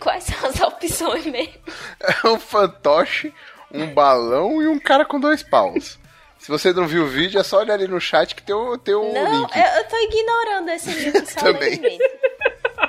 quais 0.00 0.24
são 0.24 0.48
as 0.48 0.60
opções 0.60 1.26
mesmo? 1.26 1.52
É 2.00 2.26
um 2.26 2.38
fantoche, 2.38 3.32
um 3.70 3.92
balão 3.92 4.62
e 4.62 4.66
um 4.66 4.78
cara 4.78 5.04
com 5.04 5.20
dois 5.20 5.42
paus. 5.42 5.98
Se 6.42 6.50
você 6.50 6.72
não 6.72 6.86
viu 6.88 7.04
o 7.04 7.06
vídeo, 7.06 7.40
é 7.40 7.44
só 7.44 7.58
olhar 7.58 7.74
ali 7.74 7.86
no 7.86 8.00
chat 8.00 8.34
que 8.34 8.42
tem 8.42 8.54
o, 8.54 8.76
tem 8.76 8.94
o 8.94 9.12
Não, 9.12 9.42
link. 9.42 9.56
eu, 9.56 9.62
eu 9.62 9.84
tô 9.88 9.96
ignorando 9.96 10.70
esse 10.70 10.90
vídeo 10.90 11.22
Também. 11.38 11.76
solenemente. 11.76 12.02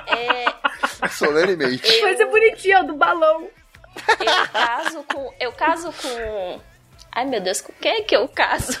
É, 0.08 1.08
Solenemente. 1.08 2.00
Vai 2.00 2.16
ser 2.16 2.26
bonitinho, 2.26 2.78
ó, 2.78 2.82
do 2.82 2.94
balão. 2.94 3.48
eu 4.18 4.48
caso 4.52 5.04
com. 5.04 5.34
Eu 5.38 5.52
caso 5.52 5.92
com. 5.92 6.60
Ai 7.12 7.24
meu 7.26 7.40
Deus, 7.40 7.60
com 7.60 7.72
quem 7.74 7.92
é 7.92 8.02
que 8.02 8.16
eu 8.16 8.26
caso? 8.28 8.78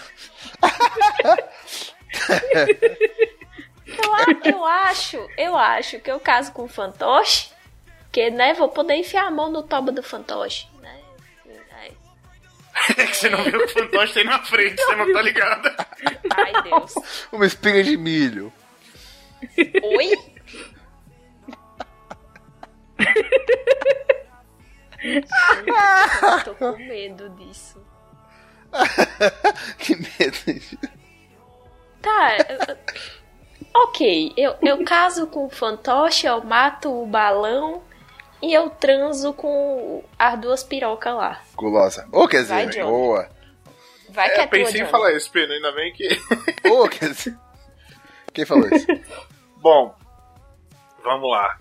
eu, 3.86 4.14
a- 4.14 4.48
eu 4.48 4.64
acho, 4.64 5.28
eu 5.36 5.56
acho 5.56 6.00
que 6.00 6.10
eu 6.10 6.18
caso 6.18 6.52
com 6.52 6.64
o 6.64 6.68
fantoche, 6.68 7.50
que 8.10 8.30
né, 8.30 8.54
vou 8.54 8.68
poder 8.68 8.94
enfiar 8.94 9.26
a 9.26 9.30
mão 9.30 9.50
no 9.50 9.62
toba 9.62 9.92
do 9.92 10.02
fantoche, 10.02 10.66
É 12.90 12.94
que 13.06 13.16
você 13.16 13.30
não 13.30 13.42
viu 13.44 13.58
o 13.60 13.66
que 13.66 13.74
o 13.78 13.78
fantoche 13.82 14.12
tem 14.14 14.24
na 14.24 14.42
frente, 14.44 14.80
você 14.82 14.96
não 14.96 15.12
tá 15.12 15.22
ligado. 15.22 15.68
ai 16.36 16.62
Deus. 16.62 16.94
Uma 17.32 17.46
espiga 17.46 17.82
de 17.82 17.96
milho. 17.96 18.52
Oi? 19.82 20.12
eu 25.02 26.44
tô 26.44 26.54
com 26.54 26.76
medo 26.76 27.28
disso. 27.30 27.82
que 29.78 29.96
medo. 29.96 30.62
Tá, 32.02 32.36
eu- 32.48 32.76
ok, 33.82 34.32
eu, 34.36 34.56
eu 34.62 34.84
caso 34.84 35.26
com 35.26 35.46
o 35.46 35.50
fantoche, 35.50 36.26
eu 36.26 36.42
mato 36.42 36.90
o 37.02 37.06
balão 37.06 37.82
e 38.48 38.54
eu 38.54 38.70
transo 38.70 39.32
com 39.32 40.04
as 40.18 40.38
duas 40.40 40.62
pirocas 40.62 41.14
lá. 41.14 41.40
Gulosa. 41.56 42.06
Ou 42.12 42.28
quer 42.28 42.42
dizer, 42.42 42.54
Vai, 42.54 42.82
boa. 42.84 43.28
Vai 44.10 44.30
que 44.30 44.40
É, 44.40 44.42
é 44.44 44.46
tua, 44.46 44.58
pensei 44.58 44.80
em 44.80 44.84
Johnny. 44.84 44.90
falar 44.90 45.12
isso, 45.12 45.30
Pino, 45.30 45.52
ainda 45.52 45.72
bem 45.72 45.92
que. 45.92 46.08
Ou 46.68 46.88
quer 46.88 47.10
dizer. 47.10 47.36
Quem 48.32 48.44
falou 48.44 48.68
isso? 48.68 48.86
Bom, 49.58 49.94
vamos 51.02 51.30
lá. 51.30 51.58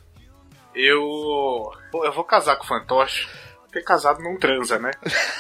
Eu. 0.76 1.72
Eu 1.94 2.12
vou 2.12 2.24
casar 2.24 2.56
com 2.58 2.64
o 2.64 2.68
fantoche. 2.68 3.28
Porque 3.64 3.82
casado 3.82 4.22
não 4.22 4.38
transa, 4.38 4.78
né? 4.78 4.92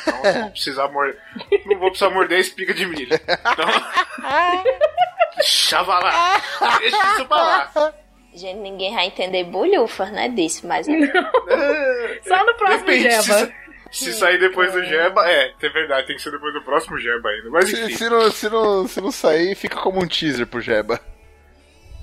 Então 0.01 0.23
não 0.23 0.41
vou 0.41 0.51
precisar 0.51 0.87
morder. 0.87 1.21
Não 1.67 1.77
vou 1.77 1.89
precisar 1.89 2.09
morder 2.09 2.39
a 2.39 2.41
espiga 2.41 2.73
de 2.73 2.83
milho. 2.87 3.13
Então. 3.13 3.69
Deixa 5.37 5.81
lá. 5.81 6.41
Deixa 6.79 7.13
isso 7.13 7.25
pra 7.27 7.37
lá. 7.37 7.93
Gente, 8.35 8.59
ninguém 8.59 8.93
vai 8.93 9.07
entender 9.07 9.43
bolhufas, 9.43 10.11
né, 10.11 10.27
disso, 10.29 10.65
mas... 10.67 10.85
Só 10.87 12.45
no 12.45 12.53
próximo 12.55 12.85
Depende, 12.87 13.03
Jeba. 13.21 13.51
Se, 13.91 14.05
se 14.05 14.13
sair 14.13 14.39
depois 14.39 14.71
do 14.73 14.83
Jeba, 14.83 15.29
é, 15.29 15.53
é 15.61 15.69
verdade, 15.69 16.07
tem 16.07 16.15
que 16.15 16.21
ser 16.21 16.31
depois 16.31 16.51
do 16.53 16.61
próximo 16.63 16.97
Jeba 16.99 17.29
ainda. 17.29 17.49
Mas 17.51 17.69
Se, 17.69 17.79
enfim. 17.83 17.95
se 17.95 18.09
não, 18.09 18.31
se, 18.31 18.49
não, 18.49 18.87
se 18.87 19.01
não 19.01 19.11
sair, 19.11 19.53
fica 19.55 19.77
como 19.79 20.03
um 20.03 20.07
teaser 20.07 20.47
pro 20.47 20.59
Jeba. 20.61 20.99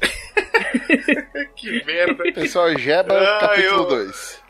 Que 1.57 1.85
merda. 1.85 2.25
Pessoal, 2.33 2.77
Jeba, 2.79 3.13
Ah, 3.19 3.39
capítulo 3.41 3.83
eu- 3.83 3.87
2. 3.89 4.43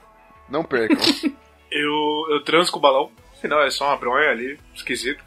Não 0.48 0.62
percam. 0.64 0.96
Eu, 1.72 2.26
eu 2.30 2.42
transo 2.42 2.72
com 2.72 2.78
o 2.78 2.82
balão. 2.82 3.12
Afinal, 3.38 3.62
é 3.62 3.70
só 3.70 3.86
uma 3.86 3.96
bronha 3.96 4.28
ali, 4.30 4.58
esquisito. 4.74 5.22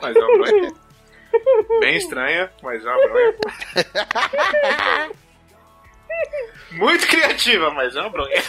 Mas 0.00 0.14
é 0.14 0.18
uma 0.20 0.38
bronha. 0.38 0.72
Bem 1.80 1.96
estranha, 1.96 2.48
mas 2.62 2.84
é 2.84 2.88
uma 2.88 3.08
bronha. 3.08 3.34
Muito 6.80 7.06
criativa, 7.06 7.70
mas 7.72 7.94
é 7.94 8.00
uma 8.00 8.08
bronha. 8.08 8.42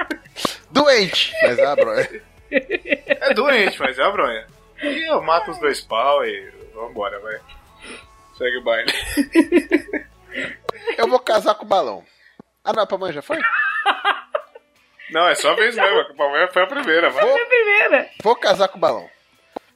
Doente! 0.72 1.34
Mas 1.42 1.58
ah, 1.58 1.76
bro. 1.76 1.92
É 2.50 3.34
doente, 3.34 3.78
mas 3.78 3.98
é 3.98 4.02
uma 4.04 4.12
bronha. 4.12 4.46
E 4.82 5.10
eu 5.10 5.20
mato 5.20 5.50
os 5.50 5.58
dois 5.58 5.82
pau 5.82 6.24
e 6.24 6.50
vambora, 6.74 7.20
vai. 7.20 7.38
Segue 8.38 8.56
o 8.56 8.64
baile. 8.64 8.90
Eu 10.96 11.08
vou 11.08 11.18
casar 11.20 11.56
com 11.56 11.66
o 11.66 11.68
balão. 11.68 12.02
Ah, 12.64 12.72
não, 12.72 12.84
a 12.84 12.86
pamonha 12.86 13.12
já 13.12 13.20
foi? 13.20 13.38
Não, 15.10 15.28
é 15.28 15.34
só 15.34 15.50
a 15.50 15.54
vez 15.54 15.74
mesmo. 15.74 16.00
A 16.00 16.14
pamonha 16.14 16.48
foi 16.48 16.62
a 16.62 16.66
primeira, 16.66 17.10
vai. 17.10 17.22
A 17.22 17.46
primeira. 17.46 18.10
Vou 18.22 18.34
casar 18.34 18.68
com 18.68 18.78
o 18.78 18.80
balão. 18.80 19.10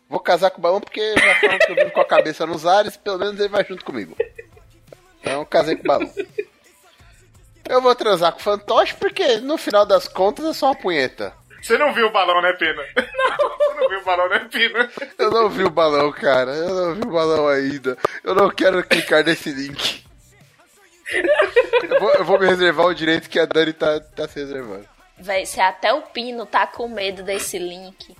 Vou 0.09 0.21
casar 0.21 0.51
com 0.51 0.59
o 0.59 0.63
balão 0.63 0.81
porque 0.81 1.15
já 1.19 1.35
falam 1.41 1.59
que 1.59 1.73
eu 1.73 1.77
vivo 1.77 1.91
com 1.91 2.01
a 2.01 2.07
cabeça 2.07 2.47
nos 2.47 2.67
ares, 2.67 2.97
pelo 2.97 3.19
menos 3.19 3.39
ele 3.39 3.49
vai 3.51 3.65
junto 3.65 3.85
comigo. 3.85 4.17
Então, 5.21 5.45
casei 5.45 5.77
com 5.77 5.83
o 5.83 5.87
balão. 5.87 6.11
Eu 7.69 7.81
vou 7.81 7.95
transar 7.95 8.33
com 8.33 8.39
o 8.39 8.43
fantoche 8.43 8.95
porque, 8.95 9.39
no 9.39 9.57
final 9.57 9.87
das 9.87 10.09
contas, 10.09 10.45
é 10.45 10.53
só 10.53 10.67
uma 10.67 10.75
punheta. 10.75 11.33
Você 11.63 11.79
não 11.79 11.95
viu 11.95 12.09
o 12.09 12.11
balão, 12.11 12.43
né, 12.43 12.53
Pina? 12.55 12.83
Não. 12.97 13.49
Você 13.57 13.81
não 13.81 13.89
viu 13.89 14.01
o 14.01 14.05
balão, 14.05 14.29
né, 14.29 14.49
Pina? 14.51 14.91
Eu 15.17 15.31
não 15.31 15.49
vi 15.49 15.65
o 15.65 15.71
balão, 15.71 16.11
cara. 16.11 16.51
Eu 16.51 16.75
não 16.75 16.95
vi 16.95 17.03
o 17.03 17.11
balão 17.13 17.49
ainda. 17.49 17.97
Eu 18.25 18.35
não 18.35 18.51
quero 18.51 18.83
clicar 18.85 19.25
nesse 19.25 19.51
link. 19.53 20.05
Eu 21.83 22.01
vou, 22.01 22.15
eu 22.15 22.25
vou 22.25 22.39
me 22.39 22.47
reservar 22.47 22.87
o 22.87 22.95
direito 22.95 23.29
que 23.29 23.39
a 23.39 23.47
Dani 23.47 23.73
tá, 23.73 24.01
tá 24.01 24.27
se 24.27 24.41
reservando. 24.41 24.89
Véi, 25.19 25.47
se 25.47 25.61
até 25.61 25.93
o 25.93 26.03
Pino 26.03 26.47
tá 26.47 26.67
com 26.67 26.89
medo 26.89 27.23
desse 27.23 27.59
link, 27.59 28.17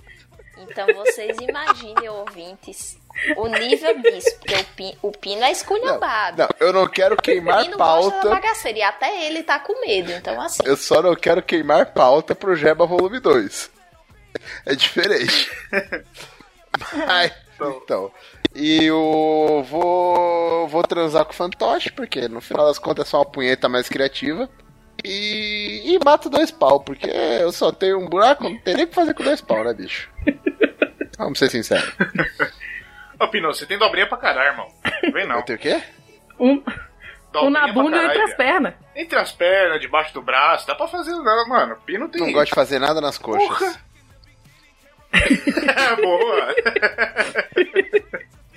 então 0.57 0.87
vocês 0.93 1.37
imaginem, 1.41 2.07
ouvintes, 2.07 2.97
o 3.37 3.47
nível 3.47 4.01
disso. 4.01 4.35
Porque 4.39 4.55
o, 4.55 4.63
Pi- 4.75 4.97
o 5.01 5.11
Pino 5.11 5.41
é 5.41 5.45
Não, 5.45 5.51
esculhambado. 5.51 6.37
não, 6.37 6.49
eu 6.67 6.73
não 6.73 6.87
quero 6.87 7.15
queimar 7.17 7.63
Pino 7.63 7.77
gosta 7.77 8.09
da 8.09 8.11
pauta. 8.21 8.29
bagaceira 8.29 8.77
e 8.79 8.81
até 8.81 9.25
ele 9.27 9.43
tá 9.43 9.59
com 9.59 9.79
medo. 9.81 10.11
Então, 10.11 10.39
assim, 10.41 10.63
Eu 10.65 10.75
só 10.77 11.01
não 11.01 11.15
quero 11.15 11.41
queimar 11.41 11.87
pauta 11.93 12.33
pro 12.35 12.55
Jeba 12.55 12.85
Volume 12.85 13.19
2. 13.19 13.71
É 14.65 14.75
diferente. 14.75 15.49
Mas, 17.07 17.31
então. 17.59 18.11
E 18.55 18.83
eu 18.85 19.65
vou. 19.69 20.67
Vou 20.67 20.83
transar 20.83 21.25
com 21.25 21.31
o 21.31 21.35
fantoche, 21.35 21.91
porque 21.91 22.27
no 22.27 22.41
final 22.41 22.65
das 22.67 22.79
contas 22.79 23.07
é 23.07 23.09
só 23.09 23.17
uma 23.19 23.25
punheta 23.25 23.67
mais 23.69 23.87
criativa. 23.89 24.49
E, 25.03 25.81
e 25.95 25.99
mato 26.05 26.29
dois 26.29 26.49
pau, 26.51 26.79
porque 26.79 27.07
eu 27.09 27.51
só 27.51 27.71
tenho 27.71 27.99
um 27.99 28.07
buraco, 28.07 28.43
não 28.43 28.57
tem 28.59 28.75
nem 28.75 28.85
o 28.85 28.87
que 28.87 28.95
fazer 28.95 29.13
com 29.13 29.23
dois 29.23 29.41
pau, 29.41 29.63
né, 29.63 29.73
bicho? 29.73 30.09
Vamos 31.17 31.39
ser 31.39 31.49
sinceros. 31.49 31.91
Ô, 33.23 33.27
Pino, 33.29 33.53
você 33.53 33.65
tem 33.65 33.77
dobrinha 33.77 34.05
pra 34.05 34.17
caralho, 34.17 34.49
irmão. 34.49 34.67
Vem 35.13 35.25
não. 35.25 35.37
Eu 35.39 35.43
tenho 35.43 35.57
o 35.57 35.61
quê? 35.61 35.81
Um, 36.37 36.61
Dobrinha 37.31 37.47
um 37.47 37.49
na 37.49 37.73
bunda 37.73 37.97
e 37.97 38.05
entre 38.05 38.21
as 38.21 38.33
pernas. 38.35 38.73
Entre 38.95 39.17
as 39.17 39.31
pernas, 39.31 39.79
debaixo 39.79 40.13
do 40.13 40.21
braço, 40.21 40.67
dá 40.67 40.75
pra 40.75 40.87
fazer, 40.87 41.11
não, 41.11 41.47
mano. 41.47 41.77
Pino 41.85 42.09
tem. 42.09 42.21
Não 42.21 42.31
gosto 42.31 42.49
de 42.49 42.55
fazer 42.55 42.79
nada 42.79 42.99
nas 42.99 43.17
coxas. 43.17 43.47
Porra. 43.47 43.81
Boa! 46.01 46.55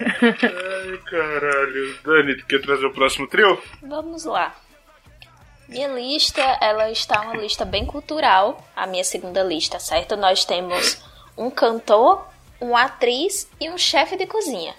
Ai, 0.01 0.99
caralho. 1.05 1.99
Dani, 2.05 2.37
tu 2.37 2.47
quer 2.47 2.61
trazer 2.61 2.87
o 2.87 2.93
próximo 2.93 3.27
trio? 3.29 3.63
vamos 3.83 4.25
lá. 4.25 4.55
Minha 5.69 5.89
lista, 5.89 6.41
ela 6.61 6.91
está 6.91 7.21
uma 7.23 7.37
lista 7.37 7.65
bem 7.65 7.85
cultural, 7.85 8.65
a 8.75 8.87
minha 8.87 9.03
segunda 9.05 9.43
lista, 9.43 9.79
certo? 9.81 10.17
Nós 10.17 10.45
temos 10.45 11.03
um 11.37 11.51
cantor, 11.51 12.27
uma 12.61 12.83
atriz 12.85 13.49
e 13.61 13.69
um 13.71 13.79
chefe 13.79 14.17
de 14.17 14.27
cozinha. 14.27 14.75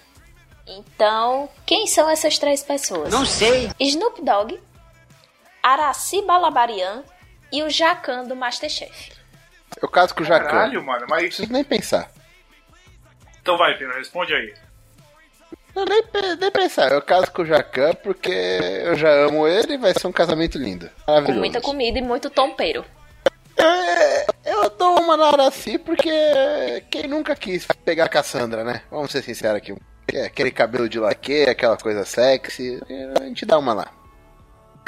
Então, 0.66 1.48
quem 1.64 1.86
são 1.86 2.08
essas 2.10 2.38
três 2.38 2.62
pessoas? 2.62 3.10
Não 3.12 3.24
sei. 3.24 3.70
Snoop 3.80 4.22
Dogg, 4.22 4.60
Araci 5.62 6.22
Balabarian 6.22 7.02
e 7.50 7.62
o 7.62 7.70
Jacan 7.70 8.24
do 8.24 8.36
Masterchef. 8.36 9.12
Eu 9.80 9.88
caso 9.88 10.14
com 10.14 10.22
o 10.22 10.24
Jacan. 10.24 10.46
Caralho, 10.46 10.84
mano, 10.84 11.00
Não 11.02 11.08
mas. 11.08 11.22
preciso 11.26 11.52
nem 11.52 11.64
pensar. 11.64 12.10
Então 13.40 13.56
vai, 13.56 13.76
Pino, 13.78 13.92
responde 13.94 14.34
aí. 14.34 14.54
Não, 15.74 15.84
nem, 15.84 16.02
nem 16.38 16.50
pensar. 16.50 16.90
Eu 16.92 17.00
caso 17.00 17.30
com 17.30 17.42
o 17.42 17.46
Jacan 17.46 17.94
porque 18.02 18.30
eu 18.30 18.94
já 18.96 19.08
amo 19.10 19.46
ele 19.46 19.74
e 19.74 19.78
vai 19.78 19.94
ser 19.94 20.06
um 20.06 20.12
casamento 20.12 20.58
lindo. 20.58 20.90
Com 21.04 21.12
Maravilhoso. 21.12 21.38
muita 21.40 21.60
comida 21.60 21.98
e 21.98 22.02
muito 22.02 22.28
tompeiro. 22.28 22.84
É, 23.60 24.26
eu 24.46 24.70
dou 24.70 25.00
uma 25.00 25.16
na 25.16 25.26
Araci 25.28 25.78
porque 25.78 26.10
quem 26.90 27.08
nunca 27.08 27.34
quis 27.34 27.66
pegar 27.84 28.04
a 28.04 28.08
Cassandra, 28.08 28.62
né? 28.64 28.82
Vamos 28.90 29.10
ser 29.10 29.22
sinceros 29.22 29.56
aqui. 29.58 29.74
É, 30.12 30.26
Aquele 30.26 30.50
cabelo 30.50 30.88
de 30.88 30.98
laque, 30.98 31.42
aquela 31.42 31.76
coisa 31.76 32.04
sexy. 32.04 32.80
A 33.20 33.24
gente 33.24 33.44
dá 33.44 33.58
uma 33.58 33.74
lá. 33.74 33.92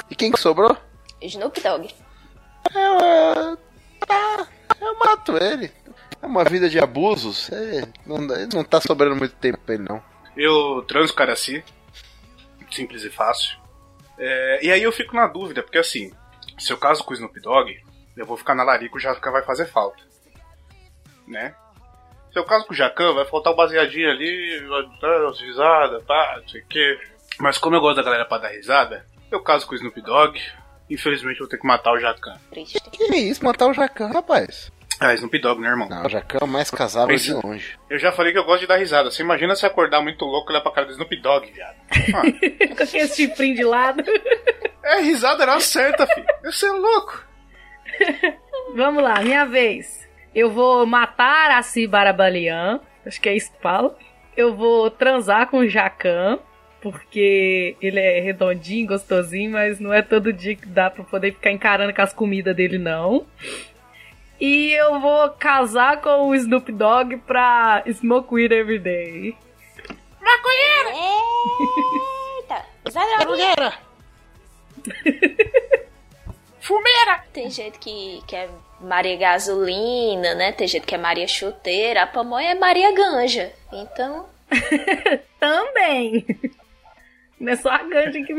E 0.09 0.15
quem 0.15 0.31
que 0.31 0.39
sobrou? 0.39 0.75
Snoop 1.21 1.59
Dogg. 1.61 1.93
Eu, 2.73 2.99
é, 2.99 3.57
tá, 4.07 4.47
eu 4.79 4.97
mato 4.99 5.37
ele. 5.37 5.71
É 6.21 6.25
uma 6.25 6.43
vida 6.43 6.69
de 6.69 6.79
abusos. 6.79 7.49
é, 7.51 7.83
não, 8.05 8.17
não 8.53 8.63
tá 8.63 8.79
sobrando 8.79 9.15
muito 9.15 9.35
tempo 9.35 9.59
pra 9.59 9.75
ele, 9.75 9.83
não. 9.87 10.01
Eu 10.35 10.81
transo 10.87 11.13
cara 11.13 11.33
assim. 11.33 11.61
Simples 12.71 13.03
e 13.03 13.09
fácil. 13.09 13.57
É, 14.17 14.59
e 14.65 14.71
aí 14.71 14.81
eu 14.81 14.91
fico 14.91 15.15
na 15.15 15.27
dúvida, 15.27 15.61
porque 15.61 15.77
assim, 15.77 16.11
se 16.57 16.71
eu 16.71 16.77
caso 16.77 17.03
com 17.03 17.11
o 17.11 17.13
Snoop 17.13 17.39
Dogg, 17.41 17.81
eu 18.21 18.25
vou 18.25 18.37
ficar 18.37 18.53
na 18.55 18.63
larica, 18.63 18.95
o 18.95 18.99
Jacan 18.99 19.31
vai 19.31 19.43
fazer 19.43 19.65
falta. 19.65 20.03
Né? 21.27 21.53
Se 22.31 22.39
eu 22.39 22.45
caso 22.45 22.65
com 22.65 22.73
o 22.73 22.75
Jacan, 22.75 23.13
vai 23.13 23.25
faltar 23.25 23.51
o 23.51 23.55
baseadinho 23.55 24.09
ali, 24.09 24.59
risada, 25.45 25.99
pá, 26.07 26.37
não 26.41 26.47
sei 26.47 26.61
o 26.61 26.65
quê. 26.67 26.99
Mas 27.39 27.57
como 27.57 27.75
eu 27.75 27.81
gosto 27.81 27.97
da 27.97 28.03
galera 28.03 28.25
pra 28.25 28.37
dar 28.37 28.49
risada, 28.49 29.05
eu 29.31 29.41
caso 29.41 29.65
com 29.67 29.73
o 29.73 29.75
Snoop 29.75 30.01
Dogg. 30.01 30.39
Infelizmente 30.89 31.39
eu 31.39 31.45
vou 31.45 31.49
ter 31.49 31.57
que 31.57 31.65
matar 31.67 31.91
o 31.93 31.99
Jacan. 31.99 32.37
Que 32.91 33.15
isso, 33.15 33.43
matar 33.43 33.67
o 33.67 33.73
Jacan, 33.73 34.07
rapaz. 34.11 34.71
Ah, 34.99 35.13
Snoop 35.15 35.39
Dogg, 35.39 35.59
né, 35.61 35.69
irmão? 35.69 35.89
Não, 35.89 36.05
o 36.05 36.09
Jacan 36.09 36.37
é 36.41 36.43
o 36.43 36.47
mais 36.47 36.69
casável 36.69 37.07
Pensa- 37.07 37.33
de 37.39 37.45
longe. 37.47 37.79
Eu 37.89 37.97
já 37.97 38.11
falei 38.11 38.31
que 38.33 38.37
eu 38.37 38.43
gosto 38.43 38.61
de 38.61 38.67
dar 38.67 38.77
risada. 38.77 39.09
Você 39.09 39.23
imagina 39.23 39.55
se 39.55 39.65
acordar 39.65 40.01
muito 40.01 40.23
louco 40.25 40.49
e 40.49 40.53
olhar 40.53 40.61
pra 40.61 40.71
cara 40.71 40.85
do 40.87 40.91
Snoop 40.93 41.15
Dogg, 41.21 41.51
viado. 41.51 41.75
Ah, 42.13 42.21
Com 42.77 42.83
aquele 42.83 43.07
chifrinho 43.07 43.55
de 43.55 43.63
lado. 43.63 44.03
é 44.83 44.99
risada 45.01 45.43
era 45.43 45.59
certa, 45.59 46.05
filho. 46.05 46.27
Você 46.43 46.67
é 46.67 46.71
louco. 46.71 47.25
Vamos 48.75 49.03
lá, 49.03 49.21
minha 49.21 49.45
vez. 49.45 50.07
Eu 50.33 50.49
vou 50.51 50.85
matar 50.85 51.51
a 51.51 51.61
Si 51.61 51.85
Barabalian. 51.87 52.79
Acho 53.05 53.19
que 53.19 53.29
é 53.29 53.35
isso 53.35 53.51
que 53.51 53.61
fala. 53.61 53.97
Eu 54.35 54.55
vou 54.55 54.89
transar 54.89 55.47
com 55.47 55.59
o 55.59 55.67
Jacan. 55.67 56.39
Porque 56.81 57.75
ele 57.79 57.99
é 57.99 58.19
redondinho, 58.19 58.87
gostosinho, 58.87 59.51
mas 59.51 59.79
não 59.79 59.93
é 59.93 60.01
todo 60.01 60.33
dia 60.33 60.55
que 60.55 60.65
dá 60.65 60.89
pra 60.89 61.03
poder 61.03 61.33
ficar 61.33 61.51
encarando 61.51 61.93
com 61.93 62.01
as 62.01 62.11
comidas 62.11 62.55
dele, 62.55 62.79
não. 62.79 63.27
E 64.39 64.71
eu 64.71 64.99
vou 64.99 65.29
casar 65.29 66.01
com 66.01 66.29
o 66.29 66.35
Snoop 66.35 66.71
Dogg 66.71 67.17
pra 67.27 67.83
smoke 67.93 68.33
weed 68.33 68.51
every 68.51 68.79
day. 68.79 69.37
Eita! 72.39 72.65
Zé 72.89 72.99
Drogueira! 73.19 73.73
Fumeira! 76.61 77.23
Tem 77.33 77.49
gente 77.49 77.77
que, 77.79 78.21
que 78.27 78.35
é 78.35 78.49
Maria 78.79 79.17
Gasolina, 79.17 80.33
né? 80.35 80.51
Tem 80.51 80.67
gente 80.67 80.85
que 80.85 80.95
é 80.95 80.97
Maria 80.97 81.27
Chuteira. 81.27 82.03
A 82.03 82.07
pamonha 82.07 82.51
é 82.51 82.55
Maria 82.55 82.93
Ganja. 82.93 83.51
Então, 83.73 84.25
Também. 85.39 86.25
Não 87.39 87.53
é 87.53 87.55
só 87.55 87.69
a 87.69 87.83
ganja 87.83 88.21
que. 88.23 88.33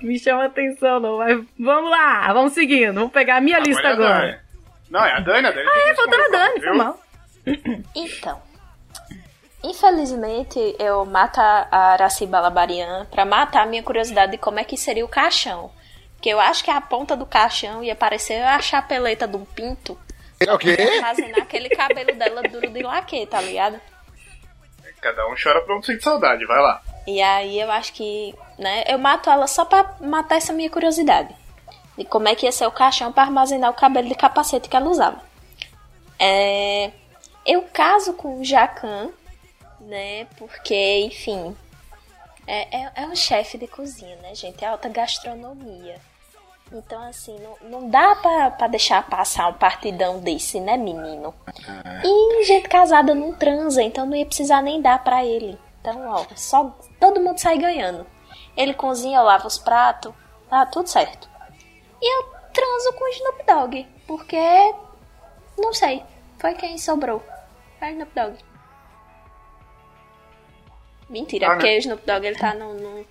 Me 0.00 0.18
chama 0.18 0.46
atenção, 0.46 1.00
não. 1.00 1.18
Mas 1.18 1.44
vamos 1.58 1.90
lá, 1.90 2.32
vamos 2.32 2.52
seguindo. 2.52 2.94
Vamos 2.94 3.12
pegar 3.12 3.36
a 3.36 3.40
minha 3.40 3.58
lista 3.58 3.82
é 3.82 3.86
a 3.86 3.92
agora. 3.92 4.44
Não, 4.90 5.04
é 5.04 5.12
a 5.12 5.20
Dani, 5.20 5.46
a 5.46 5.50
Dani. 5.50 5.68
Ah, 5.68 5.90
é, 5.90 5.94
faltou 5.94 6.24
a 6.24 6.28
Dani, 6.28 6.60
foi 6.60 6.72
mal. 6.72 7.00
Então, 7.94 8.42
infelizmente 9.62 10.76
eu 10.78 11.04
mato 11.04 11.40
a 11.40 11.68
a 11.70 11.78
Araciba 11.92 12.40
Labarian 12.40 13.06
pra 13.10 13.24
matar 13.24 13.62
a 13.62 13.66
minha 13.66 13.82
curiosidade 13.82 14.32
de 14.32 14.38
como 14.38 14.58
é 14.58 14.64
que 14.64 14.76
seria 14.76 15.04
o 15.04 15.08
caixão. 15.08 15.70
Porque 16.18 16.30
eu 16.30 16.40
acho 16.40 16.64
que 16.64 16.70
a 16.70 16.80
ponta 16.80 17.16
do 17.16 17.24
caixão 17.24 17.82
ia 17.82 17.94
parecer 17.94 18.42
a 18.42 18.60
chapeleta 18.60 19.26
de 19.26 19.36
um 19.36 19.44
pinto. 19.44 19.96
É 20.40 20.52
o 20.52 20.58
quê? 20.58 20.76
Armazenar 20.96 21.42
aquele 21.42 21.68
cabelo 21.68 22.12
dela 22.16 22.42
duro 22.42 22.68
de 22.70 22.82
laque, 22.82 23.24
tá 23.26 23.40
ligado? 23.40 23.80
Cada 25.00 25.28
um 25.28 25.34
chora 25.40 25.60
pra 25.60 25.78
um 25.78 25.82
sente 25.82 26.02
saudade, 26.02 26.44
vai 26.44 26.60
lá. 26.60 26.82
E 27.06 27.22
aí 27.22 27.60
eu 27.60 27.70
acho 27.70 27.92
que, 27.92 28.34
né, 28.58 28.82
eu 28.88 28.98
mato 28.98 29.30
ela 29.30 29.46
só 29.46 29.64
pra 29.64 29.94
matar 30.00 30.36
essa 30.38 30.52
minha 30.52 30.68
curiosidade. 30.68 31.32
De 31.96 32.04
como 32.04 32.26
é 32.26 32.34
que 32.34 32.46
ia 32.46 32.52
ser 32.52 32.66
o 32.66 32.72
caixão 32.72 33.12
pra 33.12 33.22
armazenar 33.22 33.70
o 33.70 33.74
cabelo 33.74 34.08
de 34.08 34.16
capacete 34.16 34.68
que 34.68 34.76
ela 34.76 34.88
usava. 34.88 35.22
É, 36.18 36.90
eu 37.46 37.62
caso 37.72 38.12
com 38.14 38.40
o 38.40 38.44
Jacan, 38.44 39.10
né, 39.80 40.24
porque, 40.36 40.98
enfim, 41.04 41.56
é, 42.44 42.76
é, 42.76 42.92
é 42.96 43.06
um 43.06 43.14
chefe 43.14 43.56
de 43.56 43.68
cozinha, 43.68 44.16
né, 44.16 44.34
gente? 44.34 44.64
É 44.64 44.68
alta 44.68 44.88
gastronomia. 44.88 46.07
Então, 46.70 47.02
assim, 47.08 47.38
não, 47.40 47.56
não 47.80 47.88
dá 47.90 48.14
pra, 48.16 48.50
pra 48.50 48.66
deixar 48.68 49.02
passar 49.08 49.48
um 49.48 49.54
partidão 49.54 50.20
desse, 50.20 50.60
né, 50.60 50.76
menino? 50.76 51.34
E 52.04 52.44
gente 52.44 52.68
casada 52.68 53.14
não 53.14 53.32
transa, 53.32 53.82
então 53.82 54.04
não 54.04 54.14
ia 54.14 54.26
precisar 54.26 54.60
nem 54.60 54.80
dar 54.82 55.02
pra 55.02 55.24
ele. 55.24 55.58
Então, 55.80 56.06
ó, 56.08 56.26
só 56.36 56.76
todo 57.00 57.20
mundo 57.20 57.38
sai 57.38 57.56
ganhando. 57.56 58.06
Ele 58.56 58.74
cozinha, 58.74 59.18
eu 59.18 59.24
lavo 59.24 59.46
os 59.46 59.56
pratos, 59.56 60.12
tá 60.50 60.66
tudo 60.66 60.88
certo. 60.88 61.28
E 62.02 62.16
eu 62.18 62.28
transo 62.52 62.92
com 62.92 63.04
o 63.04 63.08
Snoop 63.08 63.44
Dogg, 63.46 63.86
porque 64.06 64.74
não 65.56 65.72
sei, 65.72 66.04
foi 66.38 66.52
quem 66.54 66.76
sobrou. 66.76 67.22
Foi 67.78 67.88
o 67.88 67.92
Snoop 67.92 68.12
Dogg. 68.14 68.38
Mentira, 71.08 71.46
Ah, 71.46 71.50
porque 71.52 71.66
né? 71.66 71.76
o 71.76 71.78
Snoop 71.78 72.04
Dogg 72.06 72.26
ele 72.26 72.36
tá 72.38 72.52
no, 72.52 72.74
no, 72.74 73.06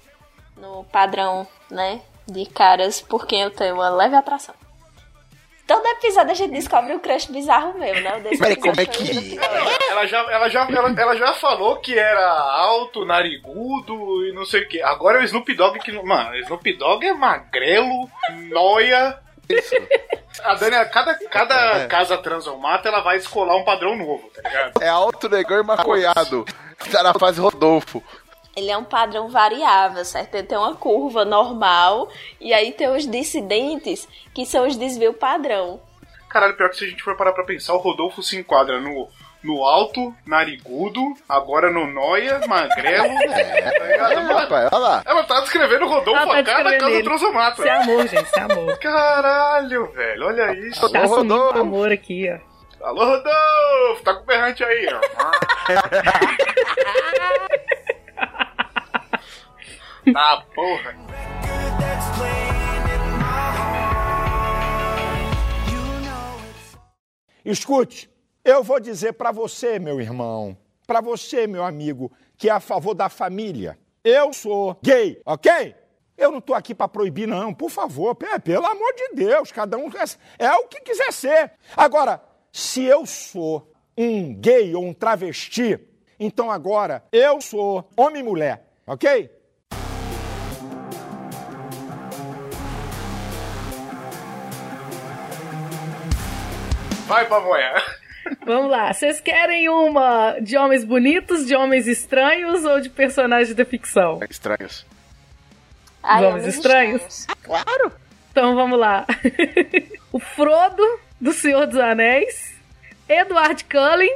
no 0.58 0.84
padrão, 0.86 1.48
né, 1.72 2.02
de 2.28 2.46
caras 2.46 3.02
por 3.02 3.26
quem 3.26 3.42
eu 3.44 3.52
tenho 3.52 3.76
uma 3.76 3.90
leve 3.90 4.16
atração. 4.16 4.54
Todo 5.66 5.86
episódio 5.86 6.32
a 6.32 6.36
gente 6.36 6.52
descobre 6.54 6.94
um 6.94 7.00
crush 7.00 7.26
bizarro 7.30 7.78
meu, 7.78 7.94
né? 8.02 8.18
O 8.18 8.24
desse 8.24 8.38
Peraí, 8.38 8.56
como 8.56 8.80
é 8.80 8.86
que-. 8.86 9.38
Ela 9.90 10.06
já, 10.06 10.20
ela, 10.32 10.48
já, 10.50 10.62
ela, 10.70 10.96
ela 10.98 11.16
já 11.18 11.34
falou 11.34 11.76
que 11.78 11.98
era 11.98 12.26
alto, 12.26 13.04
narigudo 13.04 14.26
e 14.26 14.32
não 14.34 14.46
sei 14.46 14.62
o 14.62 14.68
que. 14.70 14.82
Agora 14.82 15.18
é 15.20 15.22
o 15.22 15.26
Snoop 15.26 15.54
Dogg 15.54 15.80
que. 15.80 15.92
Mano, 15.92 16.32
o 16.32 16.36
Snoop 16.38 16.72
Dogg 16.78 17.06
é 17.06 17.14
magrelo, 17.14 18.10
noia. 18.50 19.20
A 20.44 20.54
Dani, 20.56 20.76
a 20.76 20.86
cada, 20.86 21.16
cada 21.30 21.56
É. 21.84 21.88
casa 21.88 22.18
transomata, 22.18 22.88
ela 22.88 23.02
vai 23.02 23.18
escolar 23.18 23.56
um 23.58 23.64
padrão 23.66 23.96
novo, 23.98 24.30
tá 24.36 24.48
ligado? 24.48 24.82
É 24.82 24.88
alto, 24.88 25.28
negão 25.28 25.60
e 25.60 25.64
maconhado. 25.64 26.46
Tá 26.92 27.04
na 27.04 27.14
fase 27.14 27.42
Rodolfo. 27.42 28.02
Ele 28.58 28.72
é 28.72 28.78
um 28.78 28.84
padrão 28.84 29.30
variável, 29.30 30.04
certo? 30.04 30.34
Ele 30.34 30.48
tem 30.48 30.58
uma 30.58 30.74
curva 30.74 31.24
normal 31.24 32.10
e 32.42 32.52
aí 32.52 32.72
tem 32.72 32.90
os 32.90 33.06
dissidentes, 33.06 34.08
que 34.34 34.48
são 34.48 34.66
os 34.66 34.76
desvio 34.76 35.14
padrão. 35.14 35.80
Caralho, 36.28 36.58
pior 36.58 36.68
que 36.72 36.78
se 36.78 36.86
a 36.86 36.88
gente 36.88 37.04
for 37.04 37.16
parar 37.16 37.34
pra 37.34 37.44
pensar, 37.44 37.76
o 37.76 37.78
Rodolfo 37.78 38.24
se 38.24 38.36
enquadra 38.36 38.82
no, 38.82 39.08
no 39.44 39.64
alto, 39.64 40.12
narigudo, 40.26 41.00
agora 41.30 41.70
no 41.72 41.86
noia, 41.86 42.42
magrelo. 42.48 43.14
tá 43.30 43.86
ligado? 43.86 44.12
É, 44.12 44.16
Mano, 44.16 44.36
rapaz, 44.40 44.70
olha 44.74 44.82
lá. 44.82 45.04
ela 45.06 45.24
tá 45.24 45.40
descrevendo 45.42 45.86
o 45.86 45.90
Rodolfo 45.90 46.20
Ela 46.20 46.34
tá 46.34 46.40
a 46.40 46.44
cada 46.44 46.78
casa 46.80 47.04
transomata. 47.04 47.62
Isso 47.62 47.68
é 47.68 47.72
amor, 47.72 48.08
gente, 48.08 48.26
isso 48.26 48.40
é 48.40 48.42
amor. 48.42 48.76
Caralho, 48.80 49.86
velho, 49.92 50.26
olha 50.26 50.52
isso. 50.54 50.92
Tá 50.92 50.98
Alô, 51.00 51.14
assumindo 51.14 51.36
o 51.36 51.38
Rodolfo. 51.38 51.60
amor 51.62 51.92
aqui, 51.92 52.28
ó. 52.28 52.40
Alô, 52.88 53.06
Rodolfo, 53.06 54.04
tá 54.04 54.16
com 54.16 54.24
o 54.24 54.26
berrante 54.26 54.64
aí, 54.64 54.88
ó. 54.92 55.00
tá, 60.14 60.46
porra. 60.56 60.96
Escute, 67.44 68.10
eu 68.44 68.64
vou 68.64 68.80
dizer 68.80 69.14
para 69.14 69.32
você, 69.32 69.80
meu 69.80 70.02
irmão, 70.02 70.58
para 70.86 71.02
você, 71.02 71.48
meu 71.48 71.64
amigo, 71.64 72.12
que 72.38 72.50
é 72.50 72.52
a 72.52 72.60
favor 72.60 72.94
da 72.94 73.10
família. 73.10 73.78
Eu 74.04 74.34
sou 74.34 74.78
gay, 74.84 75.22
ok? 75.26 75.76
Eu 76.18 76.32
não 76.32 76.42
tô 76.42 76.54
aqui 76.54 76.74
para 76.74 76.88
proibir, 76.88 77.28
não, 77.28 77.54
por 77.54 77.70
favor, 77.70 78.16
pe- 78.16 78.40
pelo 78.40 78.66
amor 78.66 78.94
de 78.94 79.10
Deus, 79.16 79.52
cada 79.52 79.78
um 79.78 79.88
é, 80.40 80.46
é 80.46 80.52
o 80.56 80.68
que 80.68 80.82
quiser 80.82 81.12
ser. 81.14 81.52
Agora, 81.76 82.22
se 82.52 82.84
eu 82.84 83.06
sou 83.06 83.72
um 83.98 84.34
gay 84.34 84.74
ou 84.76 84.84
um 84.84 84.94
travesti, 84.94 85.80
então 86.20 86.50
agora 86.52 87.04
eu 87.12 87.40
sou 87.40 87.88
homem 87.96 88.22
e 88.22 88.26
mulher, 88.26 88.68
ok? 88.86 89.30
Vai, 97.08 97.26
pamonha. 97.26 97.82
Vamos 98.46 98.70
lá, 98.70 98.92
vocês 98.94 99.22
querem 99.22 99.70
uma 99.70 100.38
de 100.42 100.58
homens 100.58 100.84
bonitos, 100.84 101.46
de 101.48 101.56
homens 101.56 101.88
estranhos 101.88 102.66
ou 102.66 102.82
de 102.82 102.90
personagens 102.90 103.56
da 103.56 103.64
ficção? 103.64 104.20
Estranhos. 104.30 104.86
Ai, 106.04 106.26
homens 106.26 106.46
estranhos? 106.46 107.26
Claro. 107.42 107.94
Então 108.30 108.54
vamos 108.56 108.78
lá. 108.78 109.06
o 110.12 110.20
Frodo 110.20 110.84
do 111.20 111.32
Senhor 111.32 111.66
dos 111.66 111.80
Anéis, 111.80 112.54
Edward 113.08 113.64
Cullen 113.64 114.12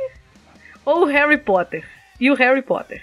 ou 0.83 1.03
o 1.03 1.05
Harry 1.05 1.37
Potter? 1.37 1.87
E 2.19 2.29
o 2.29 2.35
Harry 2.35 2.61
Potter? 2.61 3.01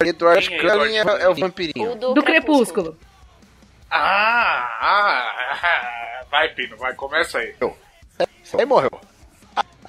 Edward 0.00 0.48
Quem 0.48 0.58
é 0.58 0.60
Cullen 0.60 0.96
é, 0.96 1.00
Edward 1.00 1.22
é 1.24 1.28
o 1.28 1.32
O 1.32 1.34
vampirinho. 1.34 1.94
do, 1.96 2.14
Do 2.14 2.22
Crepúsculo. 2.22 2.96
Ah, 3.90 4.78
ah, 4.80 6.24
vai, 6.30 6.48
Pino, 6.50 6.76
vai, 6.76 6.94
começa 6.94 7.38
aí. 7.38 7.54
Aí 8.56 8.64
morreu. 8.64 8.90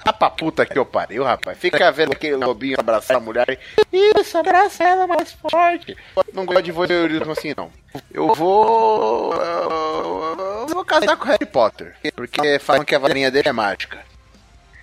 Ah, 0.04 0.12
pra 0.12 0.30
puta 0.30 0.64
que 0.64 0.78
eu 0.78 0.86
pariu, 0.86 1.22
rapaz. 1.24 1.58
Fica 1.58 1.92
vendo 1.92 2.12
aquele 2.12 2.34
lobinho 2.36 2.80
abraçar 2.80 3.18
a 3.18 3.20
mulher 3.20 3.46
e. 3.92 4.10
Isso, 4.18 4.38
abraça 4.38 4.82
ela 4.82 5.06
mais 5.06 5.32
forte. 5.32 5.96
Não 6.32 6.46
gosto 6.46 6.62
de 6.62 6.72
voyeurismo 6.72 7.32
assim, 7.32 7.54
não. 7.56 7.70
Eu 8.10 8.34
vou. 8.34 9.34
Eu 9.34 10.66
vou 10.68 10.84
casar 10.84 11.16
com 11.16 11.24
o 11.24 11.28
Harry 11.28 11.44
Potter. 11.44 11.94
Porque 12.14 12.58
falam 12.58 12.84
que 12.84 12.94
a 12.94 12.98
varinha 12.98 13.30
dele 13.30 13.50
é 13.50 13.52
mágica. 13.52 13.98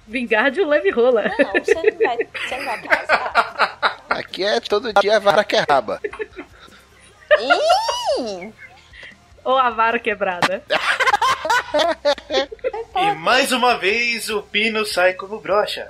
Vingar 0.07 0.51
de 0.51 0.61
um 0.61 0.67
leve 0.67 0.91
rola. 0.91 1.23
Não, 1.23 1.51
você 1.51 1.73
não 1.73 1.97
vai, 1.97 2.17
você 2.17 2.57
não 2.57 2.65
vai 2.65 2.81
casar. 2.83 4.03
Aqui 4.09 4.43
é 4.43 4.59
todo 4.59 4.93
dia 4.93 5.19
vara 5.19 5.43
que 5.43 5.55
é 5.55 5.65
raba. 5.67 5.99
Ou 9.43 9.57
a 9.57 9.69
vara 9.69 9.99
quebrada? 9.99 10.63
E 12.95 13.11
mais 13.15 13.51
uma 13.51 13.77
vez 13.77 14.29
o 14.29 14.41
Pino 14.41 14.85
sai 14.85 15.13
como 15.13 15.39
brocha. 15.39 15.87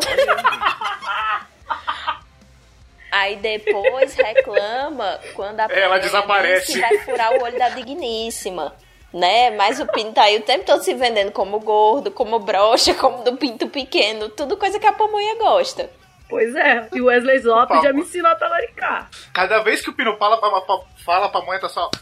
Aí. 3.12 3.36
Depois 3.38 4.14
reclama 4.16 5.20
quando 5.34 5.60
a 5.60 5.66
Ela 5.66 5.98
desaparece. 6.00 6.74
que 6.74 6.80
vai 6.80 6.98
furar 7.00 7.34
o 7.34 7.44
olho 7.44 7.58
da 7.58 7.70
digníssima. 7.70 8.76
Né? 9.14 9.52
Mas 9.52 9.80
o 9.80 9.88
Pinto 9.88 10.14
tá 10.14 10.24
aí 10.24 10.38
o 10.38 10.42
tempo 10.42 10.66
todo 10.66 10.84
se 10.84 10.94
vendendo 10.94 11.32
como 11.32 11.60
gordo, 11.60 12.12
como 12.12 12.40
broxa, 12.40 12.94
como 12.94 13.24
do 13.24 13.38
pinto 13.38 13.68
pequeno. 13.70 14.30
Tudo 14.30 14.58
coisa 14.58 14.80
que 14.80 14.86
a 14.86 14.92
pamonha 14.92 15.36
gosta. 15.36 15.90
Pois 16.30 16.54
é, 16.56 16.90
e 16.94 17.00
o 17.02 17.06
Wesley 17.06 17.40
Zop 17.40 17.74
já 17.82 17.94
me 17.94 18.02
ensinou 18.02 18.30
a 18.30 18.36
talaricar. 18.36 19.10
Cada 19.34 19.60
vez 19.64 19.82
que 19.82 19.90
o 19.90 19.94
Pino 19.94 20.18
fala 20.18 20.38
pra, 20.38 20.50
pra, 20.60 20.80
fala 21.06 21.30
pra 21.30 21.42
mãe, 21.42 21.58
tá 21.60 21.70
só. 21.70 21.90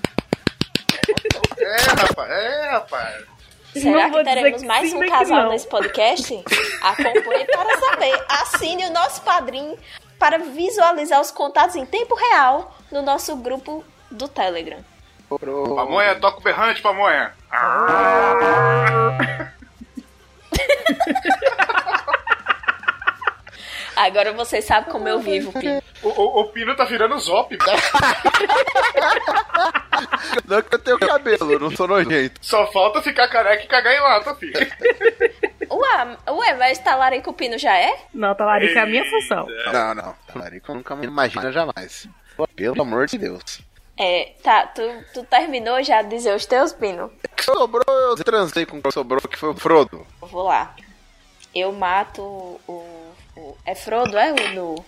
É, 1.57 1.77
rapaz, 1.77 2.29
é, 2.31 2.69
rapaz. 2.71 3.23
Será 3.81 4.09
que 4.09 4.23
teremos 4.23 4.61
que 4.61 4.67
mais 4.67 4.89
sim, 4.89 4.97
um 4.97 5.07
casal 5.09 5.49
nesse 5.49 5.67
podcast? 5.67 6.43
Acompanhe 6.81 7.45
para 7.45 7.79
saber. 7.79 8.25
Assine 8.29 8.85
o 8.85 8.93
nosso 8.93 9.21
padrinho 9.21 9.77
para 10.17 10.39
visualizar 10.39 11.19
os 11.19 11.31
contatos 11.31 11.75
em 11.75 11.85
tempo 11.85 12.15
real 12.15 12.75
no 12.91 13.01
nosso 13.01 13.35
grupo 13.35 13.83
do 14.09 14.27
Telegram. 14.27 14.79
Pamonha, 15.75 16.15
toca 16.15 16.39
o 16.39 16.41
berrante, 16.41 16.81
pamonha. 16.81 17.33
Agora 23.95 24.33
você 24.33 24.61
sabe 24.61 24.89
como 24.91 25.07
eu 25.07 25.19
vivo, 25.19 25.51
Pino. 25.53 25.81
O, 26.03 26.09
o, 26.09 26.41
o 26.41 26.45
Pino 26.51 26.75
tá 26.75 26.83
virando 26.83 27.17
zop. 27.17 27.57
Não 30.47 30.61
que 30.61 30.75
eu 30.75 30.79
tenho 30.79 30.99
cabelo, 30.99 31.59
não 31.59 31.71
sou 31.71 31.87
nojento. 31.87 32.39
Só 32.41 32.69
falta 32.71 33.01
ficar 33.01 33.27
careca 33.29 33.63
e 33.63 33.67
cagar 33.67 33.95
em 33.95 33.99
lata, 33.99 34.35
filho. 34.35 34.53
Ué, 35.71 36.17
ué, 36.29 36.53
mas 36.55 36.77
talarico 36.79 37.29
o 37.31 37.33
Pino 37.33 37.57
já 37.57 37.75
é? 37.77 37.97
Não, 38.13 38.35
talarica 38.35 38.79
é 38.79 38.83
a 38.83 38.85
minha 38.85 39.05
função. 39.09 39.47
Não, 39.71 39.95
não. 39.95 40.15
Talarico 40.27 40.73
nunca 40.73 40.95
me 40.95 41.07
imagina 41.07 41.51
jamais. 41.51 42.07
Pelo 42.55 42.81
amor 42.81 43.07
de 43.07 43.17
Deus. 43.17 43.61
É, 43.97 44.33
tá, 44.43 44.67
tu, 44.67 44.81
tu 45.13 45.23
terminou 45.23 45.81
já 45.81 46.01
de 46.01 46.09
dizer 46.09 46.35
os 46.35 46.45
teus, 46.45 46.73
Pino? 46.73 47.05
O 47.05 47.35
que 47.35 47.43
sobrou, 47.43 47.83
eu 47.87 48.15
transei 48.17 48.65
com 48.65 48.77
o 48.77 48.81
que 48.81 48.91
sobrou, 48.91 49.21
que 49.21 49.37
foi 49.37 49.49
o 49.49 49.55
Frodo. 49.55 50.05
Vou 50.19 50.43
lá. 50.43 50.75
Eu 51.53 51.71
mato 51.71 52.21
o. 52.67 52.94
o- 53.49 53.57
é 53.65 53.75
Frodo, 53.75 54.17
é 54.17 54.31
o 54.31 54.35
do. 54.55 54.85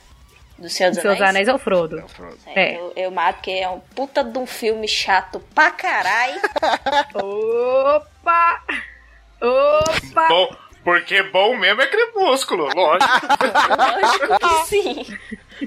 Do 0.57 0.67
Senhor 0.69 0.89
dos 0.89 0.99
Seus 1.01 1.15
Anéis? 1.17 1.29
anéis 1.29 1.47
é 1.47 1.53
o 1.53 1.59
Frodo. 1.59 1.99
É 1.99 2.03
o 2.03 2.07
Frodo. 2.07 2.37
É, 2.47 2.71
É. 2.73 2.77
Eu, 2.77 2.91
eu 2.95 3.11
mato 3.11 3.35
porque 3.35 3.51
é 3.51 3.69
um 3.69 3.79
puta 3.79 4.23
de 4.23 4.39
um 4.39 4.47
filme 4.47 4.87
chato 4.87 5.39
pra 5.53 5.69
caralho. 5.69 6.41
Opa! 7.13 8.63
Opa! 9.39 10.27
Bom, 10.29 10.55
porque 10.83 11.21
bom 11.23 11.55
mesmo 11.57 11.81
é 11.83 11.85
crepúsculo, 11.87 12.65
lógico. 12.73 13.11
Lógico 13.77 14.39
que 14.39 14.65
sim. 14.65 15.17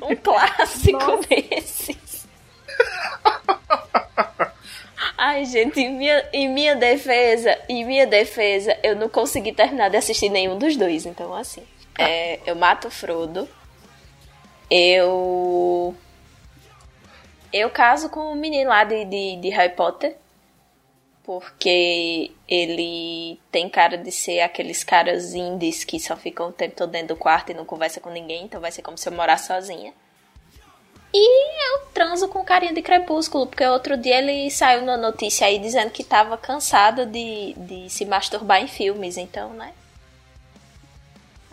Um 0.02 0.16
clássico 0.16 1.20
desses. 1.28 2.26
Ai, 5.16 5.44
gente, 5.44 5.78
em 5.80 5.92
minha, 5.94 6.28
em 6.32 6.48
minha 6.48 6.74
defesa, 6.74 7.56
em 7.68 7.84
minha 7.84 8.06
defesa, 8.06 8.76
eu 8.82 8.96
não 8.96 9.08
consegui 9.08 9.52
terminar 9.52 9.88
de 9.90 9.96
assistir 9.96 10.30
nenhum 10.30 10.58
dos 10.58 10.76
dois. 10.76 11.04
Então, 11.06 11.32
assim, 11.34 11.62
é, 12.00 12.40
eu 12.46 12.56
mato 12.56 12.88
o 12.88 12.90
Frodo. 12.90 13.48
Eu. 14.70 15.94
Eu 17.52 17.68
caso 17.70 18.08
com 18.08 18.32
o 18.32 18.36
menino 18.36 18.70
lá 18.70 18.84
de, 18.84 19.04
de, 19.04 19.36
de 19.36 19.48
Harry 19.50 19.74
Potter. 19.74 20.16
Porque 21.22 22.32
ele 22.48 23.38
tem 23.52 23.68
cara 23.68 23.96
de 23.96 24.10
ser 24.10 24.40
aqueles 24.40 24.82
caras 24.82 25.34
indies 25.34 25.84
que 25.84 26.00
só 26.00 26.16
ficam 26.16 26.48
o 26.48 26.52
tempo 26.52 26.74
todo 26.74 26.90
dentro 26.90 27.08
do 27.08 27.16
quarto 27.16 27.50
e 27.50 27.54
não 27.54 27.64
conversa 27.64 28.00
com 28.00 28.10
ninguém, 28.10 28.44
então 28.44 28.60
vai 28.60 28.72
ser 28.72 28.82
como 28.82 28.98
se 28.98 29.08
eu 29.08 29.12
morasse 29.12 29.46
sozinha. 29.46 29.92
E 31.12 31.72
eu 31.72 31.86
transo 31.92 32.26
com 32.28 32.44
carinha 32.44 32.72
de 32.72 32.82
crepúsculo, 32.82 33.46
porque 33.46 33.64
outro 33.64 33.96
dia 33.96 34.18
ele 34.18 34.50
saiu 34.50 34.82
na 34.82 34.96
notícia 34.96 35.46
aí 35.46 35.58
dizendo 35.58 35.90
que 35.90 36.02
tava 36.02 36.36
cansado 36.36 37.06
de, 37.06 37.54
de 37.54 37.90
se 37.90 38.04
masturbar 38.04 38.60
em 38.60 38.66
filmes, 38.66 39.16
então, 39.16 39.50
né? 39.50 39.72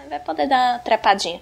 Vai 0.08 0.20
poder 0.20 0.48
dar 0.48 0.74
uma 0.74 0.80
trepadinha. 0.80 1.42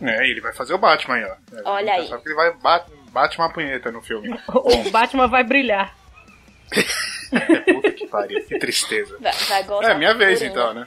É, 0.00 0.28
ele 0.28 0.40
vai 0.40 0.52
fazer 0.52 0.74
o 0.74 0.78
Batman 0.78 1.14
aí, 1.14 1.24
ó. 1.24 1.56
É, 1.56 1.62
Olha 1.64 1.92
aí. 1.94 2.08
Só 2.08 2.18
que 2.18 2.28
ele 2.28 2.34
vai 2.34 2.52
bate, 2.54 2.90
bate 3.10 3.38
uma 3.38 3.52
punheta 3.52 3.90
no 3.90 4.02
filme. 4.02 4.38
O 4.48 4.90
Batman 4.90 5.28
vai 5.28 5.44
brilhar. 5.44 5.94
Puta 7.74 7.92
que 7.92 8.06
pariu, 8.06 8.44
que 8.44 8.58
tristeza. 8.58 9.16
Vai, 9.20 9.64
vai 9.64 9.90
É, 9.90 9.94
minha 9.94 10.14
vez 10.14 10.42
então, 10.42 10.74
né? 10.74 10.86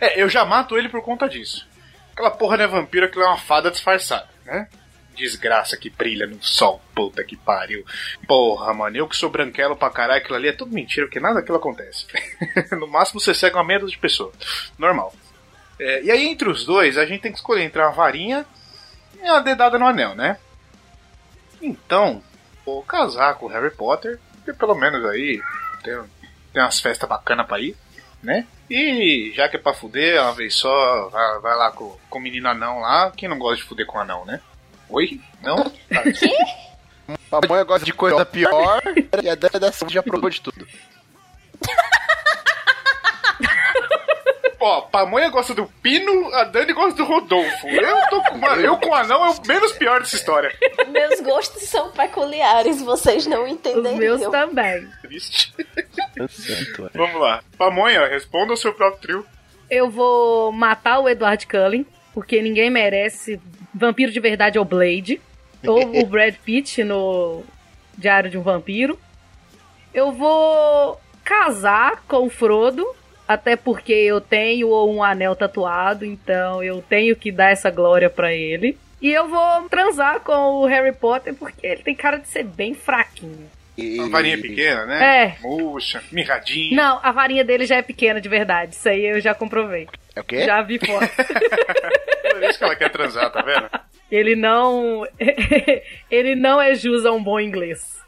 É, 0.00 0.20
eu 0.20 0.28
já 0.28 0.44
mato 0.44 0.76
ele 0.76 0.88
por 0.88 1.02
conta 1.02 1.28
disso. 1.28 1.66
Aquela 2.12 2.30
porra 2.30 2.56
não 2.56 2.64
é 2.64 2.68
vampiro, 2.68 3.06
aquilo 3.06 3.24
é 3.24 3.28
uma 3.28 3.38
fada 3.38 3.70
disfarçada, 3.70 4.28
né? 4.44 4.68
Desgraça 5.18 5.76
que 5.76 5.90
brilha 5.90 6.28
no 6.28 6.40
sol, 6.40 6.80
puta 6.94 7.24
que 7.24 7.36
pariu. 7.36 7.84
Porra, 8.26 8.72
mano, 8.72 8.96
eu 8.96 9.08
que 9.08 9.16
sou 9.16 9.28
branquelo 9.28 9.76
pra 9.76 9.90
caralho, 9.90 10.20
aquilo 10.20 10.36
ali 10.36 10.48
é 10.48 10.52
tudo 10.52 10.72
mentira, 10.72 11.06
porque 11.06 11.18
nada 11.18 11.34
daquilo 11.34 11.58
acontece. 11.58 12.06
no 12.78 12.86
máximo 12.86 13.20
você 13.20 13.34
cega 13.34 13.60
uma 13.60 13.78
dúzia 13.78 13.96
de 13.96 13.98
pessoa. 13.98 14.32
Normal. 14.78 15.12
É, 15.80 16.04
e 16.04 16.10
aí, 16.10 16.28
entre 16.28 16.48
os 16.48 16.64
dois, 16.64 16.96
a 16.96 17.04
gente 17.04 17.22
tem 17.22 17.32
que 17.32 17.38
escolher 17.38 17.64
entre 17.64 17.82
uma 17.82 17.90
varinha 17.90 18.46
e 19.20 19.28
uma 19.28 19.40
dedada 19.40 19.76
no 19.76 19.86
anel, 19.86 20.14
né? 20.14 20.38
Então, 21.60 22.22
vou 22.64 22.82
casar 22.84 23.34
com 23.34 23.46
o 23.46 23.48
Harry 23.48 23.70
Potter, 23.70 24.20
porque 24.36 24.52
pelo 24.52 24.76
menos 24.76 25.04
aí 25.04 25.40
tem, 25.82 26.00
tem 26.52 26.62
umas 26.62 26.78
festas 26.78 27.08
bacanas 27.08 27.46
pra 27.46 27.58
ir, 27.58 27.76
né? 28.22 28.46
E 28.70 29.32
já 29.34 29.48
que 29.48 29.56
é 29.56 29.58
pra 29.58 29.72
fuder, 29.72 30.22
uma 30.22 30.32
vez 30.32 30.54
só, 30.54 31.08
vai, 31.08 31.40
vai 31.40 31.56
lá 31.56 31.72
com, 31.72 31.96
com 32.08 32.18
o 32.18 32.22
menino 32.22 32.48
anão 32.48 32.80
lá. 32.80 33.10
Quem 33.16 33.28
não 33.28 33.38
gosta 33.38 33.56
de 33.56 33.62
fuder 33.62 33.86
com 33.86 33.98
anão, 33.98 34.24
né? 34.24 34.40
Oi? 34.88 35.20
Não? 35.42 35.64
Tá. 35.64 36.02
Pamonha 37.30 37.64
gosta 37.64 37.84
de 37.84 37.92
coisa 37.92 38.24
pior 38.24 38.82
e 39.22 39.28
a 39.28 39.34
Dani 39.34 39.58
da 39.60 39.70
já 39.88 40.02
provou 40.02 40.28
de 40.30 40.40
tudo. 40.40 40.66
Ó, 44.60 44.80
Pamonha 44.82 45.28
gosta 45.30 45.54
do 45.54 45.66
Pino, 45.66 46.34
a 46.34 46.42
Dani 46.44 46.72
gosta 46.72 46.96
do 46.96 47.04
Rodolfo. 47.04 47.68
Eu 47.68 47.96
tô 48.10 48.20
com. 48.24 48.38
Mano, 48.38 48.60
eu 48.60 48.76
com 48.76 48.88
o 48.88 48.94
anão 48.94 49.24
é 49.24 49.30
o 49.30 49.46
menos 49.46 49.72
pior 49.72 50.00
dessa 50.00 50.16
história. 50.16 50.52
Meus 50.88 51.20
gostos 51.20 51.62
são 51.62 51.92
peculiares, 51.92 52.82
vocês 52.82 53.24
não 53.26 53.44
Os 53.44 53.52
entenderiam. 53.52 54.18
meus 54.18 54.20
também. 54.32 54.88
Triste. 55.02 55.54
Vamos 56.92 57.20
lá. 57.20 57.42
Pamonha, 57.56 58.08
responda 58.08 58.52
o 58.52 58.56
seu 58.56 58.74
próprio 58.74 59.00
trio. 59.00 59.26
Eu 59.70 59.88
vou 59.90 60.50
matar 60.50 60.98
o 60.98 61.08
Edward 61.08 61.46
Cullen, 61.46 61.86
porque 62.12 62.42
ninguém 62.42 62.68
merece. 62.68 63.40
Vampiro 63.78 64.12
de 64.12 64.20
verdade 64.20 64.58
é 64.58 64.60
o 64.60 64.64
Blade. 64.64 65.20
Ou 65.66 66.02
o 66.02 66.06
Brad 66.06 66.34
Pitt 66.36 66.84
no 66.84 67.42
Diário 67.96 68.30
de 68.30 68.38
um 68.38 68.42
Vampiro. 68.42 68.98
Eu 69.92 70.12
vou 70.12 71.00
casar 71.24 72.02
com 72.06 72.26
o 72.26 72.30
Frodo, 72.30 72.86
até 73.26 73.56
porque 73.56 73.92
eu 73.92 74.20
tenho 74.20 74.68
um 74.86 75.02
anel 75.02 75.34
tatuado, 75.34 76.04
então 76.04 76.62
eu 76.62 76.80
tenho 76.80 77.16
que 77.16 77.32
dar 77.32 77.50
essa 77.50 77.70
glória 77.70 78.08
pra 78.08 78.32
ele. 78.32 78.78
E 79.00 79.12
eu 79.12 79.28
vou 79.28 79.68
transar 79.68 80.20
com 80.20 80.62
o 80.62 80.66
Harry 80.66 80.92
Potter, 80.92 81.34
porque 81.34 81.66
ele 81.66 81.82
tem 81.82 81.94
cara 81.94 82.18
de 82.18 82.28
ser 82.28 82.44
bem 82.44 82.74
fraquinho. 82.74 83.48
Uma 83.78 84.08
varinha 84.08 84.36
pequena, 84.38 84.86
né? 84.86 85.24
É. 85.24 85.36
Murcha, 85.40 86.02
mirradinha. 86.10 86.76
Não, 86.76 86.98
a 87.00 87.12
varinha 87.12 87.44
dele 87.44 87.64
já 87.64 87.76
é 87.76 87.82
pequena 87.82 88.20
de 88.20 88.28
verdade. 88.28 88.74
Isso 88.74 88.88
aí 88.88 89.06
eu 89.06 89.20
já 89.20 89.34
comprovei. 89.34 89.86
É 90.16 90.20
o 90.20 90.24
quê? 90.24 90.44
Já 90.44 90.60
vi 90.62 90.78
foto. 90.78 91.08
Por 92.32 92.42
isso 92.42 92.58
que 92.58 92.64
ela 92.64 92.74
quer 92.74 92.90
transar, 92.90 93.30
tá 93.30 93.40
vendo? 93.42 93.68
Ele 94.10 94.34
não. 94.34 95.06
ele 96.10 96.34
não 96.34 96.60
é 96.60 96.74
jus 96.74 97.06
a 97.06 97.12
um 97.12 97.22
bom 97.22 97.38
inglês. 97.38 97.98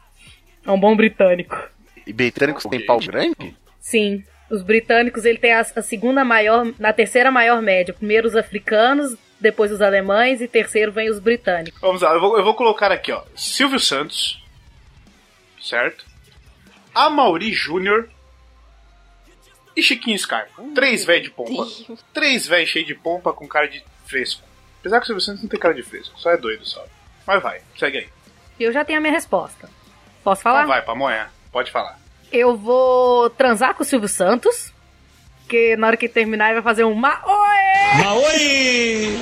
A 0.65 0.73
um 0.73 0.79
bom 0.79 0.95
britânico. 0.95 1.57
E 2.05 2.11
britânicos 2.11 2.65
têm 2.65 2.85
pau 2.85 2.99
grande? 2.99 3.55
Sim. 3.79 4.23
Os 4.49 4.61
britânicos, 4.61 5.23
ele 5.23 5.37
tem 5.37 5.53
a, 5.53 5.61
a 5.61 5.81
segunda 5.81 6.25
maior, 6.25 6.67
na 6.77 6.91
terceira 6.91 7.31
maior 7.31 7.61
média. 7.61 7.93
Primeiro 7.93 8.27
os 8.27 8.35
africanos, 8.35 9.15
depois 9.39 9.71
os 9.71 9.81
alemães 9.81 10.41
e 10.41 10.47
terceiro 10.47 10.91
vem 10.91 11.09
os 11.09 11.19
britânicos. 11.19 11.79
Vamos 11.79 12.01
lá, 12.01 12.13
eu 12.13 12.19
vou, 12.19 12.37
eu 12.37 12.43
vou 12.43 12.53
colocar 12.53 12.91
aqui, 12.91 13.13
ó. 13.13 13.23
Silvio 13.33 13.79
Santos. 13.79 14.40
Certo? 15.61 16.05
Amaury 16.93 17.53
Júnior. 17.53 18.09
E 19.75 19.81
Chiquinho 19.81 20.17
Scarpa. 20.17 20.61
Três 20.75 21.05
velhos 21.05 21.23
de 21.23 21.29
pompa. 21.31 21.95
Três 22.13 22.45
velhos 22.45 22.69
cheios 22.69 22.87
de 22.87 22.95
pompa 22.95 23.31
com 23.31 23.47
cara 23.47 23.67
de 23.67 23.83
fresco. 24.05 24.43
Apesar 24.79 24.97
que 24.99 25.03
o 25.03 25.07
Silvio 25.07 25.21
Santos 25.21 25.43
não 25.43 25.49
tem 25.49 25.59
cara 25.59 25.73
de 25.73 25.83
fresco, 25.83 26.19
só 26.19 26.31
é 26.31 26.37
doido 26.37 26.65
só. 26.65 26.83
Mas 27.25 27.41
vai, 27.41 27.61
segue 27.77 27.99
aí. 27.99 28.09
Eu 28.59 28.73
já 28.73 28.83
tenho 28.83 28.97
a 28.97 29.01
minha 29.01 29.13
resposta. 29.13 29.69
Posso 30.23 30.41
falar? 30.41 30.59
Então 30.59 30.69
vai, 30.69 30.81
Pamonha, 30.81 31.29
pode 31.51 31.71
falar. 31.71 31.99
Eu 32.31 32.57
vou 32.57 33.29
transar 33.29 33.75
com 33.75 33.83
o 33.83 33.85
Silvio 33.85 34.09
Santos. 34.09 34.71
Porque 35.41 35.75
na 35.75 35.87
hora 35.87 35.97
que 35.97 36.07
terminar 36.07 36.45
ele 36.45 36.55
vai 36.55 36.63
fazer 36.63 36.83
um 36.83 36.93
Maoi! 36.95 37.21
Maoi! 38.03 39.19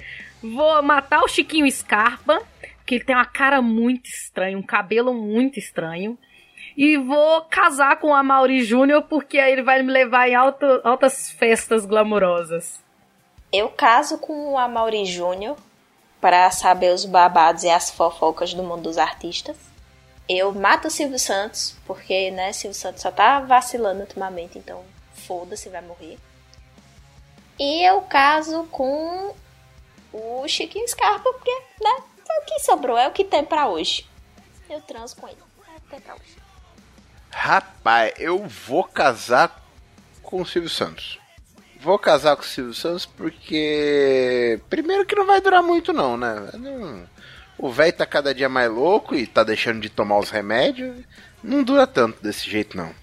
Vou 0.42 0.82
matar 0.82 1.20
o 1.22 1.28
Chiquinho 1.28 1.70
Scarpa, 1.70 2.42
que 2.86 2.96
ele 2.96 3.04
tem 3.04 3.16
uma 3.16 3.24
cara 3.24 3.62
muito 3.62 4.08
estranha, 4.08 4.58
um 4.58 4.62
cabelo 4.62 5.14
muito 5.14 5.58
estranho. 5.58 6.18
E 6.76 6.96
vou 6.96 7.42
casar 7.42 7.98
com 8.00 8.14
a 8.14 8.22
Mauri 8.22 8.64
Júnior, 8.64 9.02
porque 9.02 9.38
aí 9.38 9.52
ele 9.52 9.62
vai 9.62 9.82
me 9.82 9.92
levar 9.92 10.28
em 10.28 10.34
alto- 10.34 10.80
altas 10.82 11.30
festas 11.30 11.86
glamurosas. 11.86 12.82
Eu 13.52 13.68
caso 13.68 14.18
com 14.18 14.52
o 14.52 14.58
Amaury 14.58 15.04
Júnior 15.04 15.56
para 16.20 16.50
saber 16.50 16.92
os 16.92 17.04
babados 17.04 17.62
e 17.62 17.70
as 17.70 17.90
fofocas 17.90 18.52
do 18.52 18.64
mundo 18.64 18.82
dos 18.82 18.98
artistas. 18.98 19.56
Eu 20.28 20.52
mato 20.52 20.88
o 20.88 20.90
Silvio 20.90 21.18
Santos, 21.18 21.76
porque, 21.86 22.30
né, 22.32 22.52
Silvio 22.52 22.74
Santos 22.74 23.02
só 23.02 23.12
tá 23.12 23.38
vacilando 23.40 24.00
ultimamente, 24.00 24.58
então 24.58 24.82
foda-se, 25.14 25.68
vai 25.68 25.82
morrer. 25.82 26.18
E 27.60 27.86
eu 27.86 28.00
caso 28.00 28.64
com 28.72 29.32
o 30.12 30.48
Chiquinho 30.48 30.88
Scarpa, 30.88 31.30
porque, 31.32 31.52
né, 31.80 32.02
é 32.32 32.40
o 32.40 32.44
que 32.44 32.58
sobrou, 32.60 32.96
é 32.96 33.08
o 33.08 33.12
que 33.12 33.24
tem 33.24 33.44
pra 33.44 33.66
hoje. 33.68 34.06
Eu 34.68 34.80
transo 34.80 35.16
com 35.16 35.28
ele. 35.28 35.38
É 35.92 36.00
pra 36.00 36.14
hoje. 36.14 36.36
Rapaz, 37.30 38.14
eu 38.18 38.46
vou 38.46 38.84
casar 38.84 39.62
com 40.22 40.42
o 40.42 40.46
Silvio 40.46 40.70
Santos. 40.70 41.18
Vou 41.80 41.98
casar 41.98 42.36
com 42.36 42.42
o 42.42 42.46
Silvio 42.46 42.74
Santos 42.74 43.06
porque. 43.06 44.60
Primeiro 44.70 45.04
que 45.04 45.14
não 45.14 45.26
vai 45.26 45.40
durar 45.40 45.62
muito, 45.62 45.92
não, 45.92 46.16
né? 46.16 46.50
O 47.58 47.70
velho 47.70 47.92
tá 47.92 48.06
cada 48.06 48.34
dia 48.34 48.48
mais 48.48 48.70
louco 48.70 49.14
e 49.14 49.26
tá 49.26 49.44
deixando 49.44 49.80
de 49.80 49.90
tomar 49.90 50.18
os 50.18 50.30
remédios. 50.30 51.04
Não 51.42 51.62
dura 51.62 51.86
tanto 51.86 52.22
desse 52.22 52.48
jeito, 52.48 52.76
não. 52.76 52.94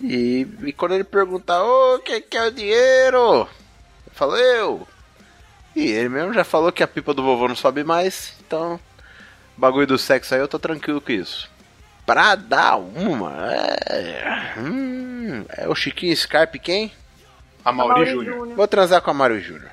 E, 0.00 0.46
e 0.64 0.72
quando 0.72 0.94
ele 0.94 1.04
perguntar, 1.04 1.62
ô, 1.62 1.98
quem 2.00 2.20
que 2.20 2.36
é 2.36 2.46
o 2.46 2.50
dinheiro? 2.50 3.48
Eu 4.06 4.12
falo, 4.12 4.36
eu. 4.36 4.86
E 5.76 5.88
ele 5.88 6.08
mesmo 6.08 6.32
já 6.32 6.42
falou 6.42 6.72
que 6.72 6.82
a 6.82 6.88
pipa 6.88 7.12
do 7.12 7.22
vovô 7.22 7.46
não 7.46 7.54
sobe 7.54 7.84
mais, 7.84 8.32
então. 8.40 8.80
Bagulho 9.54 9.86
do 9.86 9.98
sexo 9.98 10.34
aí 10.34 10.40
eu 10.40 10.48
tô 10.48 10.58
tranquilo 10.58 11.02
com 11.02 11.12
isso. 11.12 11.50
Pra 12.06 12.34
dar 12.34 12.76
uma. 12.76 13.34
É, 13.86 14.54
hum, 14.58 15.44
é 15.48 15.68
o 15.68 15.74
Chiquinho 15.74 16.16
Scarpe 16.16 16.58
quem? 16.58 16.92
Amaury 17.62 18.06
Júnior. 18.06 18.54
Vou 18.54 18.66
transar 18.66 19.02
com 19.02 19.10
a 19.10 19.14
Mário 19.14 19.38
Júnior. 19.38 19.70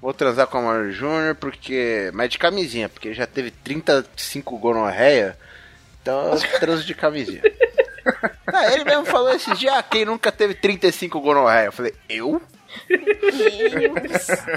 Vou 0.00 0.14
transar 0.14 0.46
com 0.46 0.58
a 0.58 0.62
Mauro 0.62 0.92
Júnior 0.92 1.34
porque. 1.34 2.10
Mas 2.14 2.30
de 2.30 2.38
camisinha, 2.38 2.88
porque 2.88 3.12
já 3.12 3.26
teve 3.26 3.50
35 3.50 4.58
gonorreia. 4.58 5.36
Então 6.00 6.32
eu 6.32 6.60
transo 6.60 6.84
de 6.84 6.94
camisinha. 6.94 7.42
ah, 8.46 8.72
ele 8.72 8.84
mesmo 8.84 9.04
falou 9.06 9.32
esses 9.32 9.58
dias, 9.58 9.74
ah, 9.74 9.82
quem 9.82 10.04
nunca 10.04 10.30
teve 10.30 10.54
35 10.54 11.20
gonorreia? 11.20 11.66
Eu 11.66 11.72
falei, 11.72 11.94
eu? 12.08 12.40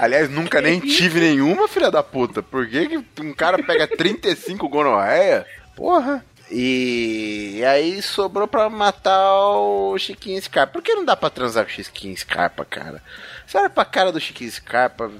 Aliás, 0.00 0.30
nunca 0.30 0.60
nem 0.60 0.80
tive 0.80 1.20
nenhuma, 1.20 1.68
filha 1.68 1.90
da 1.90 2.02
puta. 2.02 2.42
Por 2.42 2.66
que, 2.68 2.88
que 2.88 3.20
um 3.22 3.32
cara 3.32 3.62
pega 3.62 3.86
35 3.86 4.68
gonorreia? 4.68 5.46
Porra. 5.76 6.24
E, 6.50 7.54
e 7.56 7.64
aí 7.64 8.02
sobrou 8.02 8.46
pra 8.46 8.68
matar 8.68 9.34
o 9.34 9.96
Chiquinho 9.98 10.40
Scarpa. 10.42 10.74
Por 10.74 10.82
que 10.82 10.94
não 10.94 11.04
dá 11.04 11.16
pra 11.16 11.30
transar 11.30 11.64
com 11.64 11.70
o 11.70 11.74
Chiquinho 11.74 12.16
Scarpa, 12.16 12.64
cara? 12.64 13.02
Você 13.46 13.56
olha 13.58 13.70
pra 13.70 13.84
cara 13.84 14.12
do 14.12 14.20
Chiquinho 14.20 14.50
Scarpa. 14.50 15.10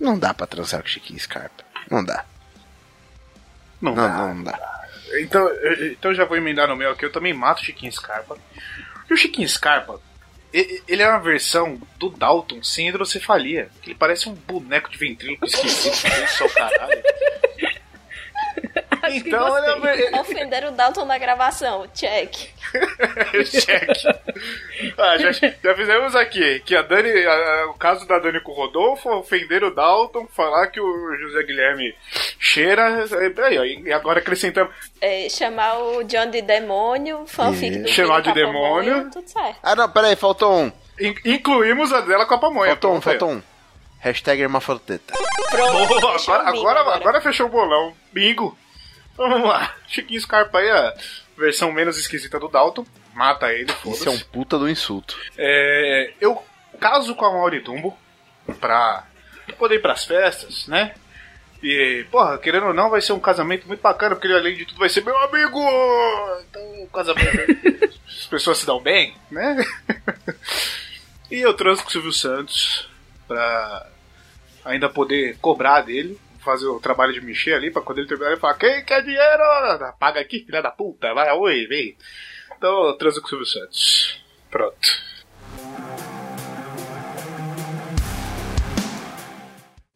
Não 0.00 0.18
dá 0.18 0.32
pra 0.32 0.46
transar 0.46 0.80
com 0.80 0.86
o 0.86 0.90
Chiquinho 0.90 1.18
Scarpa. 1.20 1.64
Não 1.90 2.04
dá. 2.04 2.24
Não, 3.80 3.94
Não, 3.94 4.02
dá. 4.08 4.16
não, 4.18 4.34
não 4.36 4.44
dá. 4.44 4.82
Então, 5.20 5.46
eu- 5.48 5.92
então 5.92 6.10
eu 6.12 6.14
já 6.16 6.24
vou 6.24 6.36
emendar 6.36 6.68
no 6.68 6.76
meu 6.76 6.90
aqui. 6.92 7.04
Eu 7.04 7.12
também 7.12 7.34
mato 7.34 7.60
o 7.60 7.64
Chiquinho 7.64 7.92
Scarpa. 7.92 8.38
E 9.10 9.12
o 9.12 9.16
Chiquinho 9.16 9.48
Scarpa, 9.48 10.00
ele 10.52 11.02
é 11.02 11.08
uma 11.08 11.20
versão 11.20 11.80
do 11.98 12.10
Dalton 12.10 12.62
sem 12.62 12.88
hidrocefalia. 12.88 13.70
Ele 13.84 13.94
parece 13.94 14.28
um 14.28 14.34
boneco 14.34 14.90
de 14.90 14.98
ventríloco 14.98 15.46
esquisito. 15.46 15.96
só 16.36 16.48
caralho. 16.48 17.02
Acho 19.12 19.22
que 19.22 19.28
Então 19.28 19.56
é, 19.58 19.74
gostei. 19.78 20.08
uma- 20.08 20.20
Ofenderam 20.20 20.68
o 20.68 20.72
Dalton 20.72 21.04
na 21.04 21.18
gravação. 21.18 21.86
Check. 21.94 22.34
Cheque. 23.44 24.08
Ah, 24.98 25.18
já, 25.18 25.30
já 25.32 25.74
fizemos 25.74 26.14
aqui 26.16 26.60
que 26.60 26.74
a 26.76 26.82
Dani, 26.82 27.10
a- 27.26 27.32
a- 27.32 27.66
o 27.70 27.74
caso 27.74 28.06
da 28.06 28.18
Dani 28.18 28.40
com 28.40 28.52
o 28.52 28.54
Rodolfo, 28.54 29.10
ofender 29.10 29.62
o 29.64 29.74
Dalton, 29.74 30.26
falar 30.34 30.68
que 30.68 30.80
o 30.80 31.16
José 31.18 31.42
Guilherme 31.44 31.94
cheira. 32.38 33.04
Aí, 33.44 33.58
ó, 33.58 33.64
e 33.64 33.92
agora 33.92 34.18
acrescentamos. 34.20 34.72
É, 35.00 35.28
chamar 35.28 35.78
o 35.78 36.02
John 36.04 36.30
de 36.30 36.42
demônio, 36.42 37.24
fanfic 37.26 37.78
do 37.78 37.88
Chamar 37.88 38.22
de 38.22 38.32
demônio. 38.32 39.10
Tudo 39.10 39.28
certo. 39.28 39.58
Ah, 39.62 39.74
não, 39.76 39.88
peraí, 39.90 40.16
faltou 40.16 40.52
um. 40.64 40.72
in- 41.00 41.14
incluímos 41.24 41.92
a 41.92 42.00
dela 42.00 42.26
com 42.26 42.34
a 42.34 42.38
pamonha. 42.38 42.70
Faltou 42.70 42.92
um, 42.92 42.96
aí. 42.96 43.02
faltou 43.02 43.30
um. 43.32 43.42
Hashtag 44.00 44.42
Hermafrodita. 44.42 45.14
Pronto. 45.50 46.00
Boa, 46.00 46.16
agora, 46.16 46.50
bingo 46.50 46.68
agora, 46.68 46.96
agora 46.96 47.20
fechou 47.20 47.46
o 47.46 47.50
bolão. 47.50 47.94
Bingo. 48.12 48.58
Então, 49.12 49.28
Vamos 49.28 49.48
lá. 49.48 49.74
Chiquinho 49.86 50.20
Scarpa 50.20 50.58
aí, 50.58 50.70
a 50.70 50.94
versão 51.36 51.72
menos 51.72 51.98
esquisita 51.98 52.38
do 52.38 52.48
Dalton. 52.48 52.86
Mata 53.14 53.52
ele, 53.52 53.70
Isso 53.70 53.86
é 53.86 53.88
um 53.88 53.94
foda-se. 53.94 54.24
puta 54.24 54.58
do 54.58 54.68
insulto. 54.68 55.18
É, 55.36 56.14
eu 56.20 56.42
caso 56.80 57.14
com 57.14 57.24
a 57.26 57.30
Mauri 57.30 57.60
Dumbo 57.60 57.96
pra 58.58 59.06
poder 59.58 59.76
ir 59.76 59.82
pras 59.82 60.04
festas, 60.04 60.66
né? 60.66 60.94
E, 61.62 62.04
porra, 62.10 62.38
querendo 62.38 62.66
ou 62.66 62.74
não, 62.74 62.90
vai 62.90 63.00
ser 63.00 63.12
um 63.12 63.20
casamento 63.20 63.68
muito 63.68 63.80
bacana, 63.80 64.16
porque 64.16 64.26
ele, 64.26 64.36
além 64.36 64.56
de 64.56 64.64
tudo, 64.64 64.78
vai 64.78 64.88
ser 64.88 65.04
meu 65.04 65.16
amigo! 65.16 65.60
Então, 66.48 66.82
o 66.82 66.88
casamento. 66.88 67.92
as 68.08 68.26
pessoas 68.26 68.58
se 68.58 68.66
dão 68.66 68.80
bem, 68.80 69.14
né? 69.30 69.64
e 71.30 71.40
eu 71.40 71.54
transo 71.54 71.82
com 71.82 71.88
o 71.88 71.92
Silvio 71.92 72.12
Santos 72.12 72.88
pra 73.28 73.86
ainda 74.64 74.88
poder 74.88 75.36
cobrar 75.38 75.82
dele, 75.82 76.18
fazer 76.42 76.66
o 76.66 76.80
trabalho 76.80 77.12
de 77.12 77.20
mexer 77.20 77.54
ali, 77.54 77.70
pra 77.70 77.82
quando 77.82 77.98
ele 77.98 78.08
terminar, 78.08 78.32
ele 78.32 78.40
falar: 78.40 78.54
Quem 78.54 78.84
quer 78.84 79.02
dinheiro? 79.02 79.94
Paga 79.98 80.20
aqui, 80.20 80.44
filha 80.44 80.62
da 80.62 80.70
puta, 80.70 81.14
vai, 81.14 81.30
oi, 81.32 81.66
vem. 81.66 81.96
Então, 82.56 82.86
eu 82.86 82.94
transo 82.94 83.20
com 83.20 83.26
o 83.26 83.30
Silvio 83.30 83.46
Santos. 83.46 84.22
Pronto. 84.50 85.12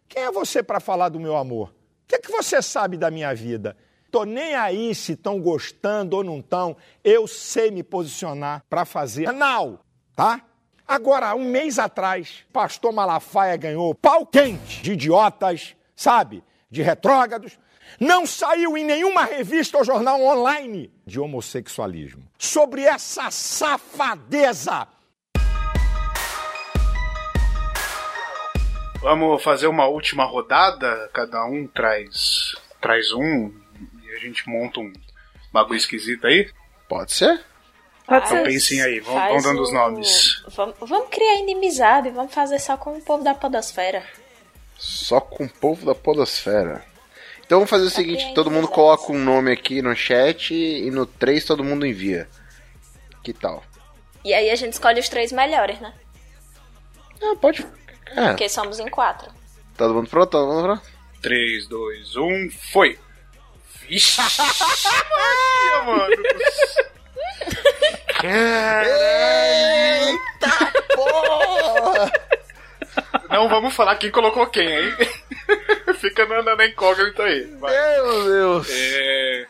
Quem 0.09 0.22
é 0.22 0.32
você 0.32 0.62
para 0.62 0.80
falar 0.80 1.11
do 1.11 1.20
meu 1.20 1.36
amor? 1.36 1.68
O 1.68 2.09
que, 2.09 2.16
é 2.16 2.18
que 2.18 2.32
você 2.32 2.62
sabe 2.62 2.97
da 2.97 3.11
minha 3.11 3.34
vida? 3.34 3.76
Tô 4.11 4.24
nem 4.24 4.55
aí 4.55 4.94
se 4.94 5.12
estão 5.12 5.38
gostando 5.38 6.16
ou 6.16 6.24
não 6.24 6.38
estão. 6.38 6.76
Eu 7.05 7.26
sei 7.26 7.70
me 7.70 7.82
posicionar 7.82 8.64
para 8.70 8.84
fazer 8.86 9.28
anal, 9.28 9.80
tá? 10.14 10.40
Agora, 10.88 11.34
um 11.34 11.44
mês 11.44 11.78
atrás, 11.78 12.44
pastor 12.53 12.92
Malafaia 12.92 13.57
ganhou 13.57 13.94
pau 13.94 14.24
quente 14.24 14.80
de 14.82 14.92
idiotas, 14.92 15.75
sabe? 15.97 16.44
De 16.70 16.82
retrógrados. 16.82 17.59
Não 17.99 18.26
saiu 18.26 18.76
em 18.76 18.84
nenhuma 18.84 19.24
revista 19.24 19.78
ou 19.78 19.84
jornal 19.84 20.20
online 20.22 20.92
de 21.07 21.18
homossexualismo. 21.18 22.22
Sobre 22.38 22.82
essa 22.82 23.30
safadeza 23.30 24.86
Vamos 29.01 29.42
fazer 29.42 29.68
uma 29.68 29.86
última 29.86 30.24
rodada, 30.24 31.09
cada 31.12 31.44
um 31.47 31.66
traz 31.68 32.55
traz 32.80 33.12
um 33.12 33.53
e 34.03 34.11
a 34.14 34.18
gente 34.18 34.49
monta 34.49 34.80
um 34.80 34.92
bagulho 35.53 35.76
esquisito 35.76 36.26
aí. 36.26 36.51
Pode 36.88 37.12
ser? 37.12 37.40
Faz- 38.05 38.30
Então 38.30 38.42
pensem 38.44 38.80
aí, 38.82 39.01
vão- 39.01 39.14
vão 39.14 39.42
dando 39.42 39.62
os 39.62 39.70
o- 39.70 39.74
nomes. 39.74 40.42
Vamos, 40.49 40.76
vamos 40.80 41.09
criar 41.09 41.36
inimizade, 41.36 42.11
vamos 42.11 42.32
fazer 42.34 42.59
só 42.59 42.76
com 42.76 42.97
o 42.97 43.03
povo 43.03 43.22
da 43.22 43.34
podosfera. 43.34 44.03
Só 44.78 45.20
com 45.20 45.44
o 45.44 45.48
povo 45.48 45.86
da 45.86 45.94
podosfera. 45.94 46.84
Então 47.44 47.58
vamos 47.58 47.70
fazer 47.70 47.84
o 47.84 47.90
seguinte, 47.90 48.24
tem 48.24 48.34
todo 48.34 48.50
mundo 48.50 48.66
coloca 48.68 49.12
um 49.12 49.18
nome 49.18 49.52
aqui 49.52 49.80
no 49.80 49.94
chat 49.94 50.52
e 50.52 50.90
no 50.90 51.06
3 51.06 51.44
todo 51.44 51.62
mundo 51.64 51.86
envia. 51.86 52.28
Que 53.22 53.32
tal? 53.32 53.62
E 54.24 54.34
aí 54.34 54.50
a 54.50 54.56
gente 54.56 54.72
escolhe 54.72 54.98
os 55.00 55.08
três 55.08 55.30
melhores, 55.32 55.80
né? 55.80 55.94
Ah, 57.22 57.34
pode. 57.40 57.64
É, 58.14 58.28
Porque 58.28 58.48
somos 58.48 58.78
em 58.80 58.88
quatro. 58.88 59.32
todo 59.76 59.94
mundo 59.94 60.08
pronto? 60.10 60.30
Todo 60.30 60.46
mundo 60.52 60.62
pronto? 60.64 60.82
3, 61.22 61.66
2, 61.68 62.16
1, 62.16 62.50
foi! 62.72 62.98
Vixe! 63.88 64.20
Maria, 64.20 65.82
mano! 65.84 66.16
Eita 70.06 70.72
porra! 70.94 72.12
Não 73.30 73.48
vamos 73.48 73.74
falar 73.74 73.96
quem 73.96 74.10
colocou 74.10 74.46
quem, 74.46 74.66
hein? 74.68 74.94
Fica 76.00 76.26
na, 76.26 76.42
na, 76.42 76.56
na 76.56 76.66
incógnita 76.66 77.22
aí. 77.22 77.44
Vai. 77.58 77.72
Meu 77.72 78.24
Deus! 78.24 78.68
É, 78.70 79.46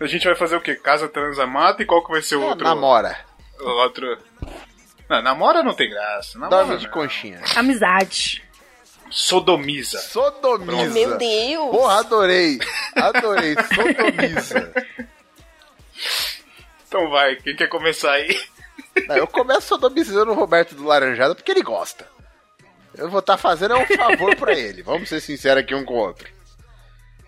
a 0.00 0.06
gente 0.06 0.24
vai 0.24 0.34
fazer 0.34 0.56
o 0.56 0.60
quê? 0.60 0.74
Casa 0.74 1.08
transa 1.08 1.46
mata 1.46 1.82
e 1.82 1.86
qual 1.86 2.04
que 2.04 2.10
vai 2.10 2.22
ser 2.22 2.36
o 2.36 2.42
outro? 2.42 2.64
Namora. 2.64 3.18
O 3.60 3.68
outro. 3.82 4.18
Não, 5.08 5.20
namora 5.22 5.62
não 5.62 5.74
tem 5.74 5.90
graça. 5.90 6.38
Namora 6.38 6.64
Dorme 6.64 6.78
de 6.78 6.86
não. 6.86 6.92
conchinha. 6.92 7.40
Amizade. 7.56 8.42
Sodomiza. 9.10 9.98
Sodomiza. 9.98 10.94
Meu 10.94 11.18
Deus! 11.18 11.70
Porra, 11.70 11.98
adorei. 11.98 12.58
Adorei. 12.94 13.56
Sodomiza. 13.74 14.72
Então 16.86 17.10
vai, 17.10 17.36
quem 17.36 17.54
quer 17.56 17.68
começar 17.68 18.12
aí? 18.12 18.40
Não, 19.06 19.16
eu 19.16 19.26
começo 19.26 19.68
sodomizando 19.68 20.32
o 20.32 20.34
Roberto 20.34 20.74
do 20.74 20.84
Laranjada 20.84 21.34
porque 21.34 21.50
ele 21.50 21.62
gosta. 21.62 22.06
Eu 23.00 23.08
vou 23.10 23.20
estar 23.20 23.36
fazendo 23.36 23.74
um 23.76 23.86
favor 23.86 24.36
pra 24.36 24.52
ele. 24.52 24.82
Vamos 24.82 25.08
ser 25.08 25.20
sinceros 25.20 25.62
aqui 25.62 25.74
um 25.74 25.84
com 25.84 25.94
o 25.94 25.98
outro. 25.98 26.28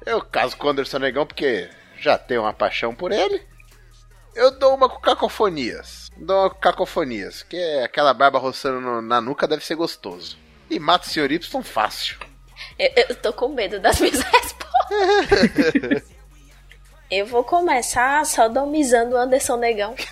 Eu 0.05 0.21
caso 0.21 0.57
com 0.57 0.67
o 0.67 0.71
Anderson 0.71 0.99
Negão 0.99 1.27
porque 1.27 1.69
já 1.99 2.19
tenho 2.19 2.43
uma 2.43 2.53
paixão 2.53 2.95
por 2.95 3.11
ele. 3.11 3.43
Eu 4.35 4.51
dou 4.51 4.75
uma 4.75 4.89
com 4.89 5.01
cacofonias. 5.01 6.11
Dou 6.17 6.41
uma 6.41 6.51
com 6.51 6.59
cacofonias, 6.61 7.43
que 7.43 7.57
é 7.57 7.85
aquela 7.85 8.13
barba 8.13 8.39
roçando 8.39 8.81
no- 8.81 9.01
na 9.03 9.21
nuca 9.21 9.47
deve 9.49 9.65
ser 9.65 9.75
gostoso. 9.75 10.37
E 10.69 10.79
mato 10.79 11.07
o 11.07 11.11
Sr. 11.11 11.33
Y 11.33 11.63
fácil. 11.63 12.19
Eu, 12.79 13.05
eu 13.09 13.15
tô 13.17 13.33
com 13.33 13.49
medo 13.49 13.81
das 13.81 13.99
minhas 14.01 14.21
respostas. 14.21 16.11
eu 17.11 17.25
vou 17.27 17.45
começar 17.45 18.25
sodomizando 18.27 19.15
o 19.17 19.19
Anderson 19.19 19.57
Negão. 19.57 19.95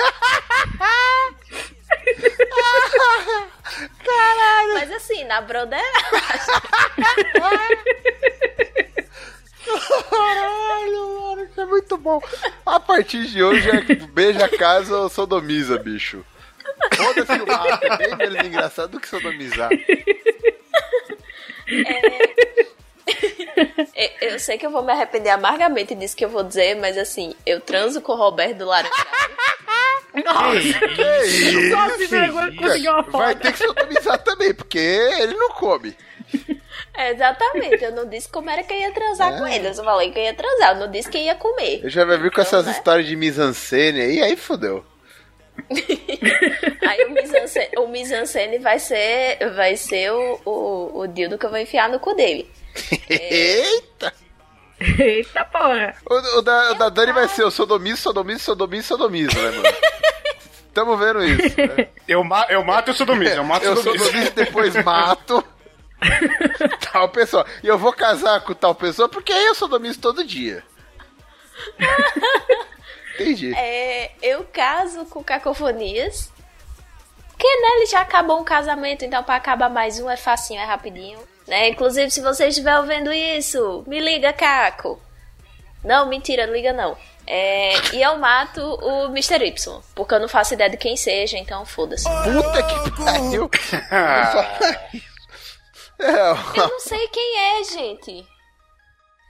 Caralho! 4.04 4.74
Mas 4.74 4.92
assim, 4.92 5.24
na 5.24 5.40
broderagem. 5.40 5.90
Caralho, 10.10 11.20
mano, 11.20 11.44
isso 11.44 11.60
é 11.60 11.64
muito 11.66 11.96
bom. 11.96 12.20
A 12.66 12.80
partir 12.80 13.26
de 13.26 13.42
hoje 13.42 13.70
é 13.70 13.80
beija 14.06 14.44
a 14.44 14.48
casa 14.48 14.96
ou 14.96 15.08
sodomiza, 15.08 15.78
bicho. 15.78 16.24
Foda-se 16.94 17.32
o 17.32 17.46
é 17.84 17.96
bem 17.96 18.16
menos 18.16 18.46
engraçado 18.46 18.92
do 18.92 19.00
que 19.00 19.08
sodomizar. 19.08 19.70
Eu, 23.94 24.10
eu 24.32 24.38
sei 24.38 24.56
que 24.58 24.64
eu 24.66 24.70
vou 24.70 24.82
me 24.82 24.92
arrepender 24.92 25.30
amargamente 25.30 25.94
disso 25.94 26.16
que 26.16 26.24
eu 26.24 26.28
vou 26.30 26.42
dizer, 26.42 26.76
mas 26.76 26.96
assim, 26.98 27.34
eu 27.44 27.60
transo 27.60 28.00
com 28.00 28.12
o 28.12 28.16
Roberto 28.16 28.58
do 28.58 28.66
Laranja. 28.66 28.90
Que 30.12 30.22
isso? 31.24 31.70
Só 31.70 31.96
se 31.96 32.06
vergonha 32.08 32.56
conseguiu 32.56 32.92
uma 32.92 33.02
Vai 33.02 33.32
foto. 33.32 33.42
ter 33.42 33.52
que 33.52 33.58
sodomizar 33.58 34.18
também, 34.18 34.52
porque 34.52 34.78
ele 34.78 35.34
não 35.34 35.50
come. 35.50 35.96
É, 36.96 37.10
exatamente, 37.14 37.84
eu 37.84 37.92
não 37.92 38.08
disse 38.08 38.28
como 38.28 38.50
era 38.50 38.64
que 38.64 38.72
eu 38.74 38.78
ia 38.80 38.92
transar 38.92 39.38
com 39.38 39.46
ele. 39.46 39.68
Eu 39.68 39.74
só 39.74 39.84
falei 39.84 40.10
que 40.10 40.18
eu 40.18 40.24
ia 40.24 40.34
transar, 40.34 40.72
eu 40.74 40.80
não 40.80 40.90
disse 40.90 41.08
que 41.08 41.16
ia 41.18 41.36
comer. 41.36 41.82
Eu 41.84 41.90
já 41.90 42.04
vai 42.04 42.16
vir 42.18 42.30
com 42.32 42.40
Então, 42.40 42.42
essas 42.42 42.66
né? 42.66 42.72
histórias 42.72 43.06
de 43.06 43.14
mise-en-scène 43.14 44.00
aí, 44.00 44.20
aí 44.22 44.36
fodeu. 44.36 44.84
Aí 46.88 47.04
o 47.04 47.10
mise-en-scène- 47.10 47.70
o 47.78 47.86
mise-en-scène 47.86 48.58
vai 48.58 48.78
ser, 48.80 49.38
vai 49.54 49.76
ser 49.76 50.10
o, 50.10 50.40
o, 50.44 50.98
o 51.00 51.06
dildo 51.06 51.38
que 51.38 51.46
eu 51.46 51.50
vou 51.50 51.58
enfiar 51.58 51.88
no 51.88 52.00
cu 52.00 52.14
dele. 52.14 52.50
Eita! 53.08 54.12
Eita 54.98 55.44
porra! 55.44 55.94
O, 56.08 56.38
o 56.38 56.42
da, 56.42 56.72
o 56.72 56.74
da 56.74 56.88
Dani 56.88 57.12
vai 57.12 57.28
ser 57.28 57.44
o 57.44 57.50
sodomizo, 57.50 58.00
sodomizo, 58.00 58.40
sodomizo, 58.40 58.88
sodomizo, 58.88 59.36
né, 59.38 59.50
mano? 59.50 59.62
Tamo 60.72 60.96
vendo 60.96 61.22
isso. 61.24 61.56
Né? 61.58 61.88
Eu, 62.06 62.22
ma 62.22 62.46
eu 62.48 62.64
mato 62.64 62.88
e 62.88 62.90
eu 62.92 62.94
sodomizo. 62.94 63.34
Eu 63.34 63.44
mato 63.44 63.64
e 63.64 63.68
Eu 63.68 63.76
sodomizo. 63.76 64.04
sodomizo 64.04 64.30
depois 64.32 64.84
mato. 64.84 65.44
tal 66.92 67.08
pessoa. 67.08 67.44
E 67.62 67.66
eu 67.66 67.76
vou 67.76 67.92
casar 67.92 68.40
com 68.42 68.54
tal 68.54 68.74
pessoa 68.74 69.08
porque 69.08 69.32
aí 69.32 69.46
eu 69.46 69.54
sodomizo 69.54 70.00
todo 70.00 70.24
dia. 70.24 70.62
Entendi. 73.14 73.52
É, 73.54 74.12
eu 74.22 74.44
caso 74.44 75.04
com 75.06 75.22
cacofonias. 75.22 76.30
Porque 77.28 77.56
nele 77.56 77.86
já 77.86 78.02
acabou 78.02 78.38
um 78.38 78.44
casamento, 78.44 79.04
então 79.04 79.22
pra 79.24 79.36
acabar 79.36 79.70
mais 79.70 79.98
um 79.98 80.08
é 80.10 80.16
facinho, 80.16 80.60
é 80.60 80.64
rapidinho. 80.64 81.18
Né? 81.50 81.68
Inclusive, 81.70 82.12
se 82.12 82.20
você 82.20 82.46
estiver 82.46 82.78
ouvindo 82.78 83.12
isso, 83.12 83.82
me 83.88 83.98
liga, 83.98 84.32
Caco. 84.32 85.02
Não, 85.82 86.06
mentira, 86.06 86.46
não 86.46 86.54
liga 86.54 86.72
não. 86.72 86.96
É, 87.26 87.72
e 87.92 88.00
eu 88.00 88.16
mato 88.18 88.60
o 88.60 89.06
Mr. 89.06 89.44
Y, 89.44 89.80
porque 89.92 90.14
eu 90.14 90.20
não 90.20 90.28
faço 90.28 90.54
ideia 90.54 90.70
de 90.70 90.76
quem 90.76 90.96
seja, 90.96 91.36
então 91.36 91.66
foda-se. 91.66 92.04
Puta 92.04 92.62
que 92.62 93.04
pariu. 93.04 93.50
Eu 96.00 96.68
não 96.68 96.80
sei 96.80 97.08
quem 97.08 97.38
é, 97.38 97.64
gente. 97.64 98.26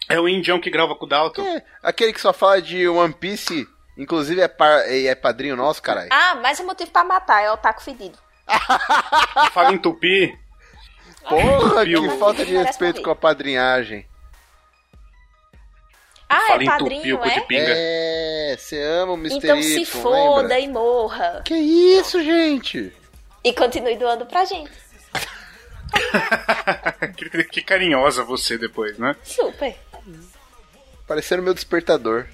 É 0.08 0.20
o 0.20 0.28
indião 0.28 0.60
que 0.60 0.70
grava 0.70 0.94
com 0.94 1.04
o 1.04 1.08
Dalton. 1.08 1.42
é, 1.42 1.64
aquele 1.82 2.12
que 2.12 2.20
só 2.20 2.32
fala 2.32 2.62
de 2.62 2.88
One 2.88 3.12
Piece, 3.12 3.66
inclusive 3.98 4.40
é, 4.40 4.46
par, 4.46 4.82
é, 4.86 5.06
é 5.06 5.14
padrinho 5.16 5.56
nosso, 5.56 5.82
caralho. 5.82 6.10
Ah, 6.12 6.36
mais 6.36 6.60
um 6.60 6.66
motivo 6.66 6.92
pra 6.92 7.02
matar, 7.02 7.42
é 7.42 7.50
o 7.50 7.56
taco 7.56 7.82
fedido. 7.82 8.16
Fala 9.52 9.72
em 9.72 9.78
tupi. 9.78 10.38
Porra, 11.28 11.84
que 11.84 12.18
falta 12.18 12.44
de 12.44 12.52
respeito 12.56 13.02
com 13.02 13.10
a 13.10 13.16
padrinhagem. 13.16 14.06
Ah, 16.28 16.40
Fala 16.46 16.62
é 16.62 16.64
em 16.64 16.68
tupi, 16.68 16.78
padrinho, 16.78 17.18
cu 17.18 17.24
de 17.28 17.30
é? 17.30 17.40
pinga. 17.40 17.64
É, 17.66 18.56
você 18.56 18.80
ama 18.80 19.12
o 19.12 19.16
Mr. 19.16 19.36
Então 19.36 19.56
Y, 19.58 19.62
se 19.62 19.84
foda 19.84 20.42
lembra? 20.42 20.60
e 20.60 20.68
morra. 20.68 21.42
Que 21.44 21.54
isso, 21.54 22.22
gente? 22.22 22.92
E 23.42 23.52
continue 23.52 23.96
doando 23.96 24.24
pra 24.26 24.44
gente. 24.44 24.70
que, 27.16 27.44
que 27.50 27.62
carinhosa 27.62 28.22
você 28.22 28.56
depois, 28.56 28.96
né? 28.96 29.16
Super. 29.24 29.76
Parecendo 31.06 31.42
meu 31.42 31.52
despertador. 31.52 32.26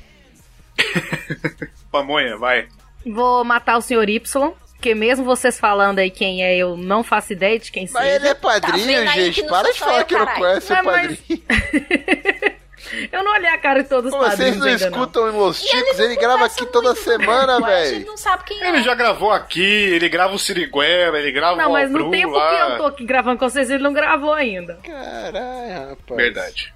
Pamonha, 1.91 2.37
vai. 2.37 2.68
Vou 3.07 3.43
matar 3.45 3.78
o 3.78 3.80
Sr. 3.80 4.11
Y, 4.11 4.55
porque 4.76 4.94
mesmo 4.94 5.24
vocês 5.24 5.58
falando 5.58 5.98
aí 5.98 6.10
quem 6.10 6.44
é, 6.44 6.56
eu 6.56 6.76
não 6.76 7.02
faço 7.02 7.32
ideia 7.32 7.58
de 7.58 7.72
quem 7.72 7.88
Mas 7.92 8.02
seja. 8.04 8.16
ele 8.16 8.28
é 8.28 8.34
Tá 8.34 8.40
padrinho, 8.40 9.00
aí 9.10 9.24
gente. 9.32 9.42
não 9.42 9.48
Para 9.48 9.72
de 9.72 9.78
falar 9.78 10.00
eu, 10.00 10.04
que 10.06 10.14
não 10.14 10.24
caralho. 10.26 10.40
conhece 10.44 10.72
o 10.72 10.76
Não, 10.76 10.84
mas- 10.84 11.16
padrinho. 11.18 12.56
Eu 13.10 13.24
não 13.24 13.32
olhei 13.32 13.50
a 13.50 13.58
cara 13.58 13.82
de 13.82 13.88
todos 13.88 14.12
os 14.12 14.16
Pô, 14.16 14.24
Vocês 14.24 14.54
padrinhos 14.56 14.80
não 14.80 14.88
escutam 14.90 15.36
Los 15.36 15.60
E 15.60 15.66
Chicos? 15.66 15.98
não 15.98 16.04
Ele 16.04 16.14
grava 16.14 16.44
aqui 16.46 16.64
toda 16.66 16.90
muito 16.90 17.02
semana, 17.02 17.60
velho. 17.60 18.06
não 18.06 18.16
sabe 18.16 18.44
quem 18.44 18.62
Ele 18.62 18.76
é. 18.78 18.82
já 18.82 18.94
gravou 18.94 19.32
aqui, 19.32 19.60
ele 19.60 20.08
grava 20.08 20.34
o 20.34 20.38
Siriguela, 20.38 21.18
ele 21.18 21.32
grava 21.32 21.56
Não, 21.56 21.70
o 21.70 21.72
mas 21.72 21.90
no 21.90 22.10
tempo 22.12 22.30
lá. 22.36 22.48
que 22.66 22.72
eu 22.72 22.76
tô 22.78 22.86
aqui 22.86 23.04
gravando 23.04 23.38
com 23.40 23.48
vocês, 23.50 23.70
ele 23.70 23.82
não 23.82 23.92
gravou 23.92 24.32
ainda. 24.32 24.78
Caralho, 24.84 25.88
rapaz. 25.90 26.16
Verdade. 26.16 26.74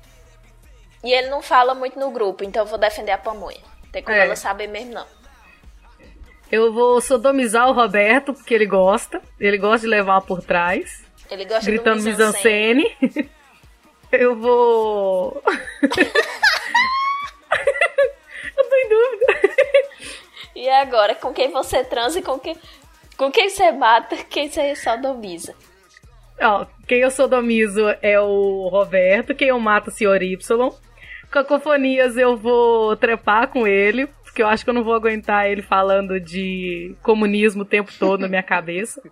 E 1.05 1.13
ele 1.13 1.29
não 1.29 1.43
fala 1.43 1.75
muito 1.77 1.97
no 1.97 2.11
grupo, 2.11 2.43
então 2.43 2.63
eu 2.63 2.67
vou 2.67 2.79
defender 2.79 3.13
a 3.13 3.19
pamonha. 3.19 3.61
Tem 3.93 4.03
como 4.03 4.17
É. 4.17 4.25
ela 4.25 4.35
saber 4.35 4.67
mesmo, 4.67 4.93
não. 4.93 5.07
Eu 6.51 6.73
vou 6.73 7.01
sodomizar 7.01 7.69
o 7.69 7.73
Roberto, 7.73 8.33
porque 8.33 8.55
ele 8.55 8.67
gosta. 8.67 9.23
Ele 9.39 9.57
gosta 9.57 9.87
de 9.87 9.87
levar 9.87 10.21
por 10.23 10.43
trás. 10.43 11.05
Ele 11.31 11.45
gosta 11.45 11.71
gritando 11.71 12.03
mise-en-scène. 12.03 12.85
Eu 14.13 14.35
vou. 14.35 15.41
eu 18.57 18.69
tô 18.69 18.77
em 18.77 18.89
dúvida. 18.89 19.27
E 20.57 20.69
agora, 20.69 21.15
com 21.15 21.33
quem 21.33 21.49
você 21.53 21.85
transa 21.85 22.19
e 22.19 22.23
com 22.23 22.37
quem, 22.37 22.57
com 23.17 23.31
quem 23.31 23.49
você 23.49 23.71
mata, 23.71 24.17
quem 24.29 24.51
você 24.51 24.75
sodomiza. 24.75 25.55
Ó, 26.43 26.67
quem 26.89 27.03
eu 27.03 27.11
sodomizo 27.11 27.87
é 28.03 28.19
o 28.19 28.69
Roberto, 28.69 29.35
quem 29.35 29.49
eu 29.49 29.61
mato 29.61 29.91
é 29.91 29.93
o 29.93 29.95
Sr. 29.95 30.23
Y. 30.23 30.73
Cacofonias 31.31 32.17
eu 32.17 32.37
vou 32.37 32.97
trepar 32.97 33.49
com 33.49 33.65
ele, 33.67 34.09
porque 34.31 34.43
eu 34.43 34.47
acho 34.47 34.63
que 34.65 34.71
eu 34.71 34.75
não 34.75 34.85
vou 34.85 34.95
aguentar 34.95 35.51
ele 35.51 35.61
falando 35.61 36.21
de 36.21 36.95
comunismo 37.03 37.63
o 37.63 37.67
tempo 37.67 37.91
todo 37.99 38.21
na 38.21 38.29
minha 38.29 38.43
cabeça. 38.45 39.03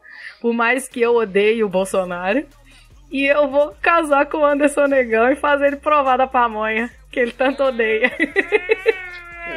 Por 0.41 0.53
mais 0.55 0.89
que 0.89 1.01
eu 1.03 1.17
odeie 1.17 1.65
o 1.65 1.69
Bolsonaro. 1.69 2.47
E 3.11 3.27
eu 3.27 3.49
vou 3.49 3.75
casar 3.83 4.27
com 4.27 4.39
o 4.39 4.45
Anderson 4.45 4.87
Negão 4.87 5.31
e 5.31 5.35
fazer 5.37 5.69
ele 5.69 5.77
provar 5.77 6.19
da 6.19 6.27
pamonha, 6.27 6.91
que 7.11 7.19
ele 7.19 7.33
tanto 7.33 7.63
odeia. 7.65 8.13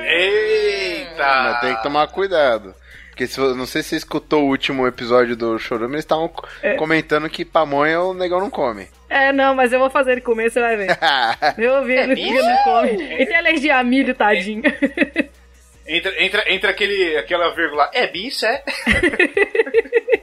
Eita! 0.06 1.44
Mas 1.44 1.60
tem 1.60 1.76
que 1.76 1.84
tomar 1.84 2.08
cuidado. 2.08 2.74
Porque 3.10 3.28
se, 3.28 3.40
não 3.40 3.66
sei 3.66 3.84
se 3.84 3.90
você 3.90 3.96
escutou 3.98 4.44
o 4.46 4.48
último 4.48 4.88
episódio 4.88 5.36
do 5.36 5.60
Chorume, 5.60 5.96
eles 5.96 6.06
estavam 6.06 6.32
É. 6.64 6.76
comentando 6.76 7.30
que 7.30 7.44
pamonha 7.44 8.00
o 8.02 8.14
negão 8.14 8.40
não 8.40 8.50
come. 8.50 8.88
é, 9.10 9.34
não, 9.34 9.54
mas 9.54 9.74
eu 9.74 9.80
vou 9.80 9.90
fazer 9.90 10.14
ele 10.14 10.22
comer, 10.22 10.50
você 10.50 10.62
vai 10.62 10.78
ver. 10.78 10.98
Eu 11.58 11.74
ouvi, 11.80 11.92
ele 11.94 12.16
bicho? 12.16 12.30
ele 12.34 12.42
não 12.42 12.64
come. 12.64 12.90
Ele 12.90 13.26
tem 13.26 13.36
alergia 13.36 13.78
a 13.78 13.84
milho, 13.84 14.16
tadinho. 14.16 14.64
Entra, 15.88 16.24
entra, 16.24 16.44
entra 16.54 16.70
aquele, 16.72 17.18
aquela 17.18 17.50
vírgula. 17.54 17.90
É 17.94 18.08
bicho, 18.08 18.46
é? 18.46 18.64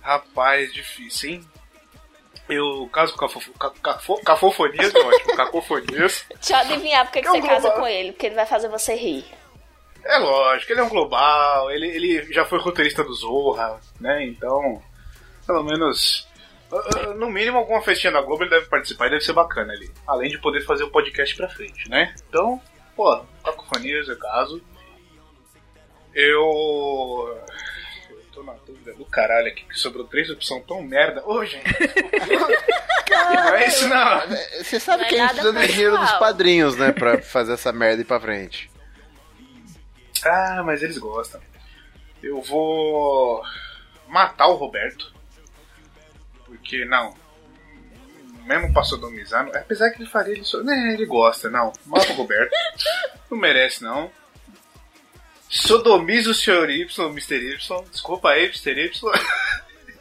Rapaz, 0.00 0.72
difícil, 0.72 1.30
hein? 1.30 1.44
Eu 2.48 2.88
caso 2.92 3.12
com 3.12 3.20
cafofo, 3.20 3.52
ca- 3.52 3.70
cafo, 3.82 4.20
cafofonias, 4.24 4.92
é 4.94 4.98
ótimo. 4.98 5.36
Cacofonias. 5.36 6.26
Deixa 6.34 6.52
eu 6.54 6.56
adivinhar 6.58 7.04
porque 7.06 7.22
que 7.22 7.28
É 7.28 7.30
um 7.30 7.40
você 7.40 7.46
casa 7.48 7.60
global. 7.60 7.78
com 7.80 7.86
ele, 7.86 8.12
porque 8.12 8.26
ele 8.26 8.34
vai 8.34 8.44
fazer 8.46 8.68
você 8.68 8.94
rir. 8.94 9.24
É 10.04 10.18
lógico, 10.18 10.72
ele 10.72 10.80
é 10.80 10.82
um 10.82 10.88
global, 10.88 11.70
ele, 11.70 11.86
ele 11.86 12.32
já 12.32 12.44
foi 12.44 12.58
roteirista 12.58 13.04
do 13.04 13.14
Zorra, 13.14 13.78
né? 14.00 14.24
Então, 14.26 14.82
pelo 15.46 15.62
menos, 15.62 16.28
ah, 16.72 16.76
ah, 16.96 17.14
no 17.14 17.30
mínimo, 17.30 17.58
alguma 17.58 17.80
festinha 17.80 18.12
da 18.12 18.20
Globo 18.20 18.42
ele 18.42 18.50
deve 18.50 18.66
participar 18.66 19.06
e 19.06 19.10
deve 19.10 19.24
ser 19.24 19.32
bacana 19.32 19.72
ali. 19.72 19.88
Além 20.04 20.28
de 20.28 20.38
poder 20.38 20.62
fazer 20.62 20.82
o 20.82 20.90
podcast 20.90 21.36
pra 21.36 21.48
frente, 21.48 21.88
né? 21.88 22.12
Então, 22.28 22.60
pô, 22.96 23.24
cacofonias, 23.44 24.08
é 24.08 24.16
caso. 24.16 24.60
Eu. 26.14 27.38
Eu 28.10 28.22
tô 28.32 28.42
na 28.42 28.52
dúvida 28.66 28.92
do 28.94 29.04
caralho 29.04 29.48
aqui, 29.48 29.64
que 29.64 29.78
sobrou 29.78 30.04
três 30.06 30.28
opções 30.30 30.64
tão 30.66 30.82
merda. 30.82 31.22
Ô, 31.26 31.44
gente, 31.44 31.64
não 33.10 33.54
é 33.54 33.66
isso 33.66 33.88
não. 33.88 34.20
Você 34.62 34.78
sabe 34.80 35.02
Não 35.02 35.06
é 35.06 35.08
que 35.08 35.18
a 35.20 35.26
gente 35.26 35.36
nada 35.36 35.52
precisa 35.52 35.52
do 35.52 35.72
dinheiro 35.72 35.98
dos 35.98 36.12
padrinhos, 36.12 36.76
né? 36.76 36.92
Pra 36.92 37.20
fazer 37.22 37.54
essa 37.54 37.72
merda 37.72 38.02
ir 38.02 38.04
pra 38.06 38.20
frente. 38.20 38.70
Ah, 40.24 40.62
mas 40.64 40.82
eles 40.82 40.98
gostam. 40.98 41.40
Eu 42.22 42.40
vou 42.42 43.42
matar 44.08 44.46
o 44.46 44.54
Roberto. 44.54 45.12
Porque, 46.46 46.84
não. 46.84 47.14
Mesmo 48.44 48.72
pra 48.72 48.82
sodomizar, 48.84 49.44
não- 49.44 49.52
apesar 49.54 49.90
que 49.90 50.02
ele 50.02 50.08
faria 50.10 50.34
ele. 50.34 50.44
So... 50.44 50.62
Né, 50.62 50.92
ele 50.94 51.06
gosta, 51.06 51.48
não. 51.50 51.72
Mata 51.86 52.12
o 52.12 52.16
Roberto. 52.16 52.50
não 53.30 53.38
merece, 53.38 53.82
não. 53.82 54.10
Sodomiza 55.54 56.30
o 56.30 56.34
Sr. 56.34 56.70
Y, 56.70 56.98
Mr. 57.10 57.36
Y. 57.36 57.84
Desculpa 57.90 58.30
aí, 58.30 58.44
Mr. 58.46 58.70
Y. 58.86 58.90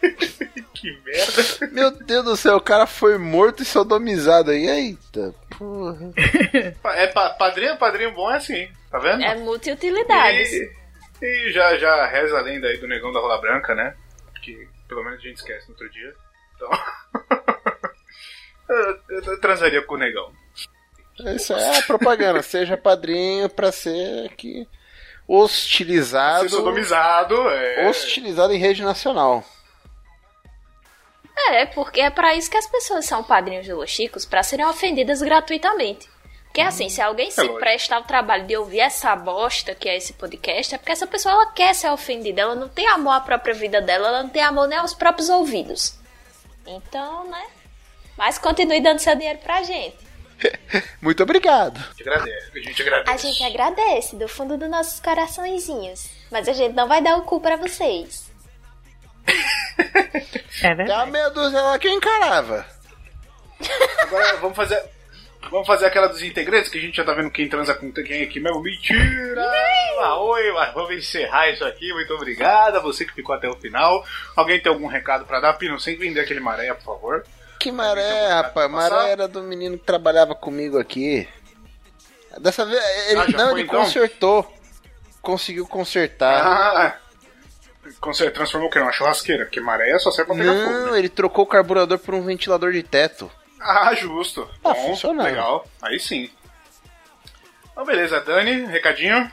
que 0.74 0.98
merda. 1.06 1.68
Meu 1.74 1.92
Deus 1.92 2.24
do 2.24 2.38
céu, 2.38 2.56
o 2.56 2.62
cara 2.62 2.88
foi 2.88 3.18
morto 3.18 3.62
e 3.62 3.66
sodomizado 3.66 4.52
aí. 4.52 4.66
Eita, 4.68 5.36
porra. 5.58 6.12
É 6.96 7.08
pa- 7.08 7.32
padrinho, 7.32 7.78
padrinho 7.78 8.14
bom 8.14 8.32
é 8.32 8.38
assim, 8.38 8.68
tá 8.90 8.98
vendo? 9.00 9.22
É 9.24 9.36
multi-utilidades. 9.36 10.52
E, 10.54 10.72
e 11.22 11.52
já, 11.52 11.78
já 11.78 12.08
reza 12.08 12.38
a 12.38 12.42
lenda 12.42 12.68
aí 12.68 12.78
do 12.78 12.88
negão 12.88 13.12
da 13.12 13.20
rola 13.20 13.40
branca, 13.42 13.76
né? 13.76 13.94
Que 14.42 14.68
pelo 14.88 15.04
menos 15.04 15.20
a 15.20 15.22
gente 15.24 15.38
esquece 15.38 15.68
no 15.68 15.74
outro 15.74 15.90
dia. 15.92 16.14
Então. 16.56 16.70
eu, 18.70 19.00
eu- 19.18 19.24
eu 19.34 19.40
transaria 19.42 19.82
com 19.82 19.96
o 19.96 20.00
negão. 20.00 20.32
Isso 21.36 21.52
é 21.54 21.78
a 21.78 21.82
propaganda. 21.84 22.42
Seja 22.42 22.78
padrinho 22.78 23.50
pra 23.50 23.72
ser 23.72 24.26
aqui 24.32 24.66
hostilizado. 25.40 26.46
É. 27.50 27.90
Hostilizado 27.90 28.54
em 28.54 28.58
rede 28.58 28.84
nacional. 28.84 29.44
É, 31.50 31.66
porque 31.66 32.02
é 32.02 32.10
pra 32.10 32.36
isso 32.36 32.52
que 32.52 32.58
as 32.58 32.68
pessoas 32.68 33.06
são 33.06 33.24
padrinhos 33.24 33.66
de 33.66 33.74
Los 33.74 33.90
Chicos, 33.90 34.26
pra 34.26 34.44
serem 34.44 34.66
ofendidas 34.66 35.22
gratuitamente. 35.22 36.10
Porque 36.46 36.62
assim, 36.62 36.90
se 36.90 37.02
alguém 37.02 37.32
se 37.32 37.40
lógico. 37.40 37.60
presta 37.60 37.96
ao 37.96 38.04
trabalho 38.04 38.46
de 38.46 38.58
ouvir 38.58 38.82
essa 38.82 39.16
bosta 39.16 39.74
que 39.74 39.88
é 39.88 39.96
esse 39.96 40.14
podcast, 40.14 40.76
é 40.76 40.78
porque 40.78 40.92
essa 40.92 41.08
pessoa 41.08 41.34
ela 41.34 41.52
quer 41.54 41.74
ser 41.74 41.90
ofendida, 41.90 42.42
ela 42.42 42.56
não 42.56 42.68
tem 42.68 42.86
amor 42.88 43.14
à 43.14 43.22
própria 43.22 43.54
vida 43.54 43.82
dela, 43.82 44.10
ela 44.10 44.24
não 44.24 44.30
tem 44.30 44.44
amor 44.44 44.68
nem 44.68 44.78
aos 44.78 44.94
próprios 44.94 45.30
ouvidos. 45.30 45.96
Então, 46.68 47.26
né? 47.30 47.48
Mas 48.18 48.38
continue 48.38 48.82
dando 48.82 49.00
seu 49.00 49.16
dinheiro 49.16 49.40
pra 49.40 49.64
gente. 49.64 49.98
Muito 51.02 51.24
obrigado. 51.24 51.78
A 51.78 51.94
gente 51.94 52.02
agradece, 52.08 52.52
a 52.54 52.60
gente 52.60 52.82
agradece. 52.82 53.12
A 53.12 53.18
gente 53.18 53.44
agradece 53.44 54.16
do 54.16 54.28
fundo 54.28 54.58
dos 54.58 54.70
nossos 54.70 55.00
coraçõezinhos. 55.00 56.10
Mas 56.32 56.48
a 56.48 56.54
gente 56.54 56.74
não 56.74 56.88
vai 56.88 57.02
dar 57.02 57.18
o 57.18 57.24
cu 57.24 57.40
pra 57.40 57.56
vocês. 57.56 58.30
É 60.64 60.76
verdade. 60.76 60.92
uma 60.92 61.06
meia 61.08 61.30
dúzia 61.30 61.60
lá 61.60 61.80
que 61.80 61.88
eu 61.88 61.92
encarava. 61.94 62.64
Agora 64.04 64.38
vamos 64.38 64.56
fazer. 64.56 64.80
Vamos 65.50 65.66
fazer 65.66 65.88
aquela 65.88 66.08
dos 66.08 66.22
integrantes 66.22 66.70
que 66.70 66.78
a 66.78 66.82
gente 66.82 66.96
já 66.96 67.04
tá 67.04 67.14
vendo 67.14 67.32
quem 67.32 67.50
transa 67.50 67.74
com 67.74 67.92
quem 67.92 68.22
aqui 68.22 68.40
mesmo. 68.40 68.62
Mentira! 68.62 69.52
Ah, 70.00 70.18
oi, 70.22 70.52
mas 70.52 70.74
vamos 70.74 70.92
encerrar 70.96 71.50
isso 71.50 71.66
aqui. 71.66 71.92
Muito 71.94 72.14
obrigado 72.14 72.76
a 72.76 72.80
você 72.80 73.06
que 73.06 73.14
ficou 73.14 73.34
até 73.34 73.50
o 73.50 73.56
final. 73.56 74.06
Alguém 74.36 74.62
tem 74.62 74.72
algum 74.72 74.86
recado 74.86 75.26
pra 75.26 75.40
dar? 75.40 75.54
Pino, 75.54 75.80
sem 75.80 75.98
vender 75.98 76.22
aquele 76.22 76.40
maré, 76.40 76.72
por 76.76 76.84
favor. 76.84 77.26
Que 77.62 77.72
maré, 77.72 78.26
Então, 78.26 78.38
rapaz. 78.42 78.72
Maré 78.72 79.12
era 79.12 79.28
do 79.28 79.44
menino 79.44 79.78
que 79.78 79.84
trabalhava 79.86 80.34
comigo 80.34 80.80
aqui. 80.80 81.28
Dessa 82.40 82.66
vez, 82.66 82.82
ele, 83.10 83.20
Ah, 83.20 83.28
não, 83.38 83.50
foi, 83.52 83.60
ele 83.60 83.68
então? 83.68 83.82
consertou. 83.84 84.54
Conseguiu 85.22 85.68
consertar. 85.68 86.42
Ah, 86.46 86.98
conser- 88.00 88.34
transformou 88.34 88.68
o 88.70 88.72
que? 88.72 88.80
Numa 88.80 88.92
churrasqueira? 88.92 89.46
Porque 89.46 89.60
maré 89.60 89.98
só 90.00 90.10
serve 90.12 90.34
pra 90.34 90.44
pegar 90.44 90.54
fogo. 90.66 90.72
não, 90.72 90.92
né? 90.94 90.98
ele 91.00 91.10
trocou 91.10 91.44
o 91.44 91.48
carburador 91.48 92.00
por 92.00 92.16
um 92.16 92.24
ventilador 92.24 92.72
de 92.72 92.82
teto. 92.82 93.32
Ah, 93.60 93.94
justo. 93.94 94.46
Tá 94.64 94.74
Bom, 94.74 94.88
funcionando. 94.88 95.24
legal. 95.26 95.68
Aí 95.82 96.00
sim. 96.00 96.30
Então, 97.72 97.86
beleza, 97.86 98.20
Dani, 98.22 98.66
recadinho. 98.66 99.32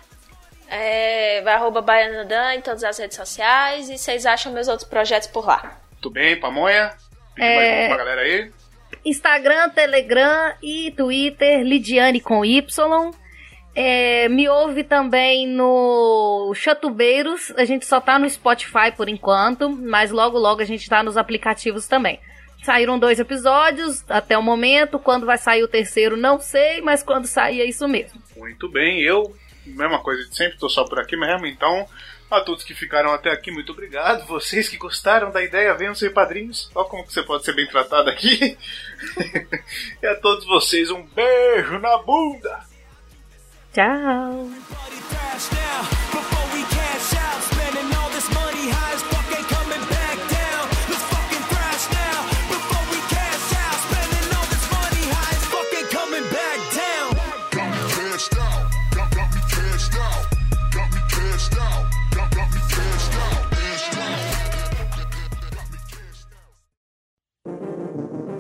É, 0.69 1.41
vai 1.43 1.55
arroba 1.55 1.81
Baianadan 1.81 2.55
em 2.57 2.61
todas 2.61 2.85
as 2.85 2.99
redes 2.99 3.17
sociais 3.17 3.89
e 3.89 3.97
vocês 3.97 4.27
acham 4.27 4.53
meus 4.53 4.69
outros 4.69 4.87
projetos 4.87 5.29
por 5.29 5.47
lá. 5.47 5.79
Tudo 6.01 6.13
bem, 6.13 6.39
Pamonha? 6.39 6.95
É. 7.39 7.89
mais 7.89 7.89
pra 7.89 7.97
galera 7.97 8.21
aí. 8.23 8.51
Instagram, 9.05 9.69
Telegram 9.71 10.55
e 10.63 10.91
Twitter, 10.93 11.63
Lidiane 11.63 12.21
com 12.21 12.45
Y. 12.45 13.11
É, 13.75 14.29
me 14.29 14.49
ouve 14.49 14.83
também 14.83 15.47
no 15.47 16.53
Chatubeiros. 16.55 17.53
A 17.57 17.65
gente 17.65 17.87
só 17.87 18.01
tá 18.01 18.19
no 18.19 18.29
Spotify 18.29 18.91
por 18.97 19.09
enquanto, 19.09 19.71
mas 19.71 20.11
logo 20.11 20.39
logo 20.39 20.61
a 20.61 20.65
gente 20.65 20.89
tá 20.89 21.03
nos 21.03 21.17
aplicativos 21.17 21.87
também. 21.87 22.19
Saíram 22.65 22.99
dois 22.99 23.21
episódios 23.21 24.05
até 24.11 24.37
o 24.37 24.43
momento. 24.43 24.99
Quando 24.99 25.27
vai 25.27 25.39
sair 25.39 25.63
o 25.63 25.69
terceiro, 25.69 26.17
não 26.17 26.41
sei, 26.41 26.81
mas 26.81 27.05
quando 27.05 27.27
sair 27.27 27.61
é 27.61 27.65
isso 27.65 27.87
mesmo. 27.87 28.21
Muito 28.37 28.69
bem, 28.69 29.01
eu, 29.01 29.33
mesma 29.65 30.01
coisa 30.01 30.29
de 30.29 30.37
sempre, 30.37 30.59
tô 30.59 30.69
só 30.69 30.85
por 30.85 30.99
aqui 30.99 31.17
mesmo, 31.17 31.47
então, 31.47 31.87
a 32.31 32.41
todos 32.41 32.65
que 32.65 32.75
ficaram 32.75 33.13
até 33.13 33.31
aqui, 33.31 33.51
muito 33.51 33.73
obrigado. 33.73 34.27
Vocês 34.27 34.69
que 34.69 34.77
gostaram 34.77 35.31
da 35.31 35.43
ideia, 35.43 35.75
venham 35.75 35.95
ser 35.95 36.11
padrinhos. 36.11 36.71
Olha 36.75 36.89
como 36.89 37.07
que 37.07 37.13
você 37.13 37.23
pode 37.23 37.45
ser 37.45 37.55
bem 37.55 37.67
tratado 37.67 38.11
aqui. 38.11 38.57
e 40.03 40.07
a 40.07 40.17
todos 40.17 40.45
vocês, 40.47 40.91
um 40.91 41.03
beijo 41.03 41.79
na 41.79 41.97
bunda! 41.99 42.61
Tchau! 43.73 44.51